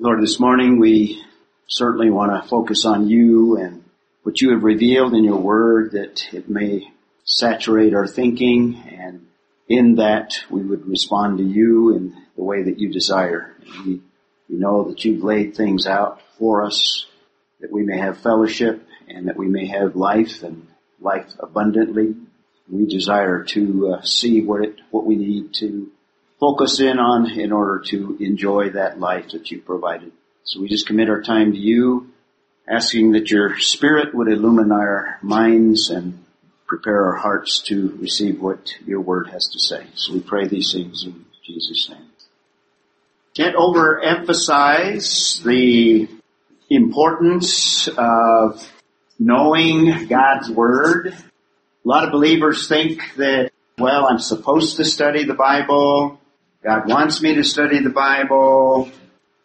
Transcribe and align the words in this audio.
Lord, 0.00 0.22
this 0.22 0.38
morning 0.38 0.78
we 0.78 1.24
certainly 1.66 2.08
want 2.08 2.30
to 2.30 2.48
focus 2.48 2.84
on 2.84 3.08
you 3.08 3.56
and 3.56 3.82
what 4.22 4.40
you 4.40 4.52
have 4.52 4.62
revealed 4.62 5.12
in 5.12 5.24
your 5.24 5.38
word 5.38 5.90
that 5.90 6.22
it 6.32 6.48
may 6.48 6.92
saturate 7.24 7.94
our 7.94 8.06
thinking 8.06 8.80
and 8.96 9.26
in 9.68 9.96
that 9.96 10.34
we 10.48 10.62
would 10.62 10.86
respond 10.86 11.38
to 11.38 11.44
you 11.44 11.96
in 11.96 12.14
the 12.36 12.44
way 12.44 12.62
that 12.62 12.78
you 12.78 12.92
desire. 12.92 13.56
We, 13.84 14.00
we 14.48 14.56
know 14.56 14.84
that 14.84 15.04
you've 15.04 15.24
laid 15.24 15.56
things 15.56 15.88
out 15.88 16.22
for 16.38 16.62
us 16.64 17.06
that 17.58 17.72
we 17.72 17.82
may 17.82 17.98
have 17.98 18.18
fellowship 18.18 18.86
and 19.08 19.26
that 19.26 19.36
we 19.36 19.48
may 19.48 19.66
have 19.66 19.96
life 19.96 20.44
and 20.44 20.68
life 21.00 21.34
abundantly. 21.40 22.14
We 22.70 22.86
desire 22.86 23.42
to 23.48 23.94
uh, 23.94 24.02
see 24.02 24.42
what 24.42 24.64
it, 24.64 24.76
what 24.92 25.06
we 25.06 25.16
need 25.16 25.54
to 25.54 25.90
focus 26.40 26.80
in 26.80 26.98
on 26.98 27.30
in 27.38 27.52
order 27.52 27.82
to 27.88 28.16
enjoy 28.20 28.70
that 28.70 29.00
life 29.00 29.30
that 29.32 29.50
you 29.50 29.60
provided. 29.60 30.12
So 30.44 30.60
we 30.60 30.68
just 30.68 30.86
commit 30.86 31.10
our 31.10 31.20
time 31.22 31.52
to 31.52 31.58
you, 31.58 32.10
asking 32.68 33.12
that 33.12 33.30
your 33.30 33.58
spirit 33.58 34.14
would 34.14 34.28
illumine 34.28 34.72
our 34.72 35.18
minds 35.22 35.90
and 35.90 36.24
prepare 36.66 37.06
our 37.06 37.16
hearts 37.16 37.60
to 37.62 37.96
receive 38.00 38.40
what 38.40 38.74
your 38.86 39.00
word 39.00 39.28
has 39.28 39.48
to 39.48 39.58
say. 39.58 39.86
So 39.94 40.12
we 40.12 40.20
pray 40.20 40.46
these 40.46 40.72
things 40.72 41.04
in 41.04 41.24
Jesus' 41.44 41.88
name. 41.90 42.06
Can't 43.34 43.56
overemphasize 43.56 45.42
the 45.42 46.08
importance 46.70 47.88
of 47.96 48.70
knowing 49.18 50.06
God's 50.08 50.50
Word. 50.50 51.08
A 51.08 51.88
lot 51.88 52.04
of 52.04 52.12
believers 52.12 52.68
think 52.68 53.00
that, 53.16 53.50
well, 53.78 54.06
I'm 54.06 54.18
supposed 54.18 54.76
to 54.76 54.84
study 54.84 55.24
the 55.24 55.34
Bible. 55.34 56.20
God 56.64 56.88
wants 56.88 57.22
me 57.22 57.36
to 57.36 57.44
study 57.44 57.80
the 57.80 57.90
Bible. 57.90 58.90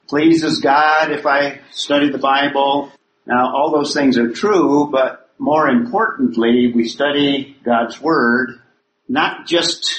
Pleases 0.08 0.60
God 0.60 1.12
if 1.12 1.28
I 1.28 1.60
study 1.72 2.10
the 2.10 2.18
Bible. 2.18 2.92
Now, 3.28 3.54
all 3.54 3.72
those 3.72 3.94
things 3.94 4.18
are 4.18 4.32
true, 4.32 4.90
but 4.92 5.30
more 5.38 5.68
importantly, 5.68 6.72
we 6.74 6.88
study 6.88 7.56
God's 7.64 8.02
Word 8.02 8.60
not 9.08 9.46
just 9.46 9.94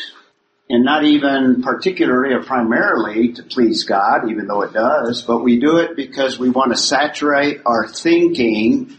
and 0.68 0.84
not 0.84 1.04
even 1.04 1.62
particularly 1.62 2.34
or 2.34 2.42
primarily 2.42 3.32
to 3.34 3.44
please 3.44 3.84
God, 3.84 4.28
even 4.28 4.48
though 4.48 4.62
it 4.62 4.72
does, 4.72 5.22
but 5.22 5.44
we 5.44 5.60
do 5.60 5.76
it 5.76 5.94
because 5.94 6.38
we 6.38 6.50
want 6.50 6.72
to 6.72 6.76
saturate 6.76 7.60
our 7.64 7.86
thinking 7.86 8.96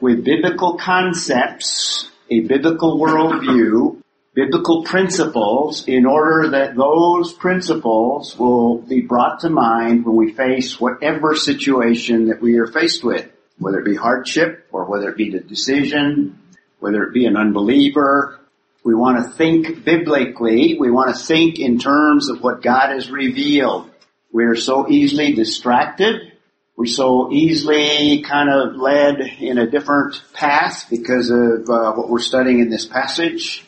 with 0.00 0.24
biblical 0.24 0.76
concepts, 0.76 2.10
a 2.28 2.40
biblical 2.40 3.00
worldview, 3.00 4.02
biblical 4.36 4.84
principles 4.84 5.88
in 5.88 6.04
order 6.04 6.50
that 6.50 6.76
those 6.76 7.32
principles 7.32 8.38
will 8.38 8.76
be 8.82 9.00
brought 9.00 9.40
to 9.40 9.48
mind 9.48 10.04
when 10.04 10.14
we 10.14 10.30
face 10.30 10.78
whatever 10.78 11.34
situation 11.34 12.26
that 12.28 12.42
we 12.42 12.58
are 12.58 12.66
faced 12.66 13.02
with, 13.02 13.26
whether 13.58 13.80
it 13.80 13.86
be 13.86 13.96
hardship 13.96 14.66
or 14.70 14.84
whether 14.84 15.08
it 15.08 15.16
be 15.16 15.30
the 15.30 15.40
decision, 15.40 16.38
whether 16.80 17.02
it 17.04 17.14
be 17.14 17.24
an 17.24 17.34
unbeliever, 17.34 18.38
we 18.84 18.94
want 18.94 19.24
to 19.24 19.30
think 19.32 19.84
biblically. 19.84 20.76
We 20.78 20.90
want 20.90 21.16
to 21.16 21.20
think 21.20 21.58
in 21.58 21.78
terms 21.78 22.28
of 22.28 22.42
what 22.42 22.62
God 22.62 22.90
has 22.90 23.10
revealed. 23.10 23.90
We're 24.30 24.54
so 24.54 24.88
easily 24.88 25.32
distracted. 25.32 26.34
We're 26.76 26.84
so 26.84 27.32
easily 27.32 28.22
kind 28.22 28.50
of 28.50 28.76
led 28.76 29.20
in 29.40 29.56
a 29.56 29.68
different 29.68 30.22
path 30.34 30.88
because 30.90 31.30
of 31.30 31.70
uh, 31.70 31.94
what 31.94 32.10
we're 32.10 32.20
studying 32.20 32.60
in 32.60 32.68
this 32.68 32.84
passage. 32.84 33.64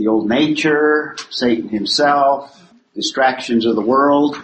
The 0.00 0.08
old 0.08 0.30
nature, 0.30 1.14
Satan 1.28 1.68
himself, 1.68 2.58
distractions 2.94 3.66
of 3.66 3.76
the 3.76 3.82
world. 3.82 4.34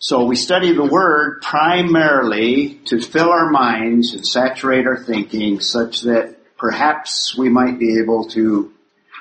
So 0.00 0.24
we 0.24 0.34
study 0.34 0.72
the 0.72 0.84
Word 0.84 1.42
primarily 1.42 2.80
to 2.86 3.00
fill 3.00 3.30
our 3.30 3.50
minds 3.50 4.14
and 4.14 4.26
saturate 4.26 4.88
our 4.88 4.96
thinking 4.96 5.60
such 5.60 6.00
that 6.00 6.34
perhaps 6.58 7.38
we 7.38 7.48
might 7.48 7.78
be 7.78 8.00
able 8.00 8.24
to 8.30 8.72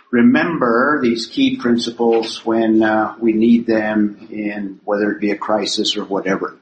remember 0.10 1.02
these 1.04 1.28
key 1.28 1.58
principles 1.58 2.44
when 2.44 2.82
uh, 2.82 3.16
we 3.20 3.34
need 3.34 3.68
them 3.68 4.28
in 4.32 4.82
whether 4.86 5.12
it 5.12 5.22
be 5.22 5.30
a 5.30 5.38
crisis 5.38 5.96
or 5.96 6.04
whatever. 6.04 6.58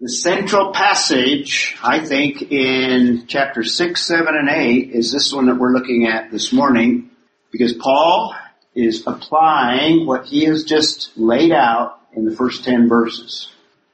The 0.00 0.08
central 0.08 0.72
passage, 0.72 1.76
I 1.82 2.02
think, 2.02 2.40
in 2.50 3.26
chapter 3.26 3.62
6, 3.62 4.02
7, 4.02 4.34
and 4.34 4.48
8 4.48 4.92
is 4.92 5.12
this 5.12 5.30
one 5.30 5.44
that 5.48 5.56
we're 5.56 5.74
looking 5.74 6.06
at 6.06 6.30
this 6.30 6.54
morning 6.54 7.10
because 7.50 7.74
Paul 7.74 8.34
is 8.76 9.04
applying 9.06 10.06
what 10.06 10.26
he 10.26 10.44
has 10.44 10.64
just 10.64 11.16
laid 11.16 11.50
out 11.50 11.98
in 12.14 12.26
the 12.26 12.36
first 12.36 12.62
10 12.64 12.88
verses. 12.88 13.50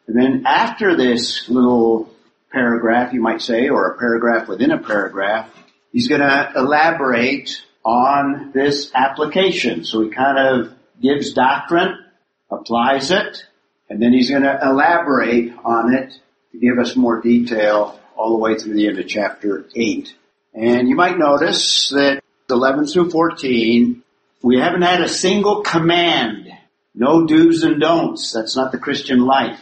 And 0.06 0.16
then 0.20 0.42
after 0.44 0.96
this 0.96 1.48
little 1.48 2.12
paragraph, 2.50 3.12
you 3.12 3.20
might 3.20 3.40
say, 3.40 3.68
or 3.68 3.92
a 3.92 3.98
paragraph 3.98 4.48
within 4.48 4.72
a 4.72 4.78
paragraph, 4.78 5.48
he's 5.92 6.08
going 6.08 6.20
to 6.20 6.52
elaborate 6.56 7.62
on 7.84 8.50
this 8.52 8.90
application. 8.94 9.84
So 9.84 10.02
he 10.02 10.10
kind 10.10 10.38
of 10.38 10.74
gives 11.00 11.32
doctrine, 11.32 12.04
applies 12.50 13.10
it, 13.10 13.44
and 13.88 14.02
then 14.02 14.12
he's 14.12 14.30
going 14.30 14.42
to 14.42 14.58
elaborate 14.62 15.52
on 15.64 15.94
it 15.94 16.12
to 16.52 16.58
give 16.58 16.78
us 16.78 16.96
more 16.96 17.20
detail 17.20 18.00
all 18.16 18.30
the 18.30 18.38
way 18.38 18.58
through 18.58 18.74
the 18.74 18.88
end 18.88 18.98
of 18.98 19.06
chapter 19.06 19.64
8. 19.74 20.12
And 20.54 20.88
you 20.88 20.96
might 20.96 21.18
notice 21.18 21.90
that 21.90 22.22
11 22.50 22.86
through 22.86 23.10
14, 23.10 24.02
we 24.42 24.58
haven't 24.58 24.82
had 24.82 25.00
a 25.00 25.08
single 25.08 25.62
command. 25.62 26.48
No 26.94 27.26
do's 27.26 27.62
and 27.62 27.80
don'ts. 27.80 28.32
That's 28.32 28.56
not 28.56 28.72
the 28.72 28.78
Christian 28.78 29.20
life. 29.20 29.60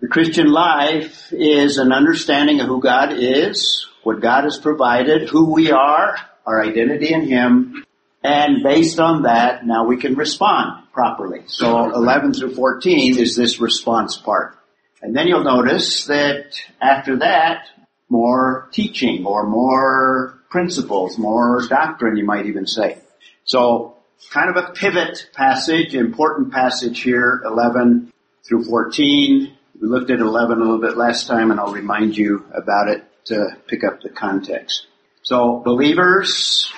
The 0.00 0.08
Christian 0.08 0.50
life 0.50 1.32
is 1.32 1.78
an 1.78 1.92
understanding 1.92 2.60
of 2.60 2.66
who 2.66 2.80
God 2.80 3.12
is, 3.12 3.86
what 4.02 4.20
God 4.20 4.44
has 4.44 4.58
provided, 4.58 5.28
who 5.28 5.52
we 5.52 5.70
are, 5.70 6.16
our 6.46 6.62
identity 6.62 7.12
in 7.12 7.26
Him, 7.28 7.84
and 8.24 8.62
based 8.62 9.00
on 9.00 9.22
that, 9.22 9.66
now 9.66 9.86
we 9.86 9.96
can 9.96 10.14
respond 10.14 10.84
properly. 10.92 11.42
So 11.46 11.92
11 11.92 12.34
through 12.34 12.54
14 12.54 13.18
is 13.18 13.36
this 13.36 13.60
response 13.60 14.16
part. 14.16 14.56
And 15.00 15.16
then 15.16 15.26
you'll 15.26 15.42
notice 15.42 16.04
that 16.06 16.54
after 16.80 17.18
that, 17.18 17.66
more 18.08 18.68
teaching 18.72 19.26
or 19.26 19.46
more 19.48 20.38
principles, 20.50 21.18
more 21.18 21.66
doctrine, 21.66 22.16
you 22.16 22.24
might 22.24 22.46
even 22.46 22.66
say. 22.66 22.98
So 23.44 23.96
kind 24.30 24.54
of 24.54 24.56
a 24.56 24.72
pivot 24.72 25.30
passage, 25.32 25.94
important 25.94 26.52
passage 26.52 27.02
here, 27.02 27.42
11 27.44 28.12
through 28.44 28.64
14. 28.64 29.56
We 29.80 29.88
looked 29.88 30.10
at 30.10 30.20
11 30.20 30.58
a 30.58 30.60
little 30.60 30.80
bit 30.80 30.96
last 30.96 31.26
time 31.26 31.50
and 31.50 31.58
I'll 31.58 31.72
remind 31.72 32.16
you 32.16 32.44
about 32.52 32.88
it 32.88 33.04
to 33.26 33.56
pick 33.66 33.84
up 33.84 34.00
the 34.00 34.10
context. 34.10 34.86
So 35.22 35.62
believers 35.64 36.72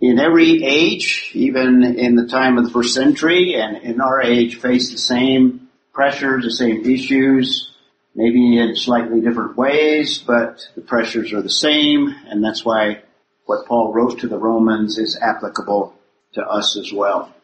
in 0.00 0.18
every 0.18 0.62
age, 0.62 1.30
even 1.34 1.82
in 1.84 2.16
the 2.16 2.26
time 2.26 2.58
of 2.58 2.64
the 2.64 2.70
first 2.70 2.94
century 2.94 3.54
and 3.54 3.78
in 3.78 4.00
our 4.00 4.20
age 4.20 4.60
face 4.60 4.90
the 4.90 4.98
same 4.98 5.68
pressures, 5.92 6.44
the 6.44 6.50
same 6.50 6.84
issues, 6.84 7.72
maybe 8.14 8.58
in 8.58 8.76
slightly 8.76 9.20
different 9.20 9.56
ways, 9.56 10.18
but 10.18 10.68
the 10.74 10.82
pressures 10.82 11.32
are 11.32 11.42
the 11.42 11.50
same 11.50 12.14
and 12.26 12.44
that's 12.44 12.64
why 12.64 13.02
what 13.46 13.66
Paul 13.66 13.92
wrote 13.92 14.20
to 14.20 14.28
the 14.28 14.38
Romans 14.38 14.98
is 14.98 15.18
applicable 15.20 15.95
to 16.36 16.42
us 16.42 16.78
as 16.78 16.92
well. 16.92 17.34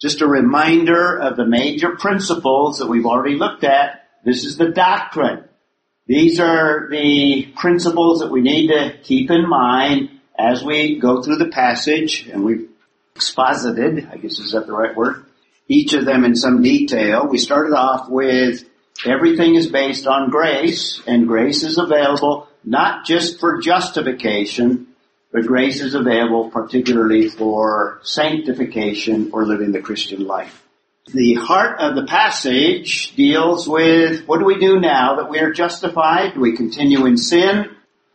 Just 0.00 0.22
a 0.22 0.26
reminder 0.26 1.18
of 1.18 1.36
the 1.36 1.46
major 1.46 1.96
principles 1.96 2.78
that 2.78 2.88
we've 2.88 3.06
already 3.06 3.34
looked 3.34 3.64
at. 3.64 4.08
This 4.24 4.44
is 4.44 4.56
the 4.56 4.70
doctrine. 4.70 5.44
These 6.06 6.40
are 6.40 6.88
the 6.90 7.52
principles 7.56 8.20
that 8.20 8.30
we 8.30 8.40
need 8.40 8.68
to 8.68 8.96
keep 9.02 9.30
in 9.30 9.48
mind 9.48 10.10
as 10.38 10.62
we 10.64 10.98
go 10.98 11.22
through 11.22 11.36
the 11.36 11.48
passage, 11.48 12.26
and 12.26 12.44
we've 12.44 12.68
exposited, 13.14 14.08
I 14.10 14.16
guess 14.16 14.38
is 14.38 14.52
that 14.52 14.66
the 14.66 14.72
right 14.72 14.96
word, 14.96 15.24
each 15.68 15.94
of 15.94 16.04
them 16.04 16.24
in 16.24 16.34
some 16.34 16.62
detail. 16.62 17.26
We 17.28 17.38
started 17.38 17.72
off 17.74 18.08
with 18.08 18.64
everything 19.06 19.54
is 19.54 19.68
based 19.68 20.06
on 20.06 20.30
grace, 20.30 21.02
and 21.06 21.28
grace 21.28 21.62
is 21.62 21.78
available 21.78 22.48
not 22.64 23.04
just 23.04 23.40
for 23.40 23.60
justification, 23.60 24.88
but 25.34 25.46
grace 25.46 25.80
is 25.80 25.96
available 25.96 26.48
particularly 26.48 27.28
for 27.28 27.98
sanctification 28.04 29.30
or 29.32 29.44
living 29.44 29.72
the 29.72 29.82
Christian 29.82 30.24
life. 30.24 30.62
The 31.12 31.34
heart 31.34 31.80
of 31.80 31.96
the 31.96 32.06
passage 32.06 33.16
deals 33.16 33.68
with 33.68 34.26
what 34.26 34.38
do 34.38 34.44
we 34.44 34.60
do 34.60 34.78
now 34.78 35.16
that 35.16 35.28
we 35.28 35.40
are 35.40 35.52
justified? 35.52 36.34
Do 36.34 36.40
we 36.40 36.56
continue 36.56 37.04
in 37.06 37.16
sin? 37.16 37.68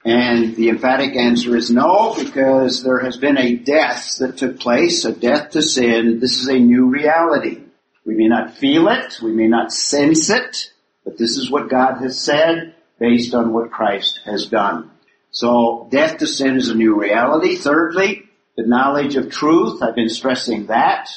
And 0.05 0.55
the 0.55 0.69
emphatic 0.69 1.17
answer 1.17 1.57
is 1.57 1.69
no, 1.69 2.15
because 2.17 2.83
there 2.83 2.99
has 2.99 3.17
been 3.17 3.37
a 3.37 3.57
death 3.57 4.15
that 4.19 4.37
took 4.37 4.57
place, 4.57 5.03
a 5.03 5.11
death 5.11 5.49
to 5.51 5.61
sin. 5.61 6.21
This 6.21 6.39
is 6.39 6.47
a 6.47 6.57
new 6.57 6.85
reality. 6.85 7.63
We 8.05 8.15
may 8.15 8.29
not 8.29 8.55
feel 8.55 8.87
it, 8.87 9.19
we 9.21 9.33
may 9.33 9.47
not 9.47 9.73
sense 9.73 10.29
it, 10.29 10.71
but 11.03 11.17
this 11.17 11.37
is 11.37 11.51
what 11.51 11.69
God 11.69 11.97
has 11.97 12.17
said 12.17 12.75
based 12.97 13.35
on 13.35 13.51
what 13.51 13.71
Christ 13.71 14.21
has 14.23 14.45
done. 14.45 14.89
So 15.31 15.87
death 15.91 16.17
to 16.17 16.27
sin 16.27 16.57
is 16.57 16.69
a 16.69 16.75
new 16.75 16.99
reality. 16.99 17.55
Thirdly, 17.55 18.23
the 18.57 18.65
knowledge 18.65 19.15
of 19.15 19.29
truth. 19.29 19.81
I've 19.81 19.95
been 19.95 20.09
stressing 20.09 20.67
that 20.67 21.09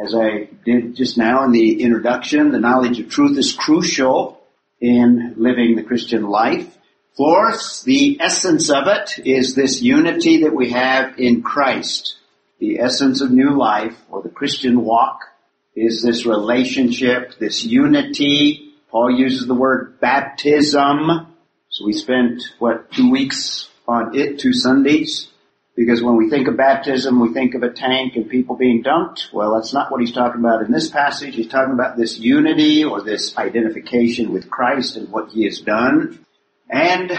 as 0.00 0.14
I 0.14 0.48
did 0.64 0.94
just 0.94 1.18
now 1.18 1.44
in 1.44 1.50
the 1.50 1.82
introduction, 1.82 2.52
the 2.52 2.60
knowledge 2.60 3.00
of 3.00 3.08
truth 3.08 3.36
is 3.36 3.52
crucial 3.52 4.40
in 4.80 5.34
living 5.36 5.74
the 5.74 5.82
Christian 5.82 6.22
life. 6.22 6.76
Fourth, 7.16 7.82
the 7.82 8.18
essence 8.20 8.70
of 8.70 8.86
it 8.86 9.26
is 9.26 9.54
this 9.54 9.82
unity 9.82 10.42
that 10.42 10.54
we 10.54 10.70
have 10.70 11.18
in 11.18 11.42
Christ. 11.42 12.16
The 12.60 12.78
essence 12.78 13.20
of 13.20 13.32
new 13.32 13.58
life 13.58 13.96
or 14.08 14.22
the 14.22 14.28
Christian 14.28 14.84
walk 14.84 15.22
is 15.74 16.00
this 16.02 16.26
relationship, 16.26 17.36
this 17.38 17.64
unity. 17.64 18.74
Paul 18.90 19.10
uses 19.10 19.48
the 19.48 19.54
word 19.54 19.98
baptism. 20.00 21.34
So 21.78 21.84
we 21.84 21.92
spent, 21.92 22.42
what, 22.58 22.90
two 22.90 23.08
weeks 23.08 23.68
on 23.86 24.16
it, 24.16 24.40
two 24.40 24.52
Sundays? 24.52 25.28
Because 25.76 26.02
when 26.02 26.16
we 26.16 26.28
think 26.28 26.48
of 26.48 26.56
baptism, 26.56 27.20
we 27.20 27.32
think 27.32 27.54
of 27.54 27.62
a 27.62 27.70
tank 27.70 28.16
and 28.16 28.28
people 28.28 28.56
being 28.56 28.82
dunked. 28.82 29.32
Well, 29.32 29.54
that's 29.54 29.72
not 29.72 29.88
what 29.88 30.00
he's 30.00 30.10
talking 30.10 30.40
about 30.40 30.64
in 30.64 30.72
this 30.72 30.90
passage. 30.90 31.36
He's 31.36 31.46
talking 31.46 31.74
about 31.74 31.96
this 31.96 32.18
unity 32.18 32.82
or 32.82 33.00
this 33.00 33.38
identification 33.38 34.32
with 34.32 34.50
Christ 34.50 34.96
and 34.96 35.08
what 35.12 35.28
he 35.28 35.44
has 35.44 35.60
done. 35.60 36.26
And 36.68 37.16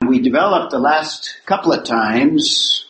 we 0.00 0.22
developed 0.22 0.70
the 0.70 0.78
last 0.78 1.42
couple 1.44 1.74
of 1.74 1.84
times 1.84 2.86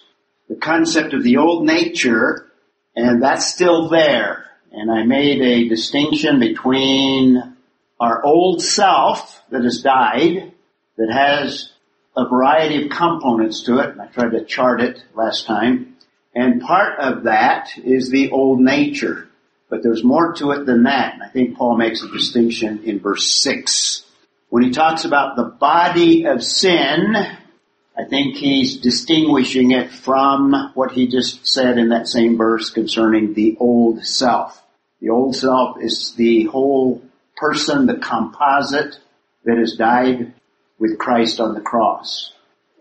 the 0.48 0.54
concept 0.54 1.14
of 1.14 1.24
the 1.24 1.38
old 1.38 1.66
nature, 1.66 2.46
and 2.94 3.20
that's 3.20 3.52
still 3.52 3.88
there. 3.88 4.44
And 4.70 4.88
I 4.88 5.02
made 5.02 5.42
a 5.42 5.68
distinction 5.68 6.38
between 6.38 7.56
our 7.98 8.24
old 8.24 8.62
self 8.62 9.42
that 9.50 9.64
has 9.64 9.82
died, 9.82 10.52
that 10.98 11.10
has 11.10 11.70
a 12.16 12.28
variety 12.28 12.84
of 12.84 12.90
components 12.90 13.62
to 13.62 13.78
it, 13.78 13.96
I 13.98 14.06
tried 14.06 14.32
to 14.32 14.44
chart 14.44 14.80
it 14.80 15.02
last 15.14 15.46
time. 15.46 15.96
And 16.34 16.60
part 16.60 16.98
of 16.98 17.24
that 17.24 17.70
is 17.78 18.10
the 18.10 18.30
old 18.30 18.60
nature. 18.60 19.28
But 19.70 19.82
there's 19.82 20.04
more 20.04 20.34
to 20.34 20.50
it 20.52 20.66
than 20.66 20.84
that. 20.84 21.14
And 21.14 21.22
I 21.22 21.28
think 21.28 21.56
Paul 21.56 21.76
makes 21.76 22.02
a 22.02 22.08
distinction 22.08 22.84
in 22.84 23.00
verse 23.00 23.30
6. 23.42 24.04
When 24.50 24.62
he 24.62 24.70
talks 24.70 25.04
about 25.04 25.36
the 25.36 25.44
body 25.44 26.26
of 26.26 26.42
sin, 26.42 27.14
I 27.96 28.04
think 28.08 28.36
he's 28.36 28.78
distinguishing 28.78 29.72
it 29.72 29.90
from 29.90 30.72
what 30.74 30.92
he 30.92 31.06
just 31.06 31.46
said 31.46 31.78
in 31.78 31.90
that 31.90 32.08
same 32.08 32.36
verse 32.36 32.70
concerning 32.70 33.34
the 33.34 33.56
old 33.60 34.04
self. 34.04 34.62
The 35.00 35.10
old 35.10 35.36
self 35.36 35.76
is 35.80 36.14
the 36.16 36.44
whole 36.44 37.02
person, 37.36 37.86
the 37.86 37.98
composite 37.98 38.98
that 39.44 39.58
has 39.58 39.74
died 39.74 40.34
with 40.78 40.98
Christ 40.98 41.40
on 41.40 41.54
the 41.54 41.60
cross. 41.60 42.32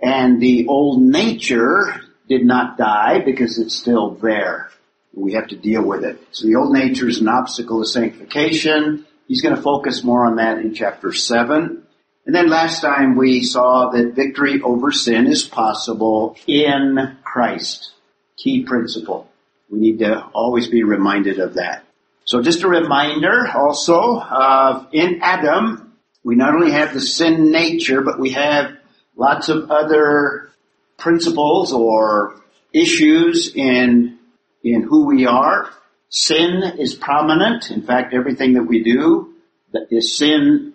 And 0.01 0.41
the 0.41 0.67
old 0.67 1.01
nature 1.01 2.01
did 2.27 2.45
not 2.45 2.77
die 2.77 3.19
because 3.19 3.57
it's 3.57 3.75
still 3.75 4.11
there. 4.11 4.69
We 5.13 5.33
have 5.33 5.47
to 5.47 5.55
deal 5.55 5.83
with 5.83 6.03
it. 6.03 6.19
So 6.31 6.45
the 6.45 6.55
old 6.55 6.73
nature 6.73 7.07
is 7.07 7.19
an 7.19 7.27
obstacle 7.27 7.81
to 7.81 7.89
sanctification. 7.89 9.05
He's 9.27 9.41
going 9.41 9.55
to 9.55 9.61
focus 9.61 10.03
more 10.03 10.25
on 10.25 10.35
that 10.35 10.59
in 10.59 10.73
chapter 10.73 11.11
7. 11.11 11.83
And 12.25 12.35
then 12.35 12.49
last 12.49 12.81
time 12.81 13.15
we 13.15 13.43
saw 13.43 13.89
that 13.91 14.13
victory 14.13 14.61
over 14.61 14.91
sin 14.91 15.27
is 15.27 15.43
possible 15.43 16.35
in 16.45 17.17
Christ. 17.23 17.93
Key 18.35 18.63
principle. 18.63 19.29
We 19.69 19.79
need 19.79 19.99
to 19.99 20.23
always 20.33 20.67
be 20.67 20.83
reminded 20.83 21.39
of 21.39 21.55
that. 21.55 21.83
So 22.25 22.41
just 22.41 22.63
a 22.63 22.67
reminder 22.67 23.47
also 23.47 24.19
of 24.19 24.87
in 24.91 25.21
Adam, 25.21 25.86
we 26.27 26.35
not 26.35 26.55
only 26.55 26.71
have 26.71 26.93
the 26.93 26.99
sin 26.99 27.51
nature, 27.51 28.01
but 28.01 28.19
we 28.19 28.31
have 28.31 28.75
lots 29.15 29.47
of 29.47 29.71
other 29.71 30.49
principles 30.97 31.71
or 31.71 32.41
issues 32.73 33.55
in, 33.55 34.19
in 34.61 34.81
who 34.81 35.05
we 35.05 35.25
are. 35.25 35.69
Sin 36.09 36.63
is 36.79 36.95
prominent. 36.95 37.71
In 37.71 37.81
fact, 37.81 38.13
everything 38.13 38.55
that 38.55 38.63
we 38.63 38.83
do 38.83 39.35
that 39.71 39.87
is 39.89 40.17
sin 40.17 40.73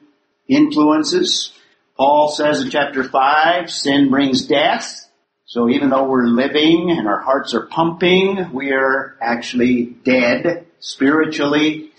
influences. 0.49 1.53
Paul 1.99 2.31
says 2.31 2.63
in 2.63 2.71
chapter 2.71 3.05
5, 3.05 3.71
sin 3.71 4.09
brings 4.09 4.47
death. 4.47 5.07
So 5.45 5.69
even 5.69 5.91
though 5.91 6.09
we're 6.09 6.29
living 6.29 6.91
and 6.91 7.07
our 7.07 7.21
hearts 7.21 7.53
are 7.53 7.67
pumping, 7.67 8.55
we 8.55 8.73
are 8.73 9.19
actually 9.21 9.85
dead 9.85 10.65
spiritually. 10.79 11.91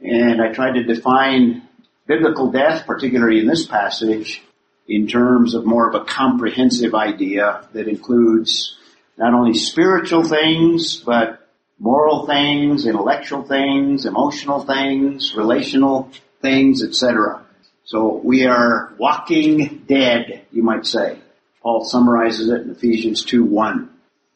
And 0.00 0.40
I 0.40 0.52
tried 0.52 0.74
to 0.74 0.84
define 0.84 1.66
biblical 2.10 2.50
death, 2.50 2.86
particularly 2.86 3.38
in 3.38 3.46
this 3.46 3.64
passage, 3.64 4.42
in 4.88 5.06
terms 5.06 5.54
of 5.54 5.64
more 5.64 5.88
of 5.88 5.94
a 5.94 6.04
comprehensive 6.04 6.92
idea 6.92 7.68
that 7.72 7.86
includes 7.86 8.76
not 9.16 9.32
only 9.32 9.54
spiritual 9.54 10.24
things, 10.24 10.96
but 10.96 11.46
moral 11.78 12.26
things, 12.26 12.84
intellectual 12.84 13.44
things, 13.44 14.06
emotional 14.06 14.58
things, 14.58 15.36
relational 15.36 16.10
things, 16.42 16.82
etc. 16.82 17.46
So 17.84 18.20
we 18.24 18.44
are 18.44 18.92
walking 18.98 19.84
dead, 19.86 20.46
you 20.50 20.64
might 20.64 20.86
say. 20.86 21.16
Paul 21.62 21.84
summarizes 21.84 22.48
it 22.48 22.62
in 22.62 22.70
Ephesians 22.70 23.24
2:1. 23.24 23.88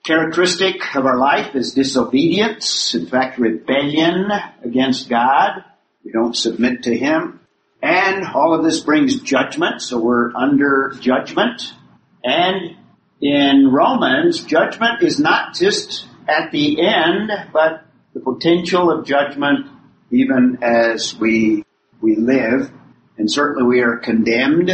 Characteristic 0.04 0.94
of 0.94 1.06
our 1.06 1.16
life 1.16 1.56
is 1.56 1.74
disobedience, 1.74 2.94
in 2.94 3.06
fact 3.06 3.36
rebellion 3.38 4.30
against 4.62 5.08
God. 5.08 5.64
We 6.04 6.12
don't 6.12 6.36
submit 6.36 6.84
to 6.84 6.96
Him. 6.96 7.40
And 7.84 8.24
all 8.28 8.54
of 8.54 8.64
this 8.64 8.80
brings 8.80 9.20
judgment, 9.20 9.82
so 9.82 9.98
we're 9.98 10.34
under 10.34 10.94
judgment. 11.00 11.70
And 12.24 12.78
in 13.20 13.70
Romans, 13.70 14.42
judgment 14.42 15.02
is 15.02 15.20
not 15.20 15.54
just 15.54 16.06
at 16.26 16.50
the 16.50 16.80
end, 16.80 17.30
but 17.52 17.84
the 18.14 18.20
potential 18.20 18.90
of 18.90 19.04
judgment 19.04 19.66
even 20.10 20.60
as 20.62 21.14
we, 21.14 21.62
we 22.00 22.16
live. 22.16 22.72
And 23.18 23.30
certainly 23.30 23.68
we 23.68 23.82
are 23.82 23.98
condemned. 23.98 24.70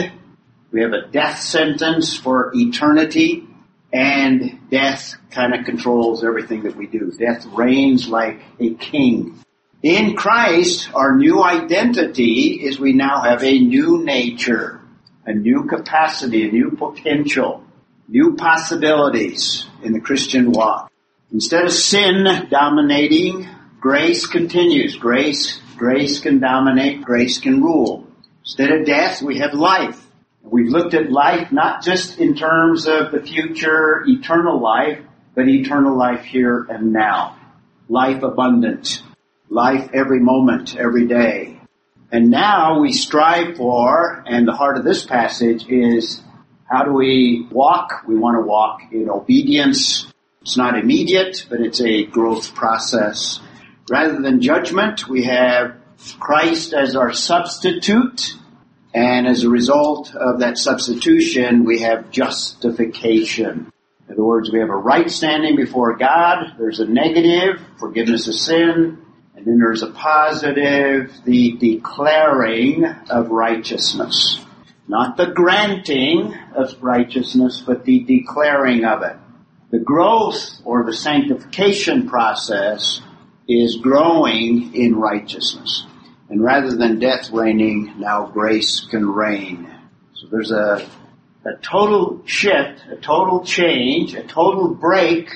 We 0.71 0.83
have 0.83 0.93
a 0.93 1.09
death 1.11 1.41
sentence 1.41 2.17
for 2.17 2.53
eternity 2.55 3.49
and 3.93 4.71
death 4.71 5.17
kind 5.33 5.53
of 5.53 5.65
controls 5.65 6.23
everything 6.23 6.63
that 6.63 6.77
we 6.77 6.87
do. 6.87 7.11
Death 7.11 7.45
reigns 7.47 8.09
like 8.09 8.41
a 8.61 8.75
king. 8.75 9.43
In 9.83 10.15
Christ, 10.15 10.91
our 10.95 11.17
new 11.17 11.43
identity 11.43 12.61
is 12.63 12.79
we 12.79 12.93
now 12.93 13.23
have 13.23 13.43
a 13.43 13.59
new 13.59 14.05
nature, 14.05 14.79
a 15.25 15.33
new 15.33 15.65
capacity, 15.65 16.47
a 16.47 16.53
new 16.53 16.73
potential, 16.73 17.65
new 18.07 18.37
possibilities 18.37 19.65
in 19.83 19.95
the 19.95 20.01
Christian 20.01 20.53
walk. 20.53 20.93
Instead 21.33 21.65
of 21.65 21.73
sin 21.73 22.47
dominating, 22.51 23.49
grace 23.81 24.27
continues. 24.27 24.97
Grace, 24.97 25.59
grace 25.79 26.21
can 26.21 26.41
dominate, 26.41 27.01
grace 27.01 27.39
can 27.39 27.63
rule. 27.63 28.07
Instead 28.45 28.73
of 28.73 28.85
death, 28.85 29.23
we 29.23 29.39
have 29.39 29.55
life. 29.55 30.07
We've 30.43 30.69
looked 30.69 30.93
at 30.93 31.11
life 31.11 31.53
not 31.53 31.83
just 31.83 32.19
in 32.19 32.35
terms 32.35 32.87
of 32.87 33.13
the 33.13 33.23
future, 33.23 34.05
eternal 34.07 34.61
life, 34.61 34.99
but 35.35 35.49
eternal 35.49 35.97
life 35.97 36.25
here 36.25 36.67
and 36.69 36.93
now. 36.93 37.39
Life 37.89 38.23
abundant 38.23 39.03
life 39.51 39.91
every 39.93 40.21
moment, 40.21 40.77
every 40.77 41.07
day. 41.07 41.61
And 42.13 42.31
now 42.31 42.81
we 42.81 42.93
strive 42.93 43.57
for, 43.57 44.25
and 44.27 44.47
the 44.47 44.53
heart 44.53 44.79
of 44.79 44.85
this 44.85 45.05
passage 45.05 45.69
is, 45.69 46.23
how 46.65 46.85
do 46.85 46.93
we 46.93 47.47
walk? 47.51 48.05
We 48.07 48.17
want 48.17 48.37
to 48.37 48.47
walk 48.47 48.81
in 48.93 49.11
obedience. 49.11 50.11
It's 50.41 50.57
not 50.57 50.79
immediate, 50.79 51.47
but 51.51 51.61
it's 51.61 51.81
a 51.81 52.05
growth 52.05 52.55
process. 52.55 53.41
Rather 53.91 54.21
than 54.23 54.41
judgment, 54.41 55.09
we 55.09 55.25
have 55.25 55.75
Christ 56.19 56.73
as 56.73 56.97
our 56.97 57.13
substitute, 57.13 58.35
and 58.95 59.27
as 59.27 59.45
a 59.45 59.49
result 59.51 60.15
of 60.15 60.41
that 60.41 60.59
substitution, 60.59 61.65
we 61.65 61.81
have 61.81 62.11
justification. 62.11 63.73
In 64.09 64.15
other 64.15 64.25
words, 64.25 64.51
we 64.51 64.61
have 64.61 64.71
a 64.71 64.77
right 64.77 65.11
standing 65.11 65.57
before 65.57 65.97
God. 65.97 66.55
There's 66.59 66.81
a 66.81 66.87
negative, 66.87 67.61
forgiveness 67.79 68.27
of 68.29 68.35
sin. 68.35 68.99
And 69.41 69.47
then 69.47 69.59
there's 69.59 69.83
a 69.83 69.91
positive, 69.91 71.11
the 71.25 71.53
declaring 71.53 72.85
of 72.85 73.31
righteousness. 73.31 74.39
Not 74.87 75.17
the 75.17 75.29
granting 75.29 76.35
of 76.55 76.75
righteousness, 76.83 77.63
but 77.67 77.87
the 77.87 78.01
declaring 78.01 78.85
of 78.85 79.03
it. 79.03 79.17
The 79.71 79.79
growth 79.79 80.61
or 80.63 80.85
the 80.85 80.93
sanctification 80.93 82.07
process 82.07 83.01
is 83.49 83.77
growing 83.77 84.75
in 84.75 84.97
righteousness. 84.97 85.87
And 86.29 86.45
rather 86.45 86.77
than 86.77 86.99
death 86.99 87.31
reigning, 87.31 87.95
now 87.99 88.27
grace 88.27 88.81
can 88.91 89.09
reign. 89.09 89.75
So 90.13 90.27
there's 90.31 90.51
a, 90.51 90.87
a 91.47 91.57
total 91.63 92.21
shift, 92.27 92.83
a 92.93 92.97
total 92.97 93.43
change, 93.43 94.13
a 94.13 94.23
total 94.23 94.75
break 94.75 95.31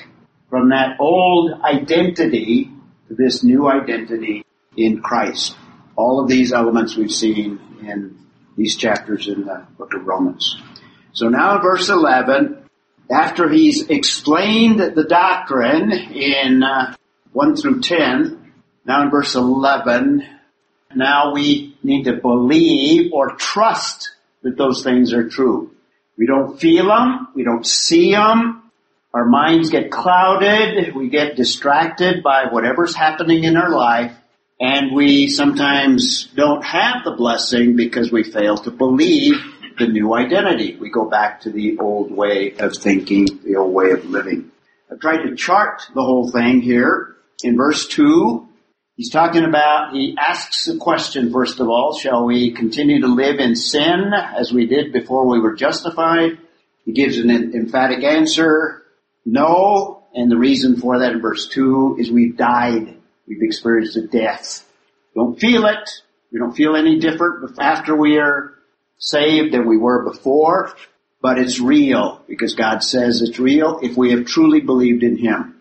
from 0.51 0.69
that 0.69 0.97
old 0.99 1.59
identity 1.63 2.69
to 3.07 3.15
this 3.15 3.43
new 3.43 3.67
identity 3.67 4.45
in 4.75 5.01
Christ. 5.01 5.55
All 5.95 6.19
of 6.19 6.27
these 6.27 6.51
elements 6.51 6.95
we've 6.95 7.11
seen 7.11 7.59
in 7.81 8.17
these 8.57 8.75
chapters 8.75 9.27
in 9.27 9.45
the 9.45 9.65
book 9.77 9.93
of 9.93 10.05
Romans. 10.05 10.57
So 11.13 11.29
now 11.29 11.55
in 11.55 11.61
verse 11.61 11.89
11, 11.89 12.57
after 13.09 13.49
he's 13.49 13.89
explained 13.89 14.79
the 14.79 15.05
doctrine 15.07 15.91
in 15.91 16.63
uh, 16.63 16.95
1 17.33 17.55
through 17.55 17.81
10, 17.81 18.53
now 18.85 19.03
in 19.03 19.09
verse 19.11 19.35
11, 19.35 20.25
now 20.95 21.33
we 21.33 21.77
need 21.83 22.03
to 22.03 22.13
believe 22.13 23.11
or 23.13 23.31
trust 23.35 24.11
that 24.41 24.57
those 24.57 24.83
things 24.83 25.13
are 25.13 25.27
true. 25.29 25.71
We 26.17 26.27
don't 26.27 26.59
feel 26.59 26.87
them. 26.87 27.27
We 27.35 27.43
don't 27.43 27.65
see 27.65 28.11
them. 28.11 28.64
Our 29.15 29.23
minds 29.23 29.69
get 29.69 29.91
clouded. 29.91 30.93
We 30.93 31.07
get 31.07 31.37
distracted 31.37 32.21
by 32.21 32.47
whatever's 32.51 32.93
happening 32.93 33.45
in 33.45 33.55
our 33.55 33.69
life. 33.69 34.13
And 34.59 34.93
we 34.93 35.29
sometimes 35.29 36.25
don't 36.35 36.61
have 36.65 37.05
the 37.05 37.11
blessing 37.11 37.77
because 37.77 38.11
we 38.11 38.23
fail 38.23 38.57
to 38.57 38.71
believe 38.71 39.35
the 39.79 39.87
new 39.87 40.13
identity. 40.13 40.75
We 40.75 40.89
go 40.89 41.09
back 41.09 41.41
to 41.41 41.49
the 41.49 41.77
old 41.79 42.11
way 42.11 42.55
of 42.59 42.75
thinking, 42.75 43.39
the 43.41 43.55
old 43.55 43.73
way 43.73 43.91
of 43.91 44.03
living. 44.03 44.51
I've 44.91 44.99
tried 44.99 45.23
to 45.23 45.35
chart 45.37 45.83
the 45.95 46.03
whole 46.03 46.29
thing 46.29 46.59
here. 46.59 47.15
In 47.41 47.55
verse 47.55 47.87
2, 47.87 48.45
he's 48.97 49.11
talking 49.11 49.45
about, 49.45 49.93
he 49.93 50.17
asks 50.19 50.65
the 50.65 50.75
question 50.75 51.31
first 51.31 51.61
of 51.61 51.69
all, 51.69 51.97
shall 51.97 52.25
we 52.25 52.51
continue 52.51 52.99
to 52.99 53.07
live 53.07 53.39
in 53.39 53.55
sin 53.55 54.11
as 54.13 54.51
we 54.51 54.65
did 54.65 54.91
before 54.91 55.25
we 55.25 55.39
were 55.39 55.55
justified? 55.55 56.37
He 56.83 56.91
gives 56.91 57.17
an 57.17 57.29
emphatic 57.31 58.03
answer, 58.03 58.81
no, 59.25 60.03
and 60.13 60.31
the 60.31 60.37
reason 60.37 60.77
for 60.77 60.99
that 60.99 61.13
in 61.13 61.21
verse 61.21 61.47
2 61.47 61.97
is 61.99 62.11
we've 62.11 62.37
died. 62.37 62.97
We've 63.27 63.41
experienced 63.41 63.97
a 63.97 64.07
death. 64.07 64.63
Don't 65.15 65.39
feel 65.39 65.65
it. 65.65 65.89
We 66.31 66.39
don't 66.39 66.55
feel 66.55 66.75
any 66.75 66.99
different 66.99 67.57
after 67.59 67.95
we 67.95 68.17
are 68.17 68.53
saved 68.97 69.53
than 69.53 69.67
we 69.67 69.77
were 69.77 70.03
before, 70.03 70.75
but 71.21 71.39
it's 71.39 71.59
real 71.59 72.21
because 72.27 72.55
God 72.55 72.83
says 72.83 73.21
it's 73.21 73.39
real 73.39 73.79
if 73.81 73.97
we 73.97 74.11
have 74.11 74.25
truly 74.25 74.61
believed 74.61 75.03
in 75.03 75.17
Him. 75.17 75.55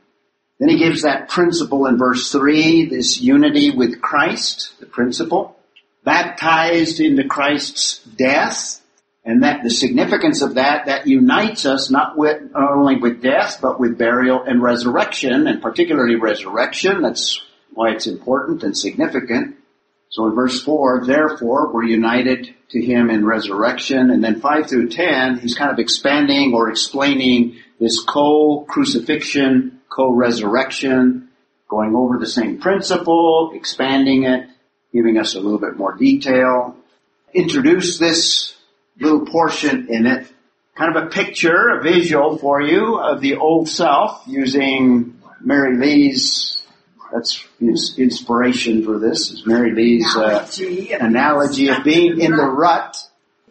Then 0.58 0.68
he 0.68 0.78
gives 0.78 1.02
that 1.02 1.28
principle 1.28 1.86
in 1.86 1.98
verse 1.98 2.30
3, 2.30 2.86
this 2.86 3.20
unity 3.20 3.70
with 3.70 4.00
Christ, 4.00 4.74
the 4.78 4.86
principle, 4.86 5.56
baptized 6.04 7.00
into 7.00 7.24
Christ's 7.24 7.98
death, 8.04 8.80
and 9.24 9.42
that 9.42 9.62
the 9.62 9.70
significance 9.70 10.42
of 10.42 10.54
that, 10.54 10.86
that 10.86 11.06
unites 11.06 11.64
us 11.64 11.90
not 11.90 12.16
with, 12.16 12.52
not 12.52 12.72
only 12.72 12.96
with 12.96 13.22
death, 13.22 13.58
but 13.62 13.80
with 13.80 13.96
burial 13.96 14.42
and 14.42 14.62
resurrection, 14.62 15.46
and 15.46 15.62
particularly 15.62 16.16
resurrection. 16.16 17.02
That's 17.02 17.40
why 17.72 17.92
it's 17.92 18.06
important 18.06 18.62
and 18.62 18.76
significant. 18.76 19.56
So 20.10 20.26
in 20.26 20.34
verse 20.34 20.62
4, 20.62 21.06
therefore, 21.06 21.72
we're 21.72 21.84
united 21.84 22.54
to 22.70 22.80
him 22.80 23.10
in 23.10 23.24
resurrection. 23.24 24.10
And 24.10 24.22
then 24.22 24.40
5 24.40 24.68
through 24.68 24.90
10, 24.90 25.38
he's 25.38 25.56
kind 25.56 25.72
of 25.72 25.78
expanding 25.78 26.52
or 26.54 26.70
explaining 26.70 27.56
this 27.80 28.00
co-crucifixion, 28.04 29.80
co-resurrection, 29.88 31.30
going 31.68 31.96
over 31.96 32.18
the 32.18 32.28
same 32.28 32.58
principle, 32.58 33.52
expanding 33.54 34.24
it, 34.24 34.48
giving 34.92 35.18
us 35.18 35.34
a 35.34 35.40
little 35.40 35.58
bit 35.58 35.76
more 35.76 35.96
detail. 35.96 36.76
Introduce 37.32 37.98
this 37.98 38.53
little 38.98 39.26
portion 39.26 39.88
in 39.88 40.06
it, 40.06 40.26
kind 40.74 40.96
of 40.96 41.04
a 41.04 41.06
picture, 41.06 41.78
a 41.78 41.82
visual 41.82 42.38
for 42.38 42.60
you 42.60 42.96
of 42.96 43.20
the 43.20 43.36
old 43.36 43.68
self 43.68 44.22
using 44.26 45.20
Mary 45.40 45.76
Lee's 45.76 46.54
that's 47.14 47.46
his 47.60 47.96
inspiration 47.96 48.84
for 48.84 48.98
this 48.98 49.30
is 49.30 49.46
Mary 49.46 49.72
Lee's 49.72 50.16
uh, 50.16 50.50
analogy 51.00 51.68
of 51.68 51.84
being 51.84 52.20
in 52.20 52.32
the 52.32 52.44
rut. 52.44 52.96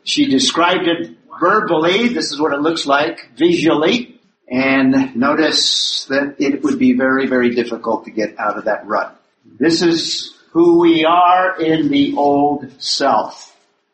She 0.04 0.26
described 0.26 0.86
it 0.86 1.18
verbally. 1.40 2.10
This 2.10 2.34
is 2.34 2.42
what 2.42 2.54
it 2.54 2.60
looks 2.60 2.86
like 2.86 3.30
visually. 3.38 4.20
And 4.50 5.16
notice 5.16 6.06
that 6.10 6.36
it 6.40 6.62
would 6.62 6.78
be 6.78 6.94
very, 6.94 7.28
very 7.28 7.56
difficult 7.56 8.04
to 8.04 8.12
get 8.12 8.38
out 8.38 8.58
of 8.58 8.66
that 8.66 8.86
rut. 8.86 9.18
This 9.46 9.82
is 9.82 10.38
who 10.52 10.82
we 10.82 11.06
are 11.06 11.60
in 11.60 11.88
the 11.88 12.16
old 12.18 12.82
self. 12.82 13.53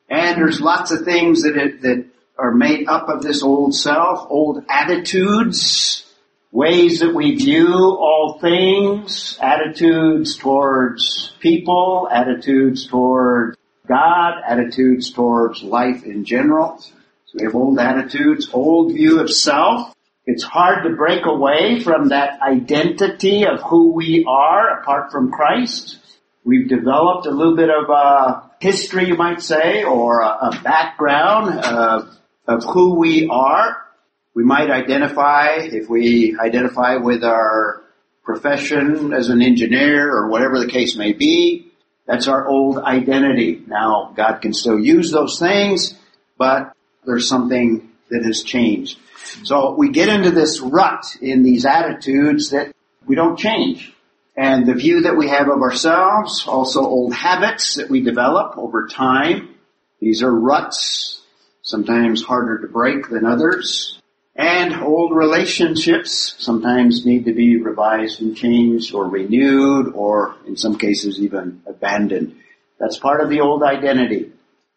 And 0.09 0.37
there's 0.37 0.59
lots 0.59 0.91
of 0.91 1.05
things 1.05 1.43
that, 1.43 1.55
it, 1.55 1.81
that 1.81 2.05
are 2.37 2.51
made 2.51 2.87
up 2.87 3.09
of 3.09 3.21
this 3.21 3.43
old 3.43 3.75
self, 3.75 4.27
old 4.29 4.63
attitudes, 4.69 6.05
ways 6.51 7.01
that 7.01 7.13
we 7.13 7.35
view 7.35 7.73
all 7.73 8.39
things, 8.41 9.37
attitudes 9.41 10.37
towards 10.37 11.33
people, 11.39 12.07
attitudes 12.11 12.87
towards 12.87 13.57
God, 13.87 14.33
attitudes 14.47 15.11
towards 15.11 15.61
life 15.63 16.03
in 16.03 16.25
general. 16.25 16.79
So 16.79 17.35
we 17.35 17.43
have 17.43 17.55
old 17.55 17.77
attitudes, 17.77 18.49
old 18.51 18.93
view 18.93 19.19
of 19.19 19.29
self. 19.31 19.95
It's 20.25 20.43
hard 20.43 20.83
to 20.83 20.95
break 20.95 21.25
away 21.25 21.79
from 21.81 22.09
that 22.09 22.41
identity 22.41 23.45
of 23.45 23.61
who 23.61 23.93
we 23.93 24.25
are 24.27 24.79
apart 24.79 25.11
from 25.11 25.31
Christ. 25.31 25.97
We've 26.43 26.67
developed 26.67 27.25
a 27.25 27.31
little 27.31 27.55
bit 27.55 27.69
of 27.69 27.89
a 27.89 28.48
history, 28.59 29.07
you 29.07 29.15
might 29.15 29.41
say, 29.41 29.83
or 29.83 30.21
a, 30.21 30.49
a 30.51 30.61
background 30.63 31.59
of, 31.59 32.17
of 32.47 32.63
who 32.63 32.95
we 32.95 33.27
are 33.27 33.89
we 34.39 34.45
might 34.45 34.69
identify, 34.69 35.57
if 35.57 35.89
we 35.89 36.37
identify 36.39 36.95
with 36.95 37.25
our 37.25 37.83
profession 38.23 39.11
as 39.11 39.27
an 39.27 39.41
engineer 39.41 40.09
or 40.09 40.29
whatever 40.29 40.59
the 40.59 40.67
case 40.67 40.95
may 40.95 41.11
be, 41.11 41.71
that's 42.05 42.29
our 42.29 42.47
old 42.47 42.77
identity. 42.77 43.61
Now, 43.67 44.13
God 44.15 44.37
can 44.37 44.53
still 44.53 44.79
use 44.79 45.11
those 45.11 45.39
things, 45.39 45.93
but 46.37 46.73
there's 47.05 47.27
something 47.27 47.89
that 48.09 48.23
has 48.23 48.43
changed. 48.43 48.97
So 49.43 49.75
we 49.75 49.89
get 49.89 50.07
into 50.07 50.31
this 50.31 50.61
rut 50.61 51.03
in 51.21 51.43
these 51.43 51.65
attitudes 51.65 52.51
that 52.51 52.73
we 53.05 53.15
don't 53.15 53.37
change. 53.37 53.93
And 54.39 54.65
the 54.65 54.73
view 54.73 55.01
that 55.01 55.17
we 55.17 55.27
have 55.27 55.49
of 55.49 55.61
ourselves, 55.61 56.45
also 56.47 56.79
old 56.79 57.13
habits 57.13 57.75
that 57.75 57.89
we 57.89 57.99
develop 57.99 58.57
over 58.57 58.87
time. 58.87 59.53
These 59.99 60.23
are 60.23 60.33
ruts, 60.33 61.21
sometimes 61.61 62.23
harder 62.23 62.59
to 62.59 62.67
break 62.69 63.09
than 63.09 63.25
others. 63.25 63.99
And 64.37 64.73
old 64.81 65.13
relationships 65.13 66.35
sometimes 66.39 67.05
need 67.05 67.25
to 67.25 67.33
be 67.33 67.57
revised 67.57 68.21
and 68.21 68.33
changed 68.33 68.93
or 68.93 69.09
renewed 69.09 69.91
or 69.93 70.37
in 70.47 70.55
some 70.55 70.77
cases 70.77 71.19
even 71.19 71.61
abandoned. 71.67 72.37
That's 72.79 72.97
part 72.97 73.19
of 73.19 73.29
the 73.29 73.41
old 73.41 73.61
identity. 73.61 74.31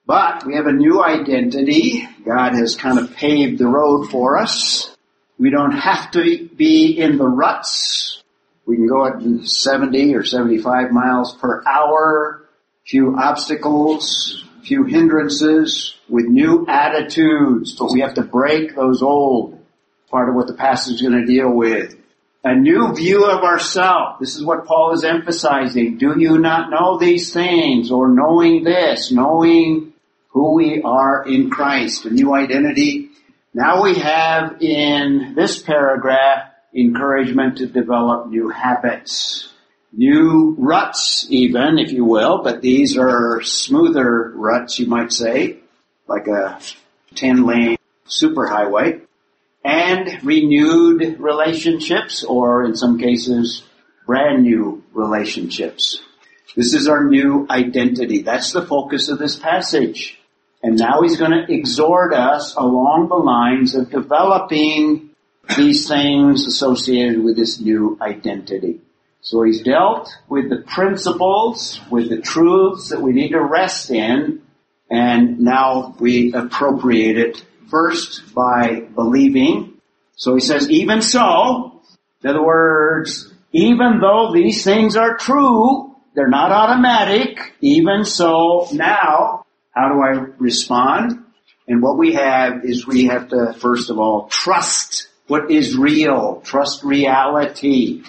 But 0.05 0.45
we 0.45 0.57
have 0.57 0.67
a 0.67 0.73
new 0.73 1.05
identity. 1.05 2.05
God 2.25 2.55
has 2.55 2.75
kind 2.75 2.99
of 2.99 3.15
paved 3.15 3.61
the 3.61 3.69
road 3.69 4.11
for 4.11 4.39
us. 4.39 4.93
We 5.39 5.51
don't 5.51 5.71
have 5.71 6.11
to 6.11 6.49
be 6.49 6.99
in 6.99 7.17
the 7.17 7.29
ruts. 7.29 8.22
We 8.67 8.77
can 8.77 8.87
go 8.87 9.07
at 9.07 9.47
70 9.47 10.15
or 10.15 10.25
75 10.25 10.93
miles 10.93 11.35
per 11.35 11.63
hour, 11.67 12.49
few 12.87 13.17
obstacles, 13.17 14.45
few 14.63 14.85
hindrances 14.85 15.97
with 16.09 16.27
new 16.27 16.67
attitudes, 16.69 17.75
but 17.77 17.93
we 17.93 18.01
have 18.01 18.15
to 18.15 18.23
break 18.23 18.77
those 18.77 19.03
old. 19.03 19.59
Part 20.11 20.29
of 20.29 20.35
what 20.35 20.47
the 20.47 20.55
passage 20.55 20.97
is 20.97 21.03
going 21.03 21.21
to 21.21 21.27
deal 21.27 21.51
with. 21.51 21.97
A 22.45 22.55
new 22.55 22.95
view 22.95 23.25
of 23.25 23.45
ourselves. 23.45 24.19
This 24.21 24.37
is 24.37 24.45
what 24.45 24.67
Paul 24.67 24.93
is 24.93 25.05
emphasizing. 25.05 25.97
Do 25.97 26.19
you 26.19 26.39
not 26.39 26.71
know 26.71 26.99
these 26.99 27.33
things 27.33 27.91
or 27.91 28.09
knowing 28.09 28.63
this, 28.65 29.11
knowing 29.11 29.93
who 30.33 30.55
we 30.55 30.83
are 30.83 31.27
in 31.27 31.51
Christ, 31.51 32.07
a 32.07 32.11
new 32.11 32.35
identity. 32.35 33.11
Now 33.55 33.83
we 33.83 33.99
have 33.99 34.63
in 34.63 35.35
this 35.37 35.61
paragraph 35.63 36.52
encouragement 36.75 37.59
to 37.59 37.67
develop 37.67 38.29
new 38.29 38.49
habits 38.49 39.53
new 39.93 40.57
ruts 40.59 41.27
even, 41.29 41.79
if 41.79 41.93
you 41.93 42.05
will, 42.05 42.43
but 42.43 42.63
these 42.63 42.97
are 42.97 43.43
smoother 43.43 44.33
ruts, 44.35 44.79
you 44.79 44.87
might 44.87 45.13
say, 45.13 45.59
like 46.07 46.27
a 46.27 46.59
10 47.15 47.45
lane 47.45 47.77
superhighway, 48.09 49.03
and 49.65 50.25
renewed 50.25 51.21
relationships, 51.21 52.25
or 52.25 52.65
in 52.65 52.75
some 52.75 52.99
cases, 52.99 53.63
brand 54.07 54.43
new 54.43 54.83
relationships. 54.93 56.03
This 56.57 56.75
is 56.75 56.89
our 56.89 57.05
new 57.05 57.47
identity. 57.49 58.23
That's 58.23 58.53
the 58.53 58.67
focus 58.67 59.09
of 59.09 59.19
this 59.19 59.37
passage. 59.37 60.19
And 60.63 60.77
now 60.77 61.03
he's 61.03 61.17
going 61.17 61.31
to 61.31 61.53
exhort 61.53 62.13
us 62.13 62.55
along 62.55 63.09
the 63.09 63.17
lines 63.17 63.75
of 63.75 63.91
developing 63.91 65.11
these 65.57 65.89
things 65.89 66.47
associated 66.47 67.23
with 67.23 67.37
this 67.37 67.61
new 67.61 67.99
identity. 68.01 68.81
So 69.21 69.43
he's 69.43 69.63
dealt 69.63 70.11
with 70.29 70.51
the 70.51 70.63
principles, 70.67 71.81
with 71.91 72.09
the 72.09 72.21
truths 72.21 72.89
that 72.91 73.01
we 73.01 73.13
need 73.13 73.31
to 73.31 73.41
rest 73.41 73.91
in, 73.91 74.43
and 74.91 75.41
now 75.41 75.95
we 75.99 76.33
appropriate 76.33 77.19
it 77.19 77.45
first 77.71 78.35
by 78.35 78.81
believing. 78.95 79.81
So 80.17 80.35
he 80.35 80.41
says, 80.41 80.69
even 80.71 81.03
so, 81.03 81.81
in 82.23 82.31
other 82.31 82.45
words, 82.45 83.33
even 83.53 84.01
though 84.01 84.33
these 84.33 84.65
things 84.65 84.97
are 84.97 85.17
true, 85.17 85.95
they're 86.15 86.29
not 86.29 86.53
automatic, 86.53 87.55
even 87.61 88.05
so 88.05 88.69
now, 88.73 89.47
how 89.71 89.89
do 89.89 90.03
I 90.03 90.27
respond? 90.39 91.25
And 91.67 91.83
what 91.83 91.97
we 91.97 92.15
have 92.15 92.65
is 92.65 92.87
we 92.87 93.07
have 93.07 93.29
to, 93.29 93.55
first 93.55 93.89
of 93.89 93.99
all, 93.99 94.29
trust 94.29 95.09
what 95.33 95.51
is 95.51 95.79
real, 95.79 96.43
trust 96.45 96.85
reality. 96.85 98.03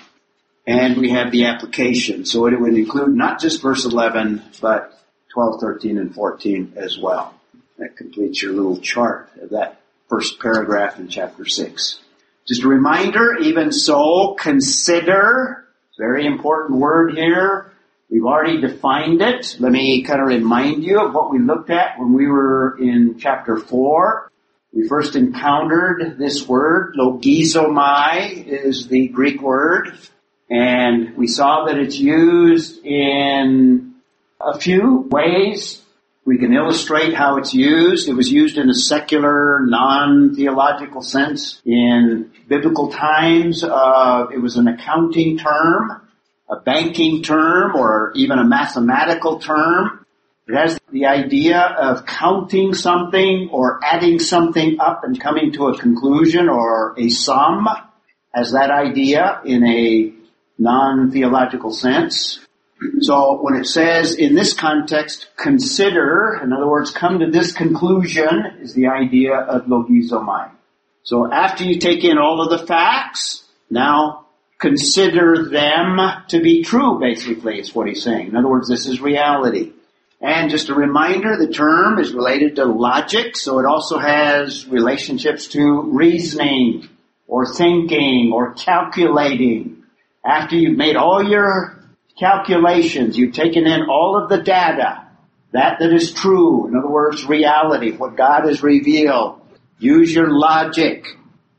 And 0.68 0.98
we 0.98 1.12
have 1.12 1.32
the 1.32 1.46
application. 1.46 2.25
So 2.25 2.48
it 2.48 2.60
would 2.60 2.74
include 2.74 3.15
not 3.15 3.39
just 3.39 3.62
verse 3.62 3.86
11, 3.86 4.44
but 4.60 5.01
12, 5.30 5.62
13, 5.62 6.00
and 6.00 6.13
14 6.13 6.74
as 6.75 7.00
well. 7.00 7.34
That 7.77 7.96
completes 7.96 8.42
your 8.42 8.51
little 8.51 8.77
chart 8.77 9.30
of 9.42 9.51
that 9.51 9.80
first 10.10 10.38
paragraph 10.42 11.00
in 11.00 11.08
chapter 11.08 11.46
6. 11.46 12.01
Just 12.46 12.63
a 12.63 12.68
reminder, 12.68 13.38
even 13.38 13.72
so, 13.72 14.36
consider, 14.38 15.65
very 15.98 16.25
important 16.25 16.82
word 16.82 17.15
here. 17.15 17.72
We've 18.10 18.25
already 18.25 18.60
defined 18.60 19.22
it. 19.22 19.56
Let 19.62 19.72
me 19.72 20.03
kind 20.03 20.20
of 20.20 20.27
remind 20.27 20.84
you 20.84 21.00
of 21.00 21.13
what 21.13 21.32
we 21.32 21.39
looked 21.39 21.70
at 21.70 21.98
when 21.98 22.12
we 22.12 22.27
were 22.27 22.77
in 22.82 23.18
chapter 23.18 23.56
4. 23.56 24.30
We 24.74 24.88
first 24.88 25.15
encountered 25.15 26.18
this 26.18 26.48
word, 26.48 26.96
logizomai 26.98 28.48
is 28.48 28.88
the 28.88 29.08
Greek 29.08 29.39
word, 29.39 29.96
and 30.50 31.15
we 31.15 31.27
saw 31.27 31.65
that 31.65 31.77
it's 31.77 32.00
used 32.00 32.84
in 32.84 33.94
a 34.42 34.58
few 34.58 35.08
ways. 35.12 35.84
We 36.25 36.39
can 36.39 36.53
illustrate 36.53 37.13
how 37.13 37.38
it's 37.38 37.53
used. 37.53 38.10
It 38.10 38.13
was 38.13 38.32
used 38.32 38.58
in 38.58 38.70
a 38.70 38.74
secular, 38.74 39.60
non-theological 39.63 41.03
sense 41.03 41.62
in 41.65 42.32
biblical 42.48 42.88
times. 42.89 43.63
Uh, 43.63 44.27
it 44.34 44.39
was 44.39 44.56
an 44.56 44.68
accounting 44.68 45.38
term, 45.38 46.01
a 46.50 46.56
banking 46.62 47.22
term, 47.22 47.75
or 47.75 48.12
even 48.15 48.39
a 48.39 48.44
mathematical 48.44 49.38
term. 49.39 50.02
It 50.45 50.55
has 50.55 50.77
the 50.91 51.05
idea 51.05 51.59
of 51.59 52.05
counting 52.05 52.73
something 52.73 53.50
or 53.51 53.79
adding 53.81 54.19
something 54.19 54.77
up 54.79 55.05
and 55.05 55.19
coming 55.19 55.53
to 55.53 55.67
a 55.67 55.77
conclusion 55.77 56.50
or 56.50 56.95
a 57.00 57.09
sum 57.09 57.67
as 58.35 58.51
that 58.51 58.69
idea 58.69 59.41
in 59.45 59.65
a 59.65 60.13
non-theological 60.57 61.71
sense. 61.71 62.39
So 63.00 63.41
when 63.41 63.55
it 63.55 63.65
says 63.65 64.15
in 64.15 64.35
this 64.35 64.53
context, 64.53 65.29
consider, 65.38 66.41
in 66.43 66.51
other 66.51 66.67
words, 66.67 66.91
come 66.91 67.19
to 67.19 67.31
this 67.31 67.53
conclusion 67.53 68.57
is 68.59 68.73
the 68.73 68.88
idea 68.88 69.35
of 69.35 69.67
logizomai. 69.67 70.51
So 71.03 71.31
after 71.31 71.63
you 71.63 71.79
take 71.79 72.03
in 72.03 72.17
all 72.17 72.41
of 72.41 72.50
the 72.50 72.65
facts, 72.65 73.45
now 73.69 74.25
consider 74.59 75.50
them 75.50 76.00
to 76.29 76.41
be 76.41 76.63
true, 76.63 77.00
basically, 77.00 77.59
is 77.59 77.73
what 77.73 77.88
he's 77.88 78.03
saying. 78.03 78.27
In 78.27 78.35
other 78.35 78.50
words, 78.50 78.67
this 78.67 78.88
is 78.88 79.00
reality. 79.00 79.71
And 80.24 80.50
just 80.50 80.70
a 80.70 80.74
reminder, 80.74 81.36
the 81.36 81.51
term 81.51 82.00
is 82.00 82.13
related 82.13 82.56
to 82.56 82.63
logic, 82.63 83.36
so 83.36 83.60
it 83.60 83.65
also 83.65 84.00
has 84.00 84.65
relationships 84.65 85.48
to 85.48 85.82
reasoning, 85.92 86.88
or 87.27 87.46
thinking, 87.46 88.32
or 88.34 88.53
calculating. 88.53 89.84
After 90.25 90.56
you've 90.56 90.77
made 90.77 90.96
all 90.96 91.22
your 91.22 91.77
calculations, 92.18 93.18
you've 93.18 93.34
taken 93.34 93.68
in 93.68 93.82
all 93.89 94.18
of 94.18 94.30
the 94.30 94.42
data, 94.42 95.06
that 95.51 95.80
that 95.80 95.92
is 95.92 96.13
true, 96.13 96.70
in 96.70 96.77
other 96.77 96.89
words, 96.89 97.25
reality, 97.25 97.92
what 97.92 98.15
God 98.15 98.46
has 98.46 98.63
revealed, 98.63 99.42
use 99.77 100.15
your 100.15 100.32
logic, 100.32 101.06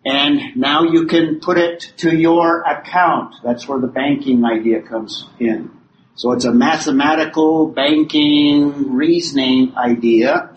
and 0.07 0.57
now 0.57 0.85
you 0.85 1.05
can 1.07 1.41
put 1.41 1.59
it 1.59 1.93
to 1.99 2.17
your 2.17 2.63
account. 2.63 3.35
That's 3.45 3.69
where 3.69 3.79
the 3.79 3.89
banking 3.89 4.43
idea 4.43 4.81
comes 4.81 5.29
in. 5.39 5.71
So 6.17 6.33
it's 6.33 6.45
a 6.45 6.53
mathematical 6.53 7.67
banking 7.67 8.95
reasoning 8.95 9.77
idea 9.77 10.51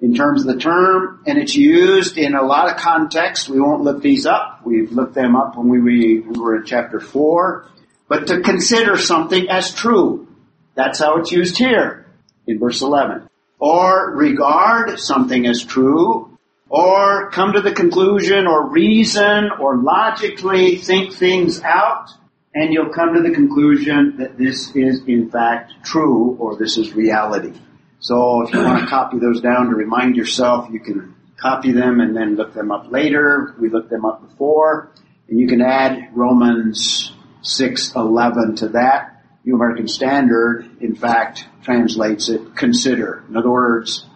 in 0.00 0.14
terms 0.14 0.42
of 0.42 0.46
the 0.46 0.60
term, 0.60 1.22
and 1.26 1.36
it's 1.36 1.54
used 1.54 2.16
in 2.16 2.34
a 2.34 2.42
lot 2.42 2.70
of 2.70 2.76
contexts. 2.76 3.48
We 3.48 3.60
won't 3.60 3.82
look 3.82 4.02
these 4.02 4.24
up. 4.24 4.60
We've 4.64 4.90
looked 4.92 5.14
them 5.14 5.34
up 5.34 5.56
when 5.56 5.68
we 5.68 6.20
were 6.20 6.56
in 6.56 6.64
chapter 6.64 7.00
four. 7.00 7.66
But 8.08 8.28
to 8.28 8.40
consider 8.40 8.96
something 8.96 9.48
as 9.50 9.74
true. 9.74 10.28
That's 10.74 11.00
how 11.00 11.18
it's 11.18 11.32
used 11.32 11.58
here 11.58 12.06
in 12.46 12.58
verse 12.58 12.80
11. 12.80 13.28
Or 13.58 14.14
regard 14.14 14.98
something 14.98 15.44
as 15.46 15.62
true, 15.62 16.38
or 16.68 17.30
come 17.30 17.52
to 17.52 17.60
the 17.60 17.72
conclusion 17.72 18.46
or 18.46 18.70
reason 18.70 19.50
or 19.58 19.76
logically 19.76 20.76
think 20.76 21.12
things 21.12 21.60
out 21.60 22.10
and 22.54 22.72
you'll 22.72 22.92
come 22.92 23.14
to 23.14 23.22
the 23.22 23.30
conclusion 23.30 24.16
that 24.18 24.36
this 24.36 24.74
is 24.74 25.02
in 25.06 25.30
fact 25.30 25.72
true 25.84 26.36
or 26.40 26.56
this 26.56 26.76
is 26.76 26.94
reality. 26.94 27.52
So 28.00 28.42
if 28.42 28.52
you 28.52 28.60
want 28.60 28.80
to 28.80 28.86
copy 28.86 29.18
those 29.18 29.40
down 29.40 29.68
to 29.68 29.76
remind 29.76 30.16
yourself, 30.16 30.68
you 30.70 30.80
can 30.80 31.14
copy 31.36 31.72
them 31.72 32.00
and 32.00 32.16
then 32.16 32.36
look 32.36 32.54
them 32.54 32.70
up 32.70 32.90
later. 32.90 33.54
We 33.60 33.68
looked 33.68 33.90
them 33.90 34.04
up 34.04 34.28
before. 34.28 34.90
And 35.28 35.38
you 35.38 35.46
can 35.46 35.60
add 35.60 36.08
Romans 36.12 37.12
6:11 37.42 38.56
to 38.56 38.68
that. 38.68 39.22
New 39.44 39.54
American 39.54 39.88
Standard, 39.88 40.68
in 40.80 40.94
fact, 40.94 41.46
translates 41.62 42.28
it 42.28 42.56
consider. 42.56 43.22
In 43.28 43.36
other 43.36 43.50
words, 43.50 44.06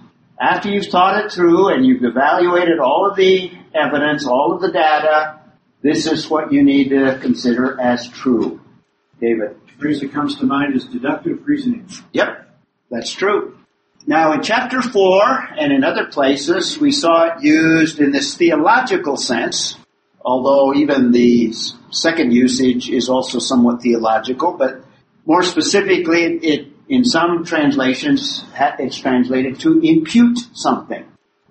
after 0.40 0.68
you've 0.68 0.86
thought 0.86 1.24
it 1.24 1.32
through 1.32 1.68
and 1.68 1.86
you've 1.86 2.04
evaluated 2.04 2.78
all 2.78 3.08
of 3.08 3.16
the 3.16 3.50
evidence, 3.74 4.26
all 4.26 4.52
of 4.52 4.60
the 4.60 4.70
data, 4.70 5.40
this 5.84 6.06
is 6.06 6.30
what 6.30 6.50
you 6.50 6.64
need 6.64 6.88
to 6.88 7.18
consider 7.20 7.78
as 7.78 8.08
true. 8.08 8.58
David. 9.20 9.54
The 9.66 9.72
phrase 9.78 10.00
that 10.00 10.12
comes 10.12 10.38
to 10.38 10.46
mind 10.46 10.74
is 10.74 10.86
deductive 10.86 11.46
reasoning. 11.46 11.86
Yep, 12.12 12.48
that's 12.90 13.12
true. 13.12 13.58
Now 14.06 14.32
in 14.32 14.42
chapter 14.42 14.80
4 14.80 15.50
and 15.58 15.72
in 15.72 15.84
other 15.84 16.06
places, 16.06 16.78
we 16.78 16.90
saw 16.90 17.26
it 17.26 17.42
used 17.44 18.00
in 18.00 18.12
this 18.12 18.34
theological 18.34 19.18
sense, 19.18 19.76
although 20.24 20.74
even 20.74 21.12
the 21.12 21.52
second 21.90 22.32
usage 22.32 22.88
is 22.88 23.10
also 23.10 23.38
somewhat 23.38 23.82
theological, 23.82 24.52
but 24.52 24.82
more 25.26 25.42
specifically, 25.42 26.22
it, 26.22 26.68
in 26.88 27.04
some 27.04 27.44
translations, 27.44 28.42
it's 28.78 28.98
translated 28.98 29.60
to 29.60 29.80
impute 29.80 30.38
something 30.54 31.04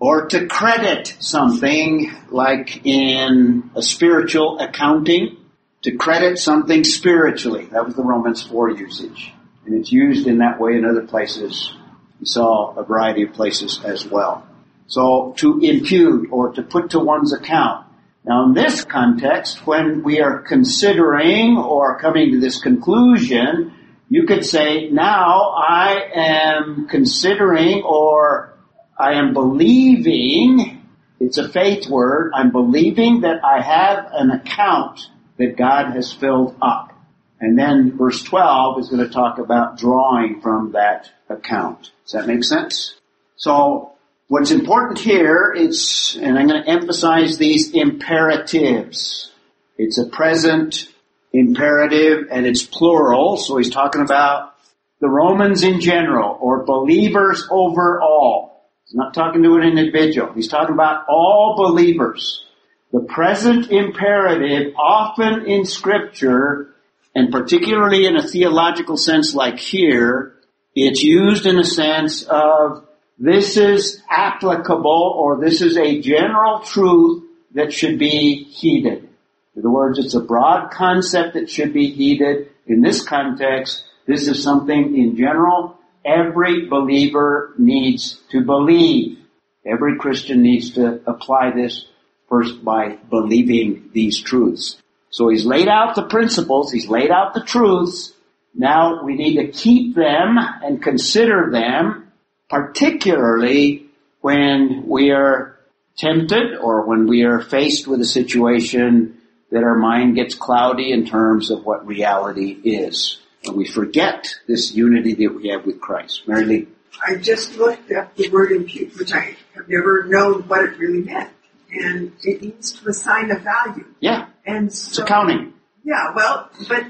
or 0.04 0.26
to 0.26 0.48
credit 0.48 1.16
something 1.20 2.12
like 2.30 2.86
in 2.86 3.72
a 3.74 3.82
spiritual 3.82 4.60
accounting, 4.60 5.38
to 5.82 5.96
credit 5.96 6.38
something 6.38 6.84
spiritually. 6.84 7.70
That 7.72 7.86
was 7.86 7.96
the 7.96 8.04
Romans 8.04 8.44
4 8.44 8.72
usage. 8.72 9.32
And 9.66 9.74
it's 9.76 9.94
used 9.94 10.28
in 10.28 10.40
that 10.40 10.60
way 10.60 10.74
in 10.74 10.84
other 10.84 11.08
places. 11.08 11.74
We 12.20 12.26
saw 12.26 12.76
a 12.76 12.84
variety 12.84 13.24
of 13.24 13.32
places 13.32 13.80
as 13.86 14.06
well. 14.06 14.46
So 14.88 15.36
to 15.38 15.62
impute 15.62 16.34
or 16.34 16.52
to 16.52 16.64
put 16.64 16.90
to 16.90 17.00
one's 17.00 17.32
account. 17.32 17.88
Now 18.26 18.44
in 18.48 18.54
this 18.54 18.84
context, 18.84 19.66
when 19.66 20.04
we 20.04 20.20
are 20.20 20.40
considering 20.40 21.56
or 21.56 21.98
coming 21.98 22.34
to 22.34 22.42
this 22.42 22.62
conclusion, 22.62 23.72
you 24.10 24.26
could 24.26 24.46
say, 24.46 24.90
now 24.90 25.54
I 25.58 26.10
am 26.14 26.90
considering 26.90 27.84
or 27.84 28.53
I 28.98 29.14
am 29.14 29.34
believing, 29.34 30.84
it's 31.20 31.38
a 31.38 31.50
faith 31.50 31.88
word, 31.88 32.32
I'm 32.36 32.52
believing 32.52 33.22
that 33.22 33.44
I 33.44 33.62
have 33.62 34.10
an 34.14 34.32
account 34.32 35.02
that 35.38 35.58
God 35.58 35.94
has 35.96 36.14
filled 36.14 36.56
up. 36.62 36.92
And 37.40 37.58
then 37.58 37.98
verse 37.98 38.24
12 38.24 38.80
is 38.80 38.90
going 38.90 39.06
to 39.06 39.14
talk 39.14 39.40
about 39.40 39.78
drawing 39.78 40.42
from 40.42 40.74
that 40.74 41.10
account. 41.28 41.92
Does 42.06 42.14
that 42.14 42.28
make 42.28 42.44
sense? 42.44 42.96
So 43.36 43.94
what's 44.28 44.52
important 44.52 45.00
here 45.00 45.52
is, 45.52 46.18
and 46.22 46.38
I'm 46.38 46.48
going 46.48 46.64
to 46.64 46.70
emphasize 46.70 47.38
these 47.38 47.72
imperatives. 47.72 49.32
It's 49.78 49.98
a 49.98 50.06
present 50.06 50.88
imperative 51.34 52.28
and 52.32 52.46
it's 52.46 52.64
plural, 52.64 53.38
so 53.38 53.58
he's 53.58 53.72
talking 53.72 54.02
about 54.02 54.54
the 55.02 55.10
Romans 55.10 55.64
in 55.64 55.82
general 55.82 56.38
or 56.40 56.64
believers 56.64 57.46
overall. 57.50 58.53
He's 58.86 58.96
not 58.96 59.14
talking 59.14 59.44
to 59.44 59.56
an 59.56 59.64
individual. 59.64 60.34
He's 60.34 60.48
talking 60.50 60.74
about 60.74 61.06
all 61.08 61.56
believers. 61.58 62.46
The 62.92 63.00
present 63.00 63.72
imperative 63.72 64.74
often 64.78 65.46
in 65.46 65.66
scripture, 65.66 66.76
and 67.16 67.32
particularly 67.32 68.06
in 68.06 68.16
a 68.16 68.28
theological 68.28 68.98
sense 68.98 69.34
like 69.34 69.58
here, 69.58 70.36
it's 70.76 71.02
used 71.02 71.46
in 71.46 71.58
a 71.58 71.64
sense 71.64 72.24
of 72.24 72.86
this 73.18 73.58
is 73.58 74.02
applicable 74.10 75.16
or 75.18 75.40
this 75.40 75.62
is 75.62 75.78
a 75.78 76.02
general 76.02 76.60
truth 76.60 77.24
that 77.54 77.72
should 77.72 78.00
be 78.00 78.44
heeded. 78.44 79.08
In 79.56 79.62
other 79.62 79.70
words, 79.70 80.00
it's 80.00 80.16
a 80.16 80.20
broad 80.20 80.72
concept 80.72 81.36
that 81.36 81.50
should 81.50 81.74
be 81.74 81.92
heeded. 81.92 82.50
In 82.66 82.82
this 82.82 83.04
context, 83.04 83.86
this 84.08 84.28
is 84.28 84.44
something 84.44 84.98
in 84.98 85.16
general 85.16 85.78
every 86.06 86.68
believer 86.68 87.54
needs 87.58 88.20
to 88.32 88.42
believe. 88.42 89.20
Every 89.66 89.98
Christian 89.98 90.42
needs 90.42 90.72
to 90.72 91.02
apply 91.08 91.52
this 91.52 91.86
first 92.30 92.64
by 92.64 92.98
believing 93.10 93.90
these 93.94 94.20
truths. 94.20 94.82
So 95.10 95.30
he's 95.30 95.46
laid 95.46 95.68
out 95.68 95.96
the 95.96 96.08
principles, 96.08 96.72
he's 96.72 96.88
laid 96.88 97.12
out 97.12 97.34
the 97.34 97.44
truths. 97.44 98.14
Now 98.56 99.04
we 99.04 99.16
need 99.16 99.36
to 99.38 99.52
keep 99.52 99.96
them 99.96 100.38
and 100.38 100.82
consider 100.82 101.50
them, 101.52 102.12
particularly 102.50 103.88
when 104.22 104.88
we 104.88 105.12
are 105.12 105.60
tempted 105.98 106.58
or 106.58 106.86
when 106.86 107.08
we 107.08 107.24
are 107.24 107.42
faced 107.42 107.88
with 107.88 108.02
a 108.02 108.06
situation 108.06 109.22
that 109.52 109.64
our 109.64 109.78
mind 109.78 110.16
gets 110.16 110.34
cloudy 110.34 110.92
in 110.92 111.06
terms 111.06 111.52
of 111.52 111.64
what 111.64 111.86
reality 111.86 112.50
is. 112.50 113.20
And 113.46 113.56
we 113.58 113.66
forget 113.68 114.36
this 114.48 114.74
unity 114.74 115.14
that 115.16 115.36
we 115.36 115.50
have 115.50 115.66
with 115.66 115.80
Christ. 115.82 116.28
Mary 116.28 116.46
Lee. 116.46 116.68
I 117.06 117.16
just 117.16 117.58
looked 117.58 117.92
up 117.92 118.16
the 118.16 118.30
word 118.30 118.52
impute, 118.52 118.98
which 118.98 119.14
I 119.14 119.36
have 119.56 119.68
never 119.68 120.04
known 120.06 120.44
what 120.44 120.64
it 120.64 120.78
really 120.78 121.02
meant. 121.02 121.30
And 121.72 122.14
it 122.24 122.42
means 122.42 122.74
to 122.74 122.90
assign 122.90 123.32
a 123.32 123.40
value. 123.40 123.86
Yeah. 124.00 124.28
And 124.46 124.68
It's 124.68 124.96
so, 124.96 125.04
accounting. 125.04 125.54
yeah, 125.84 126.14
well, 126.16 126.50
but 126.70 126.86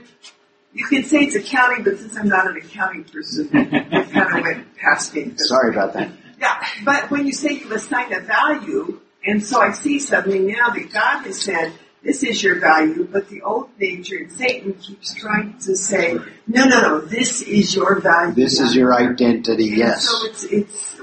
you 0.74 0.86
can 0.88 1.04
say 1.06 1.20
it's 1.20 1.36
accounting, 1.36 1.86
but 1.86 1.98
since 2.00 2.18
I'm 2.18 2.28
not 2.28 2.48
an 2.48 2.58
accounting 2.58 3.06
person, 3.06 3.50
it 3.54 4.12
kind 4.12 4.38
of 4.38 4.44
went 4.44 4.76
past 4.78 5.14
me. 5.16 5.32
Sorry 5.38 5.74
about 5.74 5.94
that. 5.94 6.12
Yeah, 6.40 6.62
but 6.84 7.10
when 7.10 7.26
you 7.26 7.32
say 7.32 7.54
you 7.54 7.74
assign 7.74 8.12
a 8.12 8.20
value, 8.20 9.00
and 9.26 9.42
so 9.42 9.62
I 9.62 9.72
see 9.72 10.00
suddenly 10.00 10.40
now 10.40 10.72
that 10.72 10.92
God 10.92 11.26
has 11.26 11.40
said, 11.42 11.72
this 12.04 12.24
is 12.24 12.44
your 12.44 12.60
value, 12.60 13.08
but 13.10 13.30
the 13.30 13.42
old 13.42 13.70
nature 13.80 14.18
and 14.18 14.32
Satan 14.32 14.74
keeps 14.74 15.14
trying 15.14 15.58
to 15.60 15.76
say, 15.76 16.14
no, 16.48 16.66
no, 16.66 16.82
no, 16.82 17.02
this 17.02 17.42
is 17.42 17.74
your 17.76 18.00
value. 18.02 18.34
This 18.34 18.60
is 18.60 18.76
your 18.76 18.94
identity, 18.94 19.70
And 19.70 19.78
yes. 19.78 20.10
So 20.10 20.28
it's, 20.28 20.44
it's, 20.44 21.00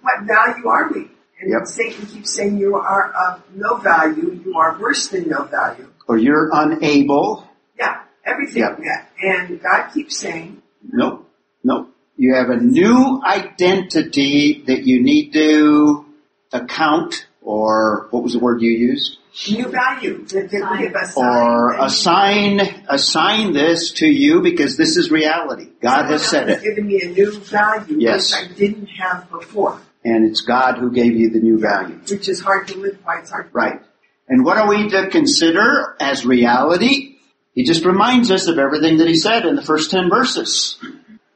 what 0.00 0.24
value 0.24 0.66
are 0.68 0.90
we? 0.92 1.10
And 1.40 1.50
Yep. 1.52 1.66
Satan 1.66 2.06
keeps 2.06 2.34
saying 2.34 2.58
you 2.58 2.76
are 2.76 3.12
of 3.12 3.42
no 3.54 3.76
value, 3.76 4.40
you 4.44 4.54
are 4.58 4.78
worse 4.80 5.08
than 5.08 5.28
no 5.28 5.44
value. 5.44 5.88
Or 6.08 6.16
you're 6.16 6.50
unable. 6.52 7.46
Yeah, 7.78 8.00
everything 8.24 8.62
Yep. 8.62 8.80
yeah. 8.82 9.04
And 9.22 9.62
God 9.62 9.90
keeps 9.92 10.18
saying, 10.18 10.62
Nope. 10.82 11.30
Nope. 11.62 11.94
You 12.16 12.34
have 12.34 12.48
a 12.50 12.56
new 12.56 13.22
identity 13.24 14.64
that 14.66 14.84
you 14.84 15.02
need 15.02 15.32
to 15.34 16.06
account, 16.52 17.26
or 17.42 18.08
what 18.10 18.22
was 18.24 18.32
the 18.32 18.38
word 18.40 18.62
you 18.62 18.70
used? 18.70 19.17
New 19.50 19.68
value, 19.68 20.24
that, 20.26 20.50
that 20.50 20.70
we 20.72 20.84
have 20.86 20.94
assigned. 20.94 21.16
Or 21.16 21.74
assign, 21.78 22.60
assign 22.88 23.52
this 23.52 23.92
to 23.94 24.06
you 24.06 24.40
because 24.42 24.76
this 24.76 24.96
is 24.96 25.10
reality. 25.10 25.68
God 25.80 26.06
has 26.10 26.22
said 26.26 26.40
someone 26.40 26.50
else 26.54 26.62
it. 26.62 26.68
given 26.68 26.86
me 26.86 27.02
a 27.02 27.08
new 27.08 27.40
value, 27.40 27.96
Yes. 28.00 28.32
which 28.34 28.50
I 28.50 28.52
didn't 28.54 28.86
have 28.86 29.30
before, 29.30 29.80
And 30.04 30.28
it's 30.28 30.40
God 30.40 30.78
who 30.78 30.90
gave 30.90 31.14
you 31.16 31.30
the 31.30 31.40
new 31.40 31.58
value. 31.58 31.98
which 32.10 32.28
is 32.28 32.40
hard 32.40 32.68
to 32.68 32.78
live 32.78 33.04
by. 33.04 33.18
It's 33.18 33.30
hard. 33.30 33.50
Right. 33.52 33.80
And 34.28 34.44
what 34.44 34.58
are 34.58 34.68
we 34.68 34.88
to 34.90 35.08
consider 35.08 35.96
as 36.00 36.26
reality? 36.26 37.16
He 37.54 37.64
just 37.64 37.84
reminds 37.84 38.30
us 38.30 38.46
of 38.46 38.58
everything 38.58 38.98
that 38.98 39.08
he 39.08 39.16
said 39.16 39.46
in 39.46 39.56
the 39.56 39.62
first 39.62 39.90
10 39.90 40.10
verses. 40.10 40.78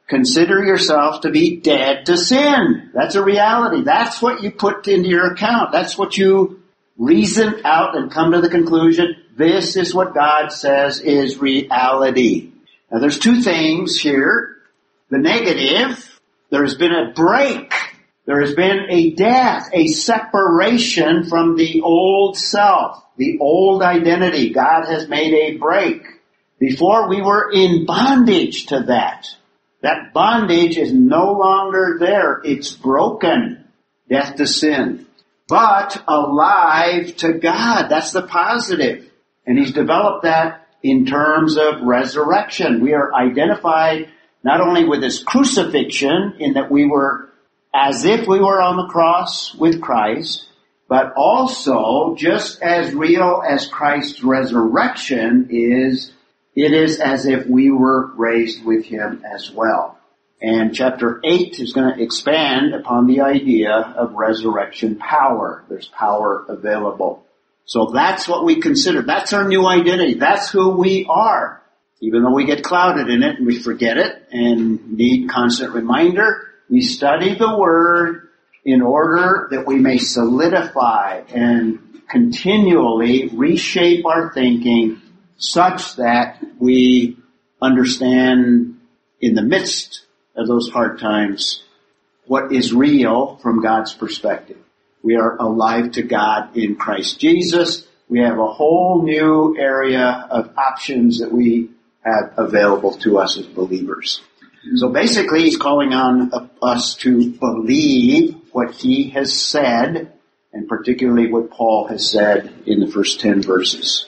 Consider 0.07 0.63
yourself 0.63 1.21
to 1.21 1.31
be 1.31 1.57
dead 1.57 2.05
to 2.05 2.17
sin. 2.17 2.91
That's 2.93 3.15
a 3.15 3.23
reality. 3.23 3.83
That's 3.83 4.21
what 4.21 4.43
you 4.43 4.51
put 4.51 4.87
into 4.87 5.09
your 5.09 5.31
account. 5.33 5.71
That's 5.71 5.97
what 5.97 6.17
you 6.17 6.61
reason 6.97 7.61
out 7.65 7.95
and 7.95 8.11
come 8.11 8.31
to 8.31 8.41
the 8.41 8.49
conclusion. 8.49 9.15
This 9.35 9.75
is 9.75 9.93
what 9.93 10.13
God 10.13 10.49
says 10.49 10.99
is 10.99 11.39
reality. 11.39 12.51
Now 12.91 12.99
there's 12.99 13.19
two 13.19 13.41
things 13.41 13.97
here. 13.99 14.57
The 15.09 15.17
negative, 15.17 16.19
there's 16.49 16.75
been 16.75 16.93
a 16.93 17.13
break. 17.13 17.73
There 18.25 18.41
has 18.41 18.55
been 18.55 18.87
a 18.89 19.11
death, 19.11 19.69
a 19.73 19.87
separation 19.87 21.25
from 21.25 21.57
the 21.57 21.81
old 21.81 22.37
self, 22.37 23.03
the 23.17 23.37
old 23.39 23.81
identity. 23.81 24.51
God 24.51 24.85
has 24.85 25.09
made 25.09 25.33
a 25.33 25.57
break. 25.57 26.03
Before 26.59 27.09
we 27.09 27.21
were 27.21 27.51
in 27.51 27.85
bondage 27.85 28.67
to 28.67 28.83
that. 28.83 29.27
That 29.81 30.13
bondage 30.13 30.77
is 30.77 30.93
no 30.93 31.33
longer 31.33 31.97
there. 31.99 32.39
It's 32.45 32.71
broken. 32.71 33.65
Death 34.09 34.37
to 34.37 34.47
sin. 34.47 35.05
But 35.47 36.03
alive 36.07 37.15
to 37.17 37.33
God. 37.33 37.89
That's 37.89 38.11
the 38.11 38.23
positive. 38.23 39.09
And 39.45 39.57
He's 39.57 39.73
developed 39.73 40.23
that 40.23 40.67
in 40.81 41.05
terms 41.05 41.57
of 41.57 41.81
resurrection. 41.81 42.81
We 42.81 42.93
are 42.93 43.13
identified 43.13 44.09
not 44.43 44.61
only 44.61 44.85
with 44.85 45.03
His 45.03 45.23
crucifixion 45.23 46.35
in 46.39 46.53
that 46.53 46.71
we 46.71 46.85
were 46.85 47.29
as 47.73 48.05
if 48.05 48.27
we 48.27 48.39
were 48.39 48.61
on 48.61 48.77
the 48.77 48.87
cross 48.87 49.55
with 49.55 49.81
Christ, 49.81 50.47
but 50.87 51.13
also 51.15 52.15
just 52.15 52.61
as 52.61 52.93
real 52.93 53.41
as 53.47 53.67
Christ's 53.67 54.23
resurrection 54.23 55.47
is, 55.49 56.13
it 56.55 56.71
is 56.71 56.99
as 56.99 57.25
if 57.25 57.47
we 57.47 57.71
were 57.71 58.13
raised 58.15 58.63
with 58.63 58.85
Him 58.85 59.23
as 59.25 59.49
well. 59.51 59.97
And 60.43 60.75
chapter 60.75 61.21
8 61.23 61.57
is 61.61 61.71
going 61.71 61.95
to 61.95 62.03
expand 62.03 62.75
upon 62.75 63.07
the 63.07 63.21
idea 63.21 63.71
of 63.73 64.13
resurrection 64.13 64.97
power. 64.97 65.63
There's 65.69 65.87
power 65.87 66.45
available. 66.49 67.23
So 67.63 67.91
that's 67.93 68.27
what 68.27 68.43
we 68.43 68.59
consider. 68.59 69.03
That's 69.03 69.31
our 69.31 69.47
new 69.47 69.65
identity. 69.65 70.15
That's 70.15 70.49
who 70.51 70.71
we 70.71 71.07
are. 71.09 71.61
Even 72.01 72.23
though 72.23 72.33
we 72.33 72.45
get 72.45 72.61
clouded 72.61 73.09
in 73.09 73.23
it 73.23 73.37
and 73.37 73.47
we 73.47 73.57
forget 73.57 73.97
it 73.97 74.27
and 74.33 74.97
need 74.97 75.29
constant 75.29 75.73
reminder, 75.73 76.49
we 76.69 76.81
study 76.81 77.35
the 77.35 77.57
Word 77.57 78.27
in 78.65 78.81
order 78.81 79.47
that 79.51 79.65
we 79.65 79.77
may 79.77 79.97
solidify 79.97 81.21
and 81.29 82.01
continually 82.09 83.29
reshape 83.29 84.05
our 84.05 84.33
thinking 84.33 85.01
such 85.37 85.95
that 85.95 86.43
we 86.59 87.17
understand 87.61 88.77
in 89.21 89.35
the 89.35 89.41
midst 89.41 90.05
of 90.35 90.47
those 90.47 90.69
hard 90.69 90.99
times 90.99 91.63
what 92.25 92.51
is 92.53 92.73
real 92.73 93.37
from 93.37 93.61
God's 93.61 93.93
perspective. 93.93 94.57
We 95.01 95.15
are 95.15 95.35
alive 95.37 95.93
to 95.93 96.03
God 96.03 96.55
in 96.55 96.75
Christ 96.75 97.19
Jesus. 97.19 97.85
We 98.07 98.19
have 98.19 98.39
a 98.39 98.47
whole 98.47 99.03
new 99.03 99.57
area 99.59 100.27
of 100.29 100.57
options 100.57 101.19
that 101.19 101.31
we 101.31 101.71
have 102.01 102.33
available 102.37 102.93
to 102.99 103.17
us 103.17 103.37
as 103.37 103.45
believers. 103.45 104.21
So 104.75 104.89
basically 104.89 105.41
he's 105.41 105.57
calling 105.57 105.93
on 105.93 106.31
us 106.61 106.95
to 106.97 107.31
believe 107.31 108.35
what 108.51 108.73
he 108.75 109.09
has 109.09 109.37
said 109.37 110.13
and 110.53 110.67
particularly 110.67 111.31
what 111.31 111.49
Paul 111.49 111.87
has 111.87 112.09
said 112.09 112.53
in 112.65 112.79
the 112.79 112.87
first 112.87 113.19
10 113.19 113.41
verses. 113.41 114.07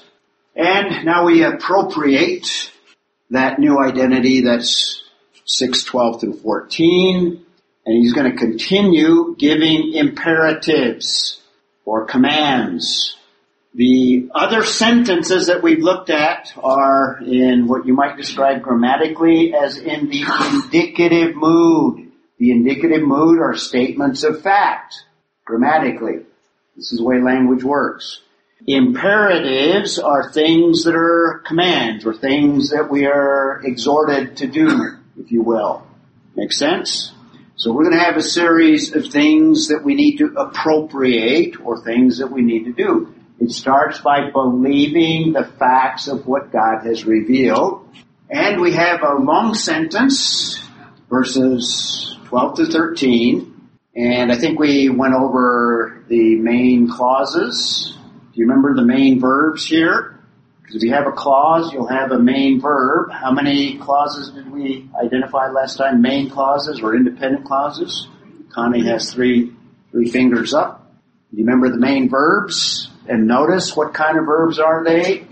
And 0.55 1.05
now 1.05 1.25
we 1.25 1.43
appropriate 1.43 2.71
that 3.31 3.59
new 3.59 3.79
identity 3.79 4.41
that's 4.41 5.03
6, 5.45 5.83
12 5.83 6.21
through 6.21 6.33
14 6.33 7.45
and 7.85 7.95
he's 7.95 8.13
going 8.13 8.31
to 8.31 8.37
continue 8.37 9.35
giving 9.37 9.93
imperatives 9.93 11.39
or 11.85 12.05
commands. 12.05 13.15
The 13.75 14.29
other 14.33 14.63
sentences 14.63 15.47
that 15.47 15.61
we've 15.61 15.83
looked 15.83 16.09
at 16.09 16.53
are 16.57 17.19
in 17.21 17.67
what 17.67 17.85
you 17.85 17.93
might 17.93 18.17
describe 18.17 18.61
grammatically 18.61 19.53
as 19.53 19.77
in 19.77 20.09
the 20.09 20.23
indicative 20.51 21.35
mood. 21.35 22.11
The 22.39 22.51
indicative 22.51 23.03
mood 23.03 23.39
are 23.39 23.55
statements 23.55 24.23
of 24.23 24.41
fact, 24.41 24.95
grammatically. 25.45 26.25
This 26.75 26.91
is 26.91 26.99
the 26.99 27.05
way 27.05 27.21
language 27.21 27.63
works. 27.63 28.21
Imperatives 28.65 29.99
are 29.99 30.31
things 30.31 30.85
that 30.85 30.95
are 30.95 31.43
commands 31.45 32.05
or 32.05 32.13
things 32.13 32.71
that 32.71 32.89
we 32.89 33.05
are 33.05 33.61
exhorted 33.63 34.37
to 34.37 34.47
do, 34.47 34.94
if 35.19 35.31
you 35.31 35.41
will. 35.41 35.85
Make 36.35 36.51
sense? 36.51 37.13
So 37.57 37.71
we're 37.71 37.83
going 37.83 37.97
to 37.97 38.03
have 38.03 38.17
a 38.17 38.21
series 38.21 38.93
of 38.93 39.07
things 39.07 39.69
that 39.69 39.83
we 39.83 39.95
need 39.95 40.17
to 40.17 40.33
appropriate 40.35 41.59
or 41.61 41.81
things 41.83 42.17
that 42.17 42.27
we 42.27 42.41
need 42.41 42.65
to 42.65 42.73
do. 42.73 43.13
It 43.39 43.51
starts 43.51 43.99
by 43.99 44.29
believing 44.31 45.33
the 45.33 45.45
facts 45.45 46.07
of 46.07 46.27
what 46.27 46.51
God 46.51 46.85
has 46.85 47.05
revealed. 47.05 47.87
And 48.29 48.59
we 48.59 48.73
have 48.73 49.01
a 49.03 49.15
long 49.15 49.53
sentence, 49.53 50.61
verses 51.09 52.17
12 52.25 52.55
to 52.57 52.65
13. 52.65 53.69
And 53.95 54.31
I 54.31 54.37
think 54.37 54.59
we 54.59 54.89
went 54.89 55.13
over 55.13 56.03
the 56.09 56.35
main 56.35 56.89
clauses. 56.89 57.97
Do 58.33 58.41
you 58.41 58.47
remember 58.47 58.75
the 58.75 58.85
main 58.85 59.19
verbs 59.21 59.65
here? 59.65 60.14
If 60.75 60.83
you 60.83 60.91
have 60.91 61.07
a 61.07 61.13
clause, 61.13 61.71
you'll 61.71 61.87
have 61.87 62.11
a 62.11 62.19
main 62.19 62.59
verb. 62.59 63.09
How 63.09 63.31
many 63.31 63.77
clauses 63.77 64.31
did 64.31 64.51
we 64.51 64.89
identify 65.01 65.47
last 65.47 65.77
time? 65.77 66.01
Main 66.01 66.29
clauses 66.29 66.81
or 66.81 66.97
independent 66.97 67.45
clauses? 67.45 68.09
Connie 68.53 68.85
has 68.85 69.13
three, 69.13 69.53
three 69.91 70.11
fingers 70.11 70.53
up. 70.53 70.91
Do 71.31 71.37
you 71.37 71.45
remember 71.45 71.69
the 71.69 71.79
main 71.79 72.09
verbs? 72.09 72.89
And 73.07 73.25
notice 73.25 73.73
what 73.73 73.93
kind 73.93 74.17
of 74.17 74.25
verbs 74.25 74.59
are 74.59 74.83
they? 74.83 75.25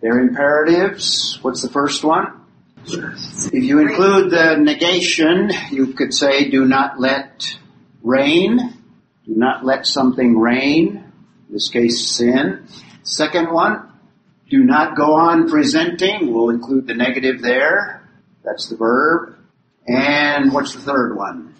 They're 0.00 0.18
imperatives. 0.18 1.38
What's 1.42 1.60
the 1.60 1.68
first 1.68 2.02
one? 2.02 2.40
If 2.86 3.52
you 3.52 3.80
include 3.80 4.30
the 4.30 4.56
negation, 4.56 5.50
you 5.70 5.88
could 5.88 6.14
say, 6.14 6.48
do 6.48 6.64
not 6.64 6.98
let 6.98 7.54
reign. 8.02 8.56
Do 9.26 9.34
not 9.36 9.62
let 9.62 9.86
something 9.86 10.38
reign. 10.38 11.04
In 11.48 11.52
this 11.52 11.68
case, 11.68 12.08
sin. 12.08 12.66
Second 13.02 13.52
one, 13.52 13.89
do 14.50 14.64
not 14.64 14.96
go 14.96 15.14
on 15.14 15.48
presenting. 15.48 16.34
We'll 16.34 16.50
include 16.50 16.88
the 16.88 16.94
negative 16.94 17.40
there. 17.40 18.02
That's 18.44 18.68
the 18.68 18.76
verb. 18.76 19.36
And 19.86 20.52
what's 20.52 20.74
the 20.74 20.80
third 20.80 21.16
one? 21.16 21.54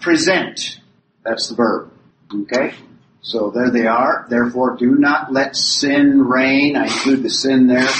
Present. 0.00 0.80
That's 1.24 1.48
the 1.48 1.56
verb. 1.56 1.92
Okay? 2.32 2.74
So 3.20 3.50
there 3.50 3.70
they 3.70 3.86
are. 3.86 4.26
Therefore, 4.30 4.76
do 4.76 4.94
not 4.94 5.32
let 5.32 5.56
sin 5.56 6.22
reign. 6.22 6.76
I 6.76 6.84
include 6.84 7.24
the 7.24 7.30
sin 7.30 7.66
there. 7.66 7.90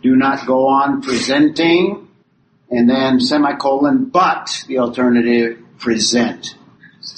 Do 0.00 0.14
not 0.14 0.46
go 0.46 0.68
on 0.68 1.02
presenting. 1.02 2.08
And 2.70 2.88
then 2.88 3.18
semicolon, 3.18 4.06
but 4.06 4.64
the 4.68 4.78
alternative, 4.78 5.58
present. 5.78 6.54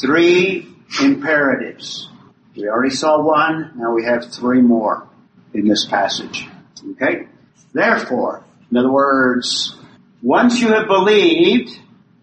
Three 0.01 0.67
imperatives. 1.03 2.09
We 2.57 2.69
already 2.69 2.95
saw 2.95 3.23
one. 3.23 3.73
Now 3.77 3.93
we 3.95 4.05
have 4.05 4.33
three 4.33 4.63
more 4.63 5.09
in 5.53 5.67
this 5.67 5.85
passage. 5.85 6.49
Okay? 6.93 7.27
Therefore, 7.73 8.45
in 8.71 8.77
other 8.77 8.91
words, 8.91 9.77
once 10.23 10.61
you 10.61 10.69
have 10.69 10.87
believed, 10.87 11.79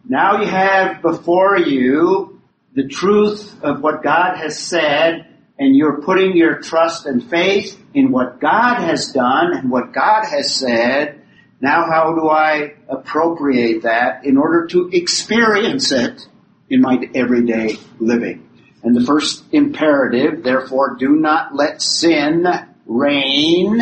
now 0.08 0.42
you 0.42 0.48
have 0.48 1.02
before 1.02 1.58
you 1.58 2.42
the 2.74 2.88
truth 2.88 3.62
of 3.64 3.82
what 3.82 4.04
God 4.04 4.38
has 4.38 4.58
said 4.58 5.28
and 5.60 5.76
you're 5.76 6.02
putting 6.02 6.38
your 6.38 6.62
trust 6.62 7.06
and 7.06 7.28
faith 7.28 7.82
in 7.94 8.12
what 8.12 8.40
God 8.40 8.80
has 8.80 9.12
done 9.12 9.54
and 9.54 9.72
what 9.72 9.94
God 9.94 10.26
has 10.26 10.54
said. 10.54 11.22
Now 11.60 11.86
how 11.90 12.14
do 12.14 12.30
I 12.30 12.76
appropriate 12.88 13.84
that 13.84 14.26
in 14.26 14.38
order 14.38 14.68
to 14.68 14.90
experience 14.94 15.92
it 15.92 16.28
in 16.70 16.82
my 16.82 17.00
everyday 17.16 17.78
living? 18.00 18.48
And 18.84 18.96
the 18.96 19.04
first 19.04 19.44
imperative, 19.52 20.44
therefore, 20.44 20.96
do 21.00 21.10
not 21.10 21.56
let 21.56 21.82
sin 21.82 22.46
reign. 22.86 23.82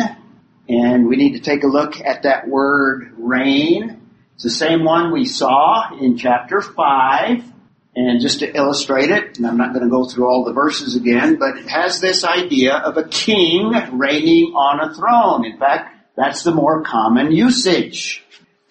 And 0.68 1.06
we 1.06 1.16
need 1.16 1.34
to 1.34 1.40
take 1.40 1.62
a 1.62 1.68
look 1.68 2.00
at 2.00 2.24
that 2.24 2.48
word 2.48 3.12
reign. 3.16 4.00
It's 4.34 4.44
the 4.44 4.50
same 4.50 4.84
one 4.84 5.12
we 5.12 5.24
saw 5.24 5.96
in 5.98 6.16
chapter 6.16 6.60
5 6.60 7.52
and 7.94 8.20
just 8.20 8.40
to 8.40 8.54
illustrate 8.54 9.10
it, 9.10 9.38
and 9.38 9.46
I'm 9.46 9.56
not 9.56 9.72
going 9.72 9.84
to 9.84 9.90
go 9.90 10.04
through 10.04 10.26
all 10.26 10.44
the 10.44 10.52
verses 10.52 10.96
again, 10.96 11.36
but 11.36 11.56
it 11.56 11.68
has 11.68 11.98
this 11.98 12.24
idea 12.24 12.74
of 12.74 12.98
a 12.98 13.08
king 13.08 13.72
reigning 13.92 14.52
on 14.54 14.80
a 14.80 14.94
throne. 14.94 15.46
In 15.46 15.56
fact, 15.58 15.96
that's 16.14 16.42
the 16.42 16.52
more 16.52 16.82
common 16.82 17.32
usage. 17.32 18.22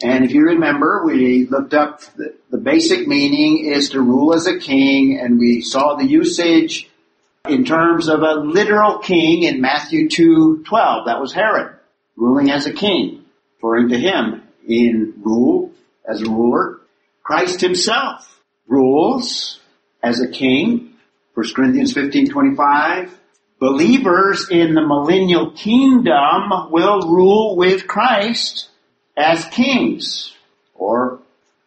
And 0.03 0.25
if 0.25 0.31
you 0.31 0.43
remember, 0.43 1.03
we 1.05 1.47
looked 1.47 1.73
up 1.73 2.01
the, 2.15 2.35
the 2.51 2.59
basic 2.59 3.07
meaning 3.07 3.65
is 3.65 3.89
to 3.91 4.01
rule 4.01 4.35
as 4.35 4.45
a 4.45 4.59
king, 4.59 5.17
and 5.19 5.39
we 5.39 5.61
saw 5.61 5.95
the 5.95 6.05
usage 6.05 6.87
in 7.47 7.65
terms 7.65 8.09
of 8.09 8.21
a 8.21 8.33
literal 8.33 8.99
king 8.99 9.43
in 9.43 9.59
Matthew 9.61 10.07
2:12. 10.07 11.05
That 11.05 11.19
was 11.19 11.33
Herod 11.33 11.74
ruling 12.15 12.51
as 12.51 12.65
a 12.65 12.73
king, 12.73 13.25
referring 13.55 13.89
to 13.89 13.97
him 13.97 14.43
in 14.67 15.13
rule 15.23 15.71
as 16.07 16.21
a 16.21 16.29
ruler. 16.29 16.79
Christ 17.23 17.61
himself 17.61 18.41
rules 18.67 19.59
as 20.03 20.21
a 20.21 20.27
king. 20.27 20.93
1 21.33 21.53
Corinthians 21.55 21.93
15:25. 21.93 23.11
Believers 23.59 24.49
in 24.49 24.73
the 24.73 24.85
millennial 24.85 25.51
kingdom 25.51 26.71
will 26.71 27.01
rule 27.01 27.55
with 27.55 27.87
Christ 27.87 28.69
as 29.17 29.45
kings, 29.45 30.33
or 30.73 31.19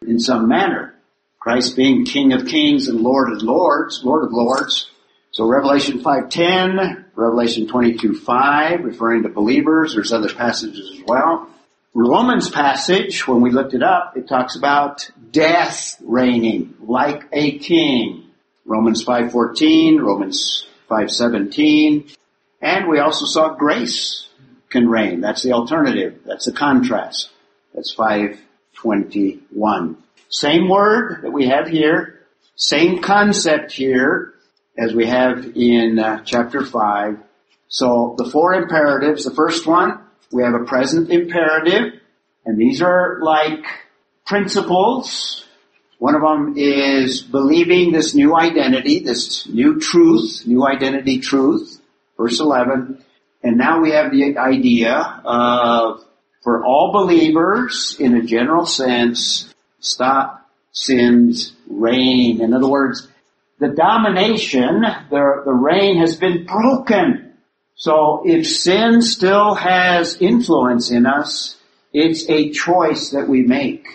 in 0.05 0.19
some 0.19 0.47
manner. 0.47 0.95
Christ 1.39 1.75
being 1.75 2.05
King 2.05 2.33
of 2.33 2.45
Kings 2.45 2.87
and 2.87 3.01
Lord 3.01 3.31
of 3.31 3.41
Lords, 3.41 4.01
Lord 4.03 4.25
of 4.25 4.31
Lords. 4.31 4.89
So 5.31 5.45
Revelation 5.47 5.99
5.10, 5.99 7.05
Revelation 7.19 7.67
22.5, 7.67 8.83
referring 8.83 9.21
to 9.23 9.29
believers. 9.29 9.93
There's 9.93 10.13
other 10.13 10.33
passages 10.33 10.89
as 10.95 11.03
well. 11.05 11.49
Romans 11.93 12.49
passage, 12.49 13.27
when 13.27 13.41
we 13.41 13.51
looked 13.51 13.73
it 13.73 13.83
up, 13.83 14.15
it 14.15 14.29
talks 14.29 14.55
about 14.55 15.11
death 15.31 15.97
reigning 16.01 16.75
like 16.81 17.25
a 17.33 17.59
king. 17.59 18.29
Romans 18.65 19.03
5.14, 19.03 19.99
Romans 19.99 20.65
5.17, 20.89 22.15
and 22.61 22.87
we 22.87 22.99
also 22.99 23.25
saw 23.25 23.53
grace 23.53 24.29
can 24.69 24.87
reign. 24.87 25.19
That's 25.19 25.43
the 25.43 25.51
alternative. 25.53 26.21
That's 26.25 26.45
the 26.45 26.53
contrast. 26.53 27.31
That's 27.73 27.91
521. 27.93 29.97
Same 30.29 30.69
word 30.69 31.23
that 31.23 31.31
we 31.31 31.47
have 31.47 31.67
here, 31.67 32.21
same 32.55 33.01
concept 33.01 33.73
here 33.73 34.35
as 34.79 34.93
we 34.93 35.05
have 35.07 35.57
in 35.57 35.99
uh, 35.99 36.23
chapter 36.23 36.65
5. 36.65 37.19
So 37.67 38.15
the 38.17 38.29
four 38.29 38.53
imperatives, 38.53 39.25
the 39.25 39.35
first 39.35 39.67
one, 39.67 39.99
we 40.31 40.43
have 40.43 40.53
a 40.53 40.63
present 40.63 41.09
imperative, 41.09 41.99
and 42.45 42.57
these 42.57 42.81
are 42.81 43.19
like 43.21 43.65
principles. 44.25 45.45
One 45.97 46.15
of 46.15 46.21
them 46.21 46.53
is 46.55 47.21
believing 47.21 47.91
this 47.91 48.15
new 48.15 48.35
identity, 48.35 48.99
this 48.99 49.47
new 49.47 49.79
truth, 49.79 50.43
new 50.45 50.65
identity 50.65 51.19
truth, 51.19 51.81
verse 52.17 52.39
11. 52.39 53.03
And 53.43 53.57
now 53.57 53.81
we 53.81 53.91
have 53.91 54.11
the 54.11 54.37
idea 54.37 55.21
of, 55.25 56.05
for 56.41 56.63
all 56.63 56.91
believers, 56.93 57.97
in 57.99 58.15
a 58.15 58.23
general 58.23 58.65
sense, 58.65 59.53
stop 59.81 60.49
sin's 60.71 61.53
reign. 61.67 62.41
In 62.41 62.53
other 62.53 62.67
words, 62.67 63.07
the 63.59 63.69
domination, 63.69 64.81
the, 64.81 65.41
the 65.45 65.53
reign 65.53 65.97
has 65.97 66.15
been 66.15 66.45
broken. 66.45 67.33
So 67.75 68.23
if 68.25 68.47
sin 68.47 69.01
still 69.01 69.53
has 69.55 70.17
influence 70.21 70.91
in 70.91 71.05
us, 71.05 71.57
it's 71.93 72.29
a 72.29 72.51
choice 72.51 73.11
that 73.11 73.27
we 73.27 73.43
make. 73.43 73.87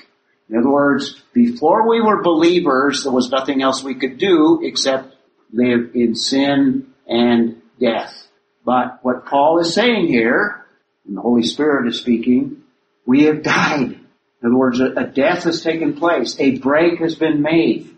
In 0.48 0.59
other 0.59 0.70
words, 0.70 1.22
before 1.33 1.88
we 1.88 2.00
were 2.00 2.22
believers, 2.22 3.05
there 3.05 3.12
was 3.12 3.31
nothing 3.31 3.62
else 3.62 3.83
we 3.83 3.94
could 3.94 4.18
do 4.18 4.61
except 4.62 5.14
live 5.53 5.92
in 5.94 6.14
sin 6.14 6.92
and 7.07 7.62
death. 7.81 8.29
But 8.64 8.98
what 9.03 9.27
Paul 9.27 9.61
is 9.61 9.74
saying 9.74 10.09
here, 10.09 10.66
and 11.07 11.16
the 11.16 11.20
Holy 11.22 11.42
Spirit 11.42 11.88
is 11.88 11.98
speaking, 11.98 12.62
we 13.07 13.24
have 13.24 13.42
died. 13.42 13.92
In 13.92 14.48
other 14.50 14.57
words, 14.57 14.81
a 14.81 15.07
death 15.07 15.44
has 15.44 15.62
taken 15.62 15.94
place. 15.94 16.38
A 16.38 16.59
break 16.59 16.98
has 16.98 17.14
been 17.14 17.40
made. 17.40 17.93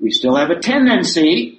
We 0.00 0.10
still 0.10 0.36
have 0.36 0.50
a 0.50 0.60
tendency 0.60 1.58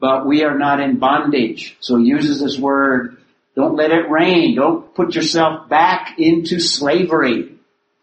but 0.00 0.26
we 0.26 0.44
are 0.44 0.56
not 0.56 0.80
in 0.80 0.98
bondage. 0.98 1.76
So 1.80 1.96
he 1.96 2.06
uses 2.06 2.40
this 2.40 2.58
word, 2.58 3.16
don't 3.54 3.76
let 3.76 3.90
it 3.90 4.10
reign. 4.10 4.56
Don't 4.56 4.94
put 4.94 5.14
yourself 5.14 5.68
back 5.68 6.18
into 6.18 6.60
slavery 6.60 7.54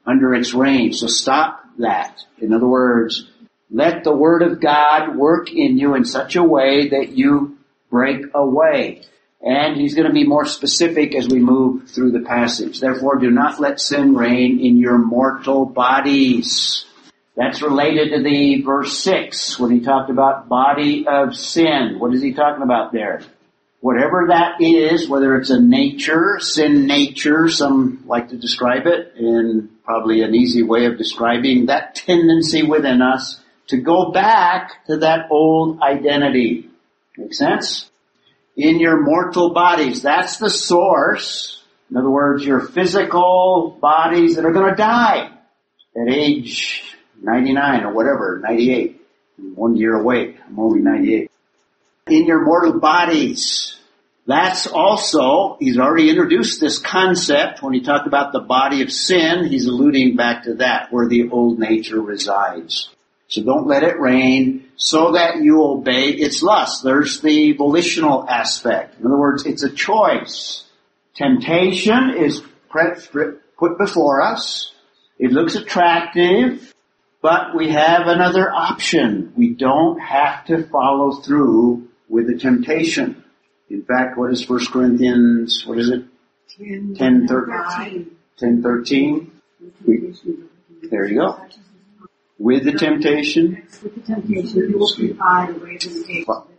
under 0.06 0.34
its 0.34 0.54
reign. 0.54 0.94
So 0.94 1.08
stop 1.08 1.64
that. 1.78 2.20
In 2.40 2.54
other 2.54 2.68
words, 2.68 3.30
let 3.70 4.04
the 4.04 4.16
word 4.16 4.42
of 4.42 4.60
God 4.60 5.16
work 5.16 5.52
in 5.52 5.78
you 5.78 5.96
in 5.96 6.06
such 6.06 6.36
a 6.36 6.44
way 6.44 6.90
that 6.90 7.10
you 7.10 7.58
break 7.90 8.26
away. 8.34 9.04
And 9.42 9.76
he's 9.80 9.94
going 9.94 10.08
to 10.08 10.14
be 10.14 10.26
more 10.26 10.46
specific 10.46 11.14
as 11.16 11.28
we 11.28 11.40
move 11.40 11.90
through 11.90 12.12
the 12.12 12.22
passage. 12.22 12.80
Therefore, 12.80 13.18
do 13.18 13.30
not 13.30 13.60
let 13.60 13.80
sin 13.80 14.16
reign 14.16 14.60
in 14.60 14.78
your 14.78 14.98
mortal 14.98 15.66
bodies. 15.66 16.86
That's 17.36 17.64
related 17.64 18.12
to 18.12 18.22
the 18.22 18.62
verse 18.62 19.00
6 19.00 19.60
when 19.60 19.72
he 19.72 19.80
talked 19.80 20.12
about 20.12 20.48
body 20.48 21.06
of 21.08 21.36
sin. 21.36 21.98
What 21.98 22.14
is 22.14 22.22
he 22.22 22.34
talking 22.34 22.64
about 22.64 22.92
there? 22.92 23.22
Whatever 23.80 24.28
that 24.30 24.62
is, 24.62 25.10
whether 25.10 25.36
it's 25.36 25.50
a 25.50 25.60
nature, 25.60 26.38
sin 26.40 26.86
nature, 26.86 27.50
some 27.50 28.04
like 28.06 28.30
to 28.30 28.38
describe 28.38 28.86
it 28.86 29.16
in 29.18 29.72
probably 29.84 30.22
an 30.22 30.36
easy 30.36 30.64
way 30.64 30.86
of 30.86 30.98
describing 30.98 31.66
that 31.66 31.96
tendency 31.96 32.64
within 32.64 33.02
us 33.02 33.42
to 33.68 33.78
go 33.78 34.12
back 34.12 34.86
to 34.86 34.98
that 34.98 35.28
old 35.32 35.82
identity. 35.82 36.70
Make 37.18 37.34
sense? 37.34 37.90
In 38.56 38.80
your 38.80 39.02
mortal 39.02 39.54
bodies, 39.54 40.04
that's 40.04 40.38
the 40.38 40.50
source. 40.50 41.62
In 41.90 41.98
other 41.98 42.10
words, 42.10 42.46
your 42.46 42.60
physical 42.60 43.78
bodies 43.82 44.36
that 44.36 44.46
are 44.46 44.54
going 44.54 44.70
to 44.70 44.76
die 44.76 45.32
at 45.96 46.14
age 46.14 46.84
99 47.24 47.84
or 47.84 47.94
whatever, 47.94 48.40
98. 48.44 49.00
one 49.56 49.76
year 49.76 49.96
away. 49.96 50.38
I'm 50.48 50.60
only 50.60 50.80
98. 50.80 51.32
In 52.08 52.26
your 52.26 52.44
mortal 52.44 52.80
bodies. 52.80 53.78
That's 54.26 54.68
also, 54.68 55.58
he's 55.60 55.78
already 55.78 56.10
introduced 56.10 56.62
this 56.62 56.78
concept 56.78 57.62
when 57.62 57.74
he 57.74 57.82
talked 57.82 58.08
about 58.08 58.32
the 58.32 58.40
body 58.40 58.82
of 58.82 58.90
sin, 58.90 59.46
he's 59.46 59.66
alluding 59.66 60.16
back 60.16 60.44
to 60.44 60.56
that, 60.56 60.94
where 60.94 61.10
the 61.10 61.30
old 61.30 61.60
nature 61.60 62.00
resides. 62.00 62.90
So 63.28 63.44
don't 63.44 63.68
let 63.68 63.84
it 63.84 64.00
reign 64.00 64.70
so 64.78 65.14
that 65.14 65.42
you 65.42 65.64
obey 65.64 66.10
its 66.10 66.42
lust. 66.42 66.84
There's 66.84 67.20
the 67.20 67.52
volitional 67.54 68.30
aspect. 68.30 69.00
In 69.00 69.06
other 69.06 69.18
words, 69.18 69.46
it's 69.46 69.64
a 69.64 69.72
choice. 69.72 70.64
Temptation 71.16 72.16
is 72.18 72.42
put 72.70 73.78
before 73.78 74.22
us. 74.22 74.72
It 75.20 75.32
looks 75.32 75.56
attractive. 75.56 76.73
But 77.24 77.56
we 77.56 77.72
have 77.72 78.08
another 78.08 78.52
option. 78.52 79.32
We 79.38 79.54
don't 79.54 79.98
have 79.98 80.44
to 80.48 80.68
follow 80.68 81.14
through 81.14 81.88
with 82.10 82.28
the 82.28 82.38
temptation. 82.38 83.24
In 83.70 83.86
fact, 83.86 84.18
what 84.18 84.34
is 84.34 84.48
1 84.48 84.66
Corinthians, 84.66 85.64
what 85.66 85.80
is 85.80 85.88
it? 85.88 86.04
10, 86.58 86.96
10 86.98 87.28
13. 87.28 88.12
10, 88.38 88.62
13. 88.62 89.32
We, 89.88 90.14
there 90.92 91.08
you 91.08 91.22
go. 91.22 91.40
With 92.38 92.66
the 92.66 92.74
temptation. 92.74 93.68
With 93.82 93.96
the 93.96 94.02
temptation. 94.02 94.74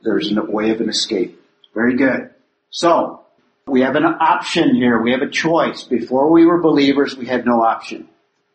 There's 0.02 0.34
a 0.34 0.42
way 0.44 0.70
of 0.70 0.80
an 0.80 0.88
escape. 0.88 1.42
Very 1.74 1.94
good. 1.98 2.30
So, 2.70 3.26
we 3.66 3.82
have 3.82 3.96
an 3.96 4.06
option 4.06 4.74
here. 4.74 4.98
We 5.02 5.12
have 5.12 5.20
a 5.20 5.28
choice. 5.28 5.82
Before 5.82 6.32
we 6.32 6.46
were 6.46 6.62
believers, 6.62 7.14
we 7.18 7.26
had 7.26 7.44
no 7.44 7.62
option. 7.62 8.08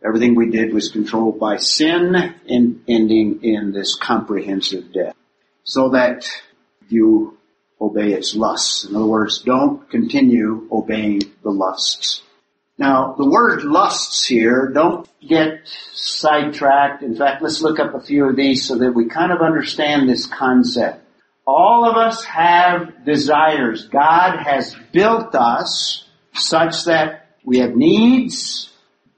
Everything 0.06 0.36
we 0.36 0.50
did 0.50 0.74
was 0.74 0.90
controlled 0.90 1.40
by 1.40 1.58
sin 1.58 2.16
and 2.48 2.84
ending 2.88 3.44
in 3.44 3.74
this 3.74 3.96
comprehensive 3.96 4.94
death. 4.94 5.16
So 5.64 5.90
that 5.90 6.26
you 6.88 7.38
obey 7.82 8.14
its 8.14 8.36
lusts. 8.36 8.86
In 8.86 8.96
other 8.96 9.06
words, 9.06 9.42
don't 9.42 9.90
continue 9.90 10.68
obeying 10.72 11.22
the 11.44 11.52
lusts. 11.52 12.22
Now, 12.78 13.14
the 13.18 13.30
word 13.30 13.64
lusts 13.64 14.26
here, 14.26 14.72
don't 14.74 15.08
get 15.26 15.68
sidetracked. 15.94 17.04
In 17.04 17.16
fact, 17.16 17.42
let's 17.42 17.62
look 17.62 17.78
up 17.78 17.94
a 17.94 18.00
few 18.00 18.30
of 18.30 18.38
these 18.38 18.66
so 18.66 18.78
that 18.78 18.94
we 18.94 19.10
kind 19.10 19.34
of 19.34 19.42
understand 19.42 20.08
this 20.08 20.26
concept. 20.26 21.04
All 21.46 21.90
of 21.90 21.98
us 21.98 22.24
have 22.24 23.04
desires. 23.06 23.86
God 23.88 24.38
has 24.38 24.76
built 24.94 25.36
us 25.36 26.08
such 26.34 26.86
that 26.86 27.36
we 27.44 27.60
have 27.60 27.76
needs, 27.76 28.69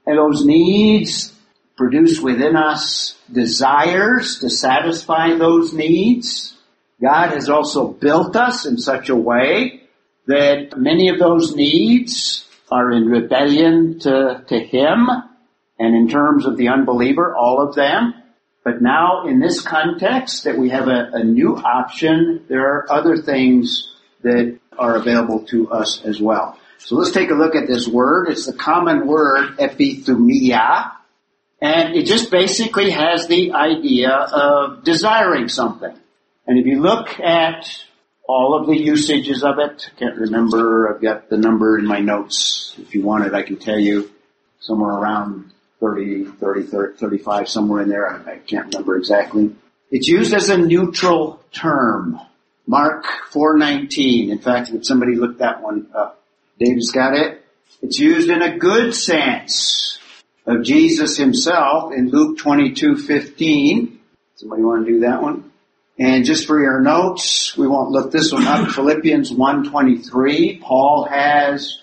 and 0.06 0.18
those 0.18 0.44
needs 0.44 1.32
produce 1.76 2.20
within 2.20 2.56
us 2.56 3.16
desires 3.32 4.38
to 4.40 4.50
satisfy 4.50 5.34
those 5.34 5.72
needs. 5.72 6.56
God 7.00 7.30
has 7.30 7.48
also 7.48 7.88
built 7.88 8.36
us 8.36 8.66
in 8.66 8.78
such 8.78 9.08
a 9.08 9.16
way 9.16 9.82
that 10.26 10.76
many 10.76 11.08
of 11.08 11.18
those 11.18 11.56
needs 11.56 12.48
are 12.70 12.92
in 12.92 13.06
rebellion 13.06 13.98
to, 14.00 14.44
to 14.48 14.58
Him, 14.60 15.08
and 15.78 15.96
in 15.96 16.08
terms 16.08 16.46
of 16.46 16.56
the 16.56 16.68
unbeliever, 16.68 17.34
all 17.34 17.60
of 17.60 17.74
them. 17.74 18.14
But 18.64 18.80
now 18.80 19.26
in 19.26 19.40
this 19.40 19.60
context 19.60 20.44
that 20.44 20.56
we 20.56 20.70
have 20.70 20.86
a, 20.86 21.10
a 21.12 21.24
new 21.24 21.56
option, 21.56 22.44
there 22.48 22.66
are 22.66 22.92
other 22.92 23.16
things 23.16 23.92
that 24.22 24.58
are 24.78 24.94
available 24.94 25.40
to 25.46 25.70
us 25.70 26.00
as 26.04 26.20
well. 26.20 26.58
So 26.84 26.96
let's 26.96 27.12
take 27.12 27.30
a 27.30 27.34
look 27.34 27.54
at 27.54 27.66
this 27.66 27.86
word. 27.86 28.28
It's 28.28 28.46
the 28.46 28.52
common 28.52 29.06
word 29.06 29.58
epithumia, 29.58 30.92
and 31.60 31.94
it 31.94 32.06
just 32.06 32.30
basically 32.30 32.90
has 32.90 33.28
the 33.28 33.52
idea 33.52 34.10
of 34.10 34.84
desiring 34.84 35.48
something. 35.48 35.94
And 36.46 36.58
if 36.58 36.66
you 36.66 36.80
look 36.80 37.20
at 37.20 37.66
all 38.32 38.58
of 38.58 38.66
the 38.66 38.76
usages 38.76 39.42
of 39.42 39.58
it. 39.58 39.90
I 39.94 39.98
can't 39.98 40.16
remember. 40.16 40.94
I've 40.94 41.02
got 41.02 41.28
the 41.28 41.36
number 41.36 41.78
in 41.78 41.86
my 41.86 42.00
notes. 42.00 42.74
If 42.78 42.94
you 42.94 43.02
want 43.02 43.26
it, 43.26 43.34
I 43.34 43.42
can 43.42 43.56
tell 43.56 43.78
you 43.78 44.10
somewhere 44.60 44.92
around 44.92 45.52
30, 45.80 46.24
30, 46.24 46.62
30 46.62 46.96
35, 46.98 47.48
somewhere 47.48 47.82
in 47.82 47.88
there. 47.88 48.08
I, 48.08 48.32
I 48.32 48.38
can't 48.38 48.72
remember 48.72 48.96
exactly. 48.96 49.54
It's 49.90 50.08
used 50.08 50.32
as 50.32 50.48
a 50.48 50.56
neutral 50.56 51.42
term. 51.52 52.18
Mark 52.66 53.04
419. 53.30 54.30
In 54.30 54.38
fact, 54.38 54.70
would 54.70 54.86
somebody 54.86 55.16
look 55.16 55.38
that 55.38 55.62
one 55.62 55.88
up? 55.94 56.21
David's 56.62 56.92
got 56.92 57.14
it. 57.14 57.44
It's 57.82 57.98
used 57.98 58.30
in 58.30 58.40
a 58.40 58.56
good 58.56 58.94
sense 58.94 59.98
of 60.46 60.62
Jesus 60.62 61.16
himself 61.16 61.92
in 61.92 62.10
Luke 62.10 62.38
22:15. 62.38 63.98
Somebody 64.36 64.62
want 64.62 64.86
to 64.86 64.92
do 64.92 65.00
that 65.00 65.22
one? 65.22 65.50
And 65.98 66.24
just 66.24 66.46
for 66.46 66.62
your 66.62 66.80
notes, 66.80 67.56
we 67.56 67.66
won't 67.66 67.90
look 67.90 68.12
this 68.12 68.32
one 68.32 68.46
up. 68.46 68.70
Philippians 68.70 69.32
1.23, 69.32 70.60
Paul 70.60 71.06
has 71.10 71.78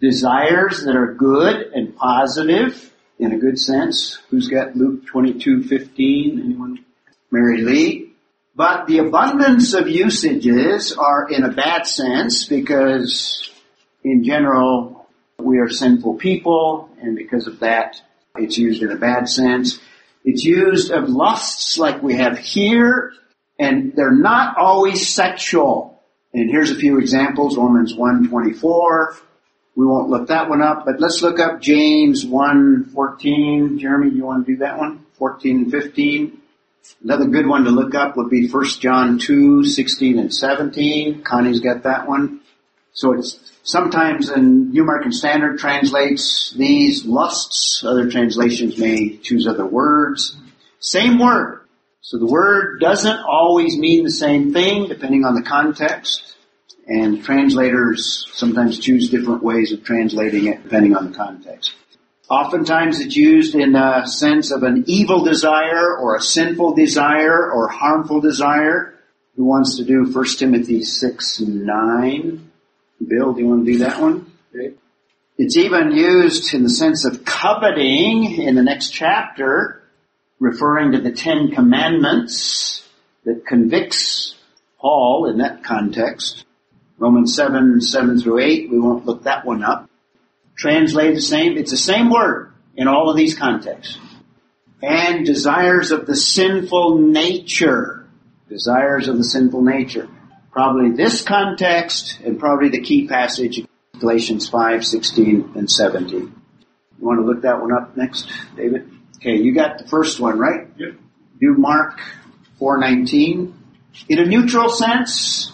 desires 0.00 0.84
that 0.84 0.96
are 0.96 1.14
good 1.14 1.72
and 1.72 1.96
positive 1.96 2.92
in 3.18 3.32
a 3.32 3.38
good 3.38 3.58
sense. 3.58 4.18
Who's 4.30 4.48
got 4.48 4.76
Luke 4.76 5.06
22.15? 5.06 6.44
Anyone? 6.44 6.84
Mary 7.30 7.62
Lee. 7.62 8.12
But 8.56 8.86
the 8.86 8.98
abundance 8.98 9.74
of 9.74 9.88
usages 9.88 10.92
are 10.92 11.28
in 11.28 11.44
a 11.44 11.52
bad 11.52 11.86
sense 11.86 12.46
because 12.46 13.50
in 14.04 14.22
general 14.22 15.06
we 15.38 15.58
are 15.58 15.68
sinful 15.68 16.14
people 16.14 16.90
and 17.00 17.16
because 17.16 17.46
of 17.46 17.60
that 17.60 18.00
it's 18.36 18.58
used 18.58 18.82
in 18.82 18.90
a 18.90 18.96
bad 18.96 19.28
sense. 19.28 19.78
It's 20.24 20.44
used 20.44 20.90
of 20.90 21.08
lusts 21.08 21.78
like 21.78 22.02
we 22.02 22.16
have 22.16 22.36
here 22.36 23.12
and 23.60 23.92
they're 23.94 24.10
not 24.10 24.56
always 24.58 25.08
sexual. 25.08 26.02
And 26.32 26.50
here's 26.50 26.72
a 26.72 26.74
few 26.74 26.98
examples, 26.98 27.56
Romans 27.56 27.94
1.24. 27.94 29.20
We 29.76 29.86
won't 29.86 30.08
look 30.08 30.28
that 30.28 30.48
one 30.48 30.62
up, 30.62 30.84
but 30.84 31.00
let's 31.00 31.22
look 31.22 31.38
up 31.38 31.60
James 31.60 32.24
1.14. 32.24 33.78
Jeremy, 33.78 34.10
you 34.10 34.24
want 34.24 34.46
to 34.46 34.52
do 34.52 34.58
that 34.58 34.78
one? 34.78 35.06
14 35.18 35.56
and 35.56 35.70
15. 35.70 36.40
Another 37.04 37.26
good 37.26 37.46
one 37.46 37.64
to 37.64 37.70
look 37.70 37.94
up 37.94 38.16
would 38.16 38.30
be 38.30 38.48
1 38.48 38.64
John 38.80 39.18
2, 39.18 39.64
16 39.64 40.18
and 40.18 40.34
17. 40.34 41.22
Connie's 41.22 41.60
got 41.60 41.84
that 41.84 42.08
one. 42.08 42.40
So 42.94 43.12
it's 43.12 43.52
sometimes 43.64 44.30
in 44.30 44.70
New 44.70 44.84
American 44.84 45.12
Standard 45.12 45.58
translates 45.58 46.54
these 46.56 47.04
lusts. 47.04 47.82
Other 47.84 48.08
translations 48.08 48.78
may 48.78 49.16
choose 49.18 49.46
other 49.48 49.66
words. 49.66 50.36
Same 50.78 51.18
word. 51.18 51.60
So 52.02 52.18
the 52.18 52.26
word 52.26 52.80
doesn't 52.80 53.18
always 53.28 53.76
mean 53.76 54.04
the 54.04 54.10
same 54.10 54.52
thing 54.52 54.86
depending 54.86 55.24
on 55.24 55.34
the 55.34 55.42
context. 55.42 56.36
And 56.86 57.24
translators 57.24 58.28
sometimes 58.32 58.78
choose 58.78 59.10
different 59.10 59.42
ways 59.42 59.72
of 59.72 59.82
translating 59.82 60.46
it 60.46 60.62
depending 60.62 60.94
on 60.94 61.10
the 61.10 61.16
context. 61.16 61.74
Oftentimes 62.30 63.00
it's 63.00 63.16
used 63.16 63.54
in 63.54 63.74
a 63.74 64.06
sense 64.06 64.52
of 64.52 64.62
an 64.62 64.84
evil 64.86 65.24
desire 65.24 65.96
or 65.96 66.14
a 66.14 66.20
sinful 66.20 66.74
desire 66.74 67.50
or 67.50 67.68
harmful 67.68 68.20
desire. 68.20 68.94
Who 69.36 69.46
wants 69.46 69.78
to 69.78 69.84
do 69.84 70.04
1 70.04 70.24
Timothy 70.38 70.84
6, 70.84 71.40
9? 71.40 72.50
Bill, 73.06 73.32
do 73.32 73.40
you 73.40 73.48
want 73.48 73.66
to 73.66 73.72
do 73.72 73.78
that 73.78 74.00
one? 74.00 74.32
Okay. 74.54 74.74
It's 75.36 75.56
even 75.56 75.92
used 75.92 76.54
in 76.54 76.62
the 76.62 76.70
sense 76.70 77.04
of 77.04 77.24
coveting 77.24 78.42
in 78.42 78.54
the 78.54 78.62
next 78.62 78.90
chapter 78.90 79.82
referring 80.38 80.92
to 80.92 81.00
the 81.00 81.12
Ten 81.12 81.50
Commandments 81.50 82.88
that 83.24 83.46
convicts 83.46 84.36
Paul 84.78 85.30
in 85.30 85.38
that 85.38 85.64
context. 85.64 86.44
Romans 86.98 87.34
7, 87.34 87.80
7 87.80 88.20
through 88.20 88.40
8, 88.40 88.70
we 88.70 88.78
won't 88.78 89.06
look 89.06 89.24
that 89.24 89.44
one 89.44 89.64
up. 89.64 89.90
Translate 90.56 91.14
the 91.14 91.20
same, 91.20 91.56
it's 91.56 91.70
the 91.70 91.76
same 91.76 92.10
word 92.10 92.52
in 92.76 92.86
all 92.86 93.10
of 93.10 93.16
these 93.16 93.36
contexts. 93.36 93.98
And 94.82 95.24
desires 95.24 95.90
of 95.90 96.06
the 96.06 96.14
sinful 96.14 96.98
nature. 96.98 98.06
Desires 98.48 99.08
of 99.08 99.16
the 99.16 99.24
sinful 99.24 99.62
nature. 99.62 100.08
Probably 100.54 100.92
this 100.92 101.22
context 101.22 102.20
and 102.24 102.38
probably 102.38 102.68
the 102.68 102.80
key 102.80 103.08
passage, 103.08 103.60
Galatians 103.98 104.48
5, 104.48 104.86
16 104.86 105.52
and 105.56 105.68
17. 105.68 106.16
You 106.20 106.32
want 107.00 107.18
to 107.18 107.26
look 107.26 107.42
that 107.42 107.60
one 107.60 107.72
up 107.72 107.96
next, 107.96 108.30
David? 108.56 108.88
Okay, 109.16 109.42
you 109.42 109.52
got 109.52 109.78
the 109.78 109.88
first 109.88 110.20
one, 110.20 110.38
right? 110.38 110.68
Yep. 110.76 110.92
Do 111.40 111.54
Mark 111.58 111.98
419. 112.60 113.52
In 114.08 114.18
a 114.20 114.24
neutral 114.26 114.68
sense, 114.68 115.50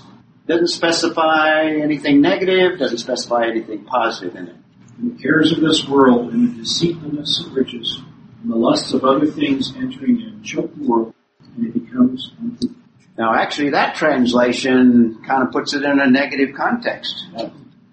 doesn't 0.47 0.69
specify 0.69 1.65
anything 1.65 2.21
negative, 2.21 2.79
doesn't 2.79 2.99
specify 2.99 3.47
anything 3.47 3.87
positive 3.87 4.37
in 4.37 4.49
it. 4.49 4.57
And 4.99 5.17
the 5.17 5.23
cares 5.23 5.51
of 5.51 5.63
this 5.63 5.89
world 5.89 6.31
and 6.35 6.51
the 6.51 6.63
deceitfulness 6.63 7.47
of 7.47 7.55
riches 7.55 8.03
and 8.43 8.53
the 8.53 8.57
lusts 8.57 8.93
of 8.93 9.05
other 9.05 9.25
things 9.25 9.75
entering 9.75 10.21
in 10.21 10.43
choke 10.43 10.75
the 10.77 10.87
world 10.87 11.15
and 11.57 11.69
it 11.69 11.73
becomes 11.73 12.33
unfruitful. 12.39 12.77
Now 13.19 13.35
actually 13.35 13.71
that 13.71 13.95
translation 13.95 15.23
kind 15.27 15.43
of 15.43 15.53
puts 15.53 15.75
it 15.75 15.83
in 15.83 16.01
a 16.01 16.07
negative 16.07 16.55
context. 16.57 17.27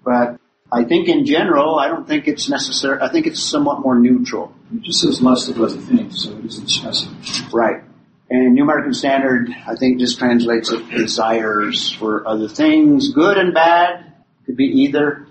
But 0.04 0.38
I 0.70 0.84
think 0.84 1.08
in 1.08 1.24
general, 1.24 1.78
I 1.78 1.88
don't 1.88 2.06
think 2.06 2.28
it's 2.28 2.48
necessary, 2.48 3.00
I 3.00 3.08
think 3.08 3.26
it's 3.26 3.42
somewhat 3.42 3.80
more 3.80 3.98
neutral. 3.98 4.54
It 4.74 4.82
just 4.82 5.00
says 5.00 5.22
lust 5.22 5.48
of 5.48 5.60
other 5.60 5.76
things, 5.76 6.24
so 6.24 6.36
it 6.36 6.44
isn't 6.44 6.68
specific. 6.68 7.52
Right. 7.52 7.82
And 8.30 8.54
New 8.54 8.62
American 8.62 8.92
Standard, 8.92 9.48
I 9.66 9.74
think 9.76 9.98
just 9.98 10.18
translates 10.18 10.70
it 10.70 10.90
desires 10.90 11.90
for 11.92 12.28
other 12.28 12.48
things, 12.48 13.12
good 13.12 13.38
and 13.38 13.54
bad, 13.54 14.12
could 14.44 14.56
be 14.56 14.64
either. 14.64 15.26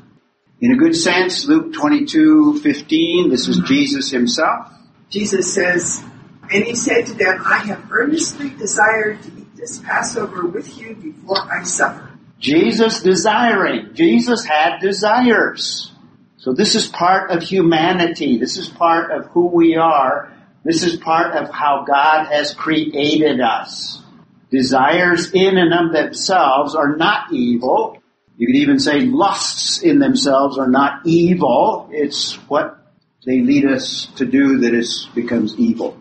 In 0.59 0.71
a 0.71 0.75
good 0.75 0.95
sense, 0.95 1.45
Luke 1.45 1.73
22, 1.73 2.59
15, 2.61 3.29
this 3.29 3.47
is 3.47 3.59
Jesus 3.59 4.09
himself. 4.09 4.71
Jesus 5.11 5.53
says, 5.53 6.03
and 6.51 6.63
he 6.63 6.73
said 6.73 7.05
to 7.05 7.13
them, 7.13 7.43
I 7.45 7.57
have 7.59 7.91
earnestly 7.91 8.49
desired 8.49 9.21
to 9.21 9.27
eat 9.27 9.46
this 9.57 9.79
Passover 9.79 10.45
with 10.45 10.77
you 10.77 10.95
before 10.95 11.39
I 11.51 11.63
suffer. 11.63 12.11
Jesus 12.39 13.01
desiring. 13.01 13.93
Jesus 13.93 14.45
had 14.45 14.79
desires. 14.79 15.91
So 16.37 16.53
this 16.53 16.75
is 16.75 16.87
part 16.87 17.31
of 17.31 17.41
humanity. 17.41 18.37
This 18.37 18.57
is 18.57 18.69
part 18.69 19.11
of 19.11 19.25
who 19.31 19.47
we 19.47 19.75
are. 19.75 20.31
This 20.63 20.83
is 20.83 20.97
part 20.97 21.35
of 21.35 21.49
how 21.49 21.85
God 21.87 22.31
has 22.31 22.53
created 22.53 23.41
us. 23.41 24.01
Desires 24.51 25.31
in 25.33 25.57
and 25.57 25.73
of 25.73 25.91
themselves 25.91 26.75
are 26.75 26.95
not 26.95 27.33
evil. 27.33 28.01
You 28.37 28.47
could 28.47 28.55
even 28.57 28.79
say 28.79 29.01
lusts 29.01 29.81
in 29.81 29.97
themselves 29.97 30.59
are 30.59 30.69
not 30.69 31.05
evil. 31.05 31.89
It's 31.91 32.35
what 32.47 32.77
they 33.25 33.41
lead 33.41 33.65
us 33.65 34.07
to 34.17 34.25
do 34.25 34.59
that 34.59 34.73
is 34.73 35.09
becomes 35.15 35.57
evil. 35.57 35.96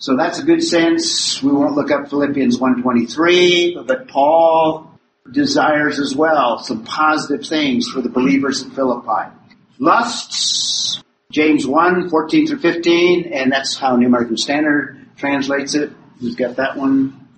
So 0.00 0.16
that's 0.16 0.38
a 0.38 0.42
good 0.42 0.62
sense. 0.62 1.42
We 1.42 1.52
won't 1.52 1.74
look 1.74 1.90
up 1.90 2.08
Philippians 2.08 2.58
123, 2.58 3.82
but 3.86 4.08
Paul 4.08 4.98
desires 5.30 6.00
as 6.00 6.16
well, 6.16 6.58
some 6.58 6.84
positive 6.84 7.46
things 7.46 7.86
for 7.86 8.00
the 8.00 8.08
believers 8.08 8.62
in 8.62 8.70
Philippi. 8.70 9.30
Lusts, 9.78 11.02
James 11.30 11.66
1, 11.66 12.08
14 12.08 12.46
through 12.46 12.60
15, 12.60 13.30
and 13.30 13.52
that's 13.52 13.76
how 13.76 13.94
New 13.96 14.06
American 14.06 14.38
Standard 14.38 15.06
translates 15.18 15.74
it. 15.74 15.92
Who's 16.18 16.34
got 16.34 16.56
that 16.56 16.78
one? 16.78 17.28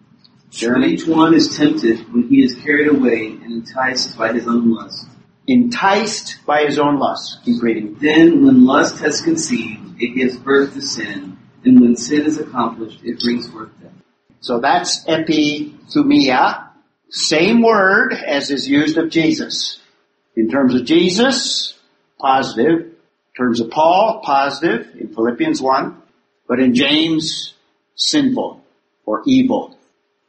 Jeremy? 0.51 0.93
each 0.93 1.07
one 1.07 1.35
is 1.35 1.57
tempted 1.57 2.13
when 2.13 2.29
he 2.29 2.45
is 2.45 2.55
carried 2.55 2.87
away 2.87 3.27
and 3.43 3.53
enticed 3.53 4.17
by 4.17 4.33
his 4.33 4.47
own 4.47 4.71
lust. 4.71 5.09
Enticed 5.49 6.39
by 6.47 6.67
his 6.67 6.79
own 6.79 7.01
lust. 7.01 7.41
Keep 7.45 7.61
reading. 7.61 7.97
Then, 8.01 8.47
when 8.47 8.65
lust 8.65 8.99
has 8.99 9.21
conceived, 9.21 10.01
it 10.01 10.15
gives 10.15 10.37
birth 10.37 10.75
to 10.75 10.81
sin, 10.81 11.39
and 11.65 11.81
when 11.81 11.97
sin 11.97 12.27
is 12.27 12.39
accomplished, 12.39 13.01
it 13.05 13.21
brings 13.21 13.49
forth 13.49 13.71
death. 13.81 13.93
So 14.41 14.61
that's 14.61 15.05
epithumia, 15.05 16.69
same 17.11 17.63
word 17.63 18.15
as 18.15 18.51
is 18.51 18.69
used 18.69 18.99
of 18.99 19.11
Jesus. 19.11 19.81
In 20.35 20.51
terms 20.51 20.75
of 20.75 20.85
Jesus, 20.85 21.79
positive. 22.19 22.81
In 22.81 23.37
terms 23.37 23.61
of 23.61 23.71
Paul, 23.71 24.23
positive 24.25 24.97
in 24.99 25.15
Philippians 25.15 25.61
1. 25.61 26.03
But 26.49 26.61
in 26.61 26.75
James, 26.75 27.55
sinful 27.95 28.65
or 29.05 29.23
evil. 29.27 29.77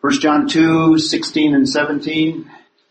1 0.01 0.19
John 0.19 0.47
2, 0.47 0.99
16 0.99 1.55
and 1.55 1.67
17. 1.67 2.49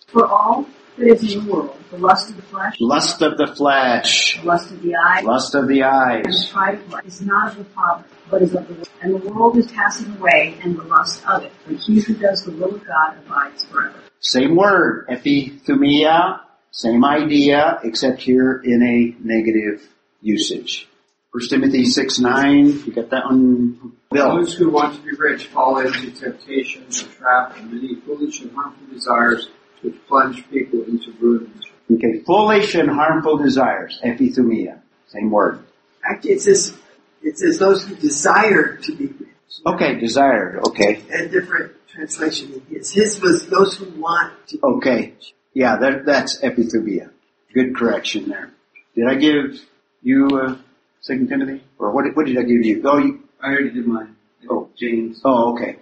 For 0.09 0.26
all 0.26 0.66
that 0.97 1.07
is 1.07 1.34
in 1.34 1.45
the 1.45 1.53
world, 1.53 1.76
the 1.90 1.99
lust 1.99 2.30
of 2.30 2.36
the 2.36 2.43
flesh, 2.43 2.76
Lust 2.80 3.22
of 3.22 3.36
the 3.36 3.47
flesh, 3.47 4.38
the 4.40 4.47
lust 4.47 4.70
of 4.70 4.82
the 4.82 4.95
eye, 4.95 5.20
lust 5.20 5.55
of 5.55 5.68
the 5.68 5.82
and 5.82 6.24
the 6.24 6.28
eyes. 6.28 6.51
pride 6.51 6.74
of 6.74 6.90
life 6.90 7.07
is 7.07 7.20
not 7.20 7.53
of 7.53 7.59
the 7.59 7.64
Father, 7.64 8.05
but 8.33 8.41
is 8.43 8.55
of 8.55 8.66
the 8.66 8.74
world. 8.74 8.89
And 9.03 9.14
the 9.14 9.28
world 9.28 9.57
is 9.59 9.70
passing 9.70 10.16
away, 10.16 10.59
and 10.64 10.76
the 10.76 10.83
lust 10.85 11.22
of 11.28 11.45
it. 11.45 11.53
But 11.66 11.76
he 11.76 12.01
who 12.01 12.14
does 12.14 12.45
the 12.45 12.53
will 12.53 12.74
of 12.74 12.85
God 12.85 13.18
abides 13.18 13.64
forever. 13.66 13.95
Same 14.20 14.57
word, 14.57 15.07
epithumia, 15.09 16.41
same 16.70 17.05
idea, 17.05 17.78
except 17.85 18.22
here 18.22 18.61
in 18.64 18.83
a 18.83 19.24
negative 19.24 19.87
usage. 20.22 20.89
1 21.33 21.49
Timothy 21.49 21.85
6, 21.85 22.18
9, 22.20 22.66
you 22.87 22.93
got 22.93 23.11
that 23.11 23.26
one? 23.26 23.93
Bill. 24.11 24.37
Those 24.37 24.55
who 24.55 24.70
want 24.70 24.97
to 24.97 25.03
be 25.03 25.12
rich 25.16 25.47
fall 25.47 25.78
into 25.78 26.11
temptation, 26.11 26.85
a 26.89 26.93
trap, 26.93 27.57
and 27.57 27.70
many 27.72 27.97
foolish 27.97 28.41
and 28.41 28.53
harmful 28.53 28.87
desires 28.93 29.49
which 29.83 29.95
plunge 30.07 30.49
people 30.51 30.83
into 30.85 31.12
ruin. 31.20 31.53
Okay, 31.91 32.20
foolish 32.24 32.74
and 32.74 32.89
harmful 32.89 33.37
desires, 33.37 33.99
epithumia, 34.05 34.80
same 35.09 35.30
word. 35.30 35.64
Actually, 36.05 36.33
it 36.33 36.43
says, 36.43 36.76
it 37.23 37.39
says 37.39 37.59
those 37.59 37.85
who 37.87 37.95
desire 37.95 38.77
to 38.77 38.95
be 38.97 39.07
rich. 39.07 39.29
Okay, 39.66 39.99
desired, 40.01 40.61
okay, 40.68 41.03
A 41.12 41.29
different 41.29 41.73
translation 41.89 42.53
than 42.53 42.62
his. 42.68 42.91
His 42.91 43.20
was 43.20 43.47
those 43.49 43.77
who 43.77 43.87
want 44.01 44.33
to 44.49 44.57
be 44.57 44.62
okay. 44.62 45.14
Yeah, 45.55 45.77
that, 45.77 46.07
that's 46.07 46.41
epithumia. 46.41 47.11
Good 47.53 47.77
correction 47.77 48.29
there. 48.29 48.51
Did 48.97 49.07
I 49.09 49.14
give 49.16 49.61
you, 50.03 50.29
uh, 50.29 50.57
Second 51.01 51.29
Timothy? 51.29 51.62
Or 51.79 51.91
what, 51.93 52.05
did- 52.05 52.16
what 52.16 52.27
did 52.27 52.39
I 52.39 52.43
give 52.43 52.64
you? 52.64 52.81
Oh, 52.85 52.99
you, 52.99 53.23
I 53.43 53.49
already 53.49 53.70
did 53.70 53.87
mine. 53.87 54.16
Oh. 54.49 54.70
James. 54.77 55.20
Oh, 55.25 55.53
okay. 55.53 55.77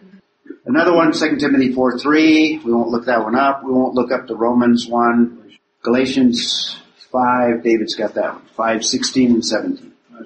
Another 0.66 0.92
one, 0.94 1.12
2 1.12 1.36
Timothy 1.36 1.72
4 1.72 1.98
3. 1.98 2.58
We 2.64 2.72
won't 2.72 2.88
look 2.88 3.06
that 3.06 3.22
one 3.22 3.34
up. 3.34 3.62
We 3.64 3.72
won't 3.72 3.94
look 3.94 4.10
up 4.12 4.26
the 4.26 4.36
Romans 4.36 4.86
one. 4.86 5.56
Galatians 5.82 6.76
5. 7.12 7.62
David's 7.62 7.94
got 7.94 8.14
that 8.14 8.34
one. 8.34 8.42
5, 8.56 8.84
16 8.84 9.30
and 9.30 9.44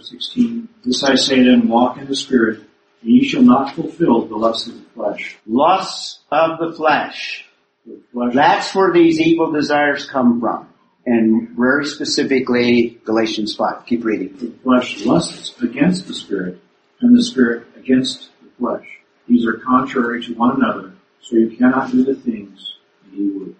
17. 0.02 0.68
516. 0.68 0.68
This 0.84 1.04
I 1.04 1.14
say 1.14 1.44
then, 1.44 1.68
walk 1.68 1.98
in 1.98 2.06
the 2.06 2.16
Spirit, 2.16 2.60
and 3.02 3.10
ye 3.10 3.26
shall 3.26 3.42
not 3.42 3.74
fulfill 3.74 4.26
the 4.26 4.36
lusts 4.36 4.68
of 4.68 4.74
the 4.74 4.90
flesh. 4.94 5.36
Lusts 5.46 6.20
of 6.30 6.58
the 6.58 6.74
flesh. 6.76 7.46
The 7.86 8.00
flesh 8.12 8.34
That's 8.34 8.74
where 8.74 8.92
these 8.92 9.20
evil 9.20 9.52
desires 9.52 10.08
come 10.08 10.40
from. 10.40 10.68
And 11.06 11.50
very 11.50 11.84
specifically, 11.84 12.98
Galatians 13.04 13.54
5. 13.54 13.86
Keep 13.86 14.04
reading. 14.04 14.36
the 14.38 14.52
flesh 14.62 15.04
lusts 15.04 15.60
against 15.60 16.06
the 16.06 16.14
Spirit, 16.14 16.60
and 17.00 17.16
the 17.16 17.22
Spirit 17.22 17.66
against 17.76 18.30
the 18.42 18.48
flesh. 18.58 18.86
These 19.28 19.46
are 19.46 19.54
contrary 19.54 20.22
to 20.24 20.34
one 20.34 20.56
another, 20.56 20.94
so 21.20 21.36
you 21.36 21.56
cannot 21.56 21.90
do 21.90 22.04
the 22.04 22.14
things 22.14 22.76
that 23.04 23.18
ye 23.18 23.30
would. 23.30 23.56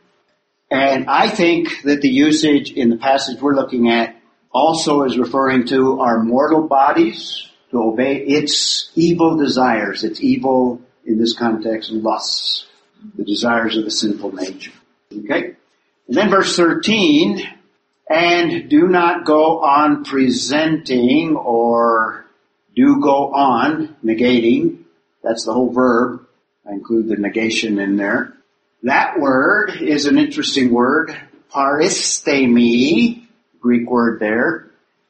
And 0.71 1.09
I 1.09 1.29
think 1.29 1.83
that 1.85 2.01
the 2.01 2.09
usage 2.09 2.73
in 2.73 2.89
the 2.89 2.97
passage 2.97 3.41
we're 3.41 3.55
looking 3.55 3.91
at 3.91 4.14
also 4.55 5.03
is 5.03 5.19
referring 5.19 5.67
to 5.67 6.01
our 6.01 6.23
mortal 6.23 6.69
bodies 6.69 7.51
to 7.73 7.83
obey 7.83 8.19
its 8.19 8.91
evil 8.95 9.37
desires, 9.37 10.05
its 10.05 10.21
evil, 10.21 10.81
in 11.05 11.19
this 11.19 11.37
context, 11.37 11.91
lusts, 11.91 12.67
the 13.17 13.25
desires 13.25 13.77
of 13.77 13.85
the 13.85 13.91
sinful 13.91 14.33
nature. 14.33 14.73
Okay? 15.13 15.57
And 16.07 16.17
then 16.17 16.31
verse 16.31 16.57
13, 16.57 17.43
and 18.09 18.71
do 18.71 18.87
not 18.87 19.25
go 19.25 19.61
on 19.63 20.05
presenting 20.05 21.37
or 21.37 22.25
do 22.77 23.01
go 23.01 23.33
on 23.35 23.97
negating. 24.05 24.85
That's 25.23 25.45
the 25.45 25.53
whole 25.53 25.73
verb. 25.73 26.27
I 26.67 26.73
include 26.73 27.09
the 27.09 27.17
negation 27.17 27.79
in 27.79 27.97
there. 27.97 28.35
That 28.83 29.19
word 29.19 29.81
is 29.81 30.07
an 30.07 30.19
interesting 30.19 30.71
word, 30.73 31.17
paristemi, 31.51 33.24
Greek 33.65 33.89
word 33.89 34.21
there. 34.21 34.67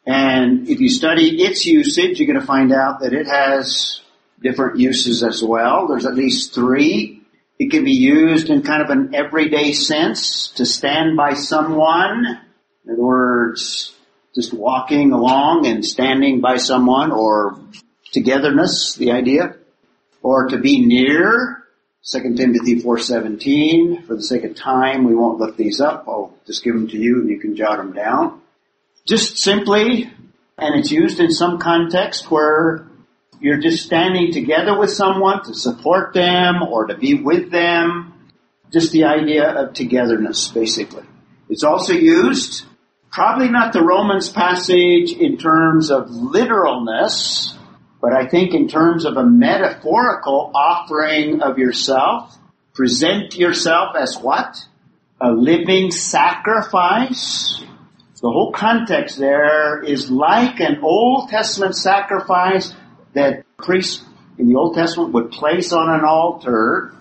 And 0.07 0.69
if 0.69 0.79
you 0.79 0.89
study 0.89 1.43
its 1.43 1.67
usage, 1.67 2.21
you're 2.21 2.29
going 2.29 2.41
to 2.41 2.47
find 2.47 2.73
out 2.73 3.01
that 3.01 3.13
it 3.13 3.27
has 3.27 4.01
different 4.41 4.79
uses 4.79 5.25
as 5.25 5.43
well. 5.43 5.89
There's 5.89 6.07
at 6.07 6.15
least 6.15 6.55
three. 6.55 7.21
It 7.59 7.73
can 7.73 7.85
be 7.85 7.93
used 7.93 8.51
in 8.51 8.63
kind 8.63 8.81
of 8.81 8.91
an 8.91 9.13
everyday 9.13 9.73
sense 9.73 10.51
to 10.51 10.65
stand 10.65 11.17
by 11.17 11.35
someone. 11.35 12.41
In 12.85 12.93
other 12.93 13.03
words, 13.03 13.93
just 14.37 14.55
walking 14.55 15.11
along 15.11 15.67
and 15.67 15.85
standing 15.85 16.41
by 16.41 16.59
someone 16.59 17.11
or 17.11 17.59
togetherness, 18.13 18.95
the 18.95 19.11
idea. 19.11 19.57
Or 20.23 20.47
to 20.49 20.59
be 20.59 20.87
near, 20.87 21.65
2 22.07 22.37
Timothy 22.37 22.83
4.17. 22.83 24.07
For 24.07 24.15
the 24.15 24.23
sake 24.23 24.45
of 24.45 24.55
time, 24.55 25.05
we 25.05 25.17
won't 25.17 25.41
look 25.41 25.57
these 25.57 25.81
up. 25.81 26.05
I'll 26.07 26.35
just 26.47 26.63
give 26.63 26.75
them 26.75 26.87
to 26.89 26.97
you 26.97 27.21
and 27.21 27.29
you 27.29 27.41
can 27.41 27.57
jot 27.57 27.79
them 27.79 27.93
down. 27.93 28.43
Just 29.07 29.37
simply, 29.37 30.11
and 30.57 30.79
it's 30.79 30.91
used 30.91 31.21
in 31.21 31.31
some 31.31 31.59
context 31.59 32.31
where 32.31 32.89
you're 33.39 33.61
just 33.61 33.85
standing 33.85 34.33
together 34.33 34.79
with 34.79 34.91
someone 34.91 35.45
to 35.45 35.55
support 35.55 36.15
them 36.15 36.63
or 36.63 36.87
to 36.87 36.97
be 36.97 37.15
with 37.15 37.51
them. 37.51 38.31
Just 38.73 38.93
the 38.93 39.05
idea 39.05 39.47
of 39.47 39.75
togetherness, 39.75 40.49
basically. 40.49 41.05
It's 41.51 41.65
also 41.65 41.93
used, 41.93 42.65
probably 43.13 43.51
not 43.51 43.75
the 43.75 43.83
Romans 43.83 44.31
passage 44.31 45.13
in 45.13 45.37
terms 45.37 45.91
of 45.91 46.11
literalness, 46.11 47.59
but 48.01 48.15
I 48.15 48.27
think 48.27 48.55
in 48.55 48.69
terms 48.69 49.05
of 49.05 49.19
a 49.19 49.25
metaphorical 49.25 50.51
offering 50.55 51.43
of 51.43 51.59
yourself, 51.59 52.35
present 52.73 53.37
yourself 53.37 53.97
as 53.97 54.17
what? 54.17 54.57
A 55.21 55.31
living 55.31 55.91
sacrifice. 55.91 57.63
The 58.25 58.31
whole 58.31 58.53
context 58.53 59.19
there 59.19 59.83
is 59.83 60.11
like 60.11 60.59
an 60.59 60.79
Old 60.81 61.29
Testament 61.29 61.77
sacrifice 61.77 62.73
that 63.13 63.45
priests 63.59 64.03
in 64.39 64.49
the 64.49 64.55
Old 64.55 64.75
Testament 64.75 65.13
would 65.13 65.31
place 65.31 65.75
on 65.75 65.91
an 65.91 66.07
altar. 66.07 66.95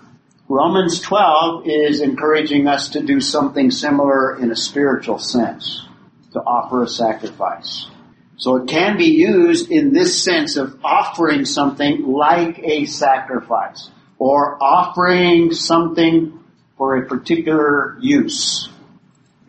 Romans 0.50 1.00
12 1.00 1.66
is 1.66 2.02
encouraging 2.02 2.68
us 2.68 2.90
to 2.90 3.02
do 3.02 3.22
something 3.22 3.72
similar 3.72 4.38
in 4.38 4.52
a 4.52 4.56
spiritual 4.58 5.18
sense, 5.18 5.88
to 6.34 6.42
offer 6.42 6.84
a 6.84 6.90
sacrifice. 6.90 7.88
So 8.36 8.58
it 8.58 8.68
can 8.68 8.98
be 8.98 9.16
used 9.16 9.72
in 9.72 9.94
this 9.94 10.22
sense 10.22 10.58
of 10.58 10.78
offering 10.84 11.46
something 11.46 12.06
like 12.06 12.60
a 12.60 12.84
sacrifice 12.84 13.90
or 14.18 14.62
offering 14.62 15.54
something 15.54 16.44
for 16.78 16.98
a 16.98 17.08
particular 17.08 17.98
use. 18.02 18.68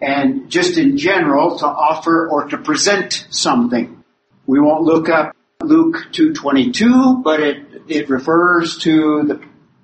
And 0.00 0.50
just 0.50 0.76
in 0.76 0.98
general, 0.98 1.58
to 1.58 1.66
offer 1.66 2.28
or 2.28 2.48
to 2.48 2.58
present 2.58 3.26
something. 3.30 4.04
We 4.46 4.60
won't 4.60 4.82
look 4.82 5.08
up 5.08 5.34
Luke 5.62 5.96
2.22, 6.12 7.22
but 7.22 7.40
it, 7.40 7.82
it 7.88 8.10
refers 8.10 8.78
to 8.78 9.22
the 9.24 9.40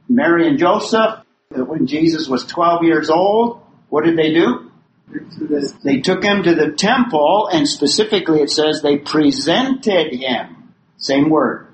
Mary 0.09 0.49
and 0.49 0.59
Joseph, 0.59 1.21
when 1.51 1.87
Jesus 1.87 2.29
was 2.29 2.45
12 2.47 2.83
years 2.83 3.11
old, 3.11 3.63
what 3.89 4.05
did 4.05 4.17
they 4.17 4.33
do? 4.33 4.71
They 5.83 6.01
took 6.01 6.23
him 6.23 6.43
to 6.45 6.55
the 6.55 6.73
temple 6.73 7.49
and 7.53 7.67
specifically 7.67 8.41
it 8.41 8.51
says 8.51 8.83
they 8.83 8.99
presented 8.99 10.13
him. 10.13 10.75
Same 10.97 11.31
word. 11.31 11.69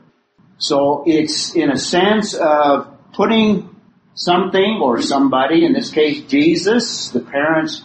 So 0.58 1.04
it's 1.06 1.54
in 1.54 1.70
a 1.70 1.76
sense 1.76 2.32
of 2.32 3.12
putting 3.12 3.76
something 4.14 4.80
or 4.82 5.02
somebody, 5.02 5.66
in 5.66 5.74
this 5.74 5.90
case 5.90 6.22
Jesus, 6.22 7.10
the 7.10 7.20
parents 7.20 7.82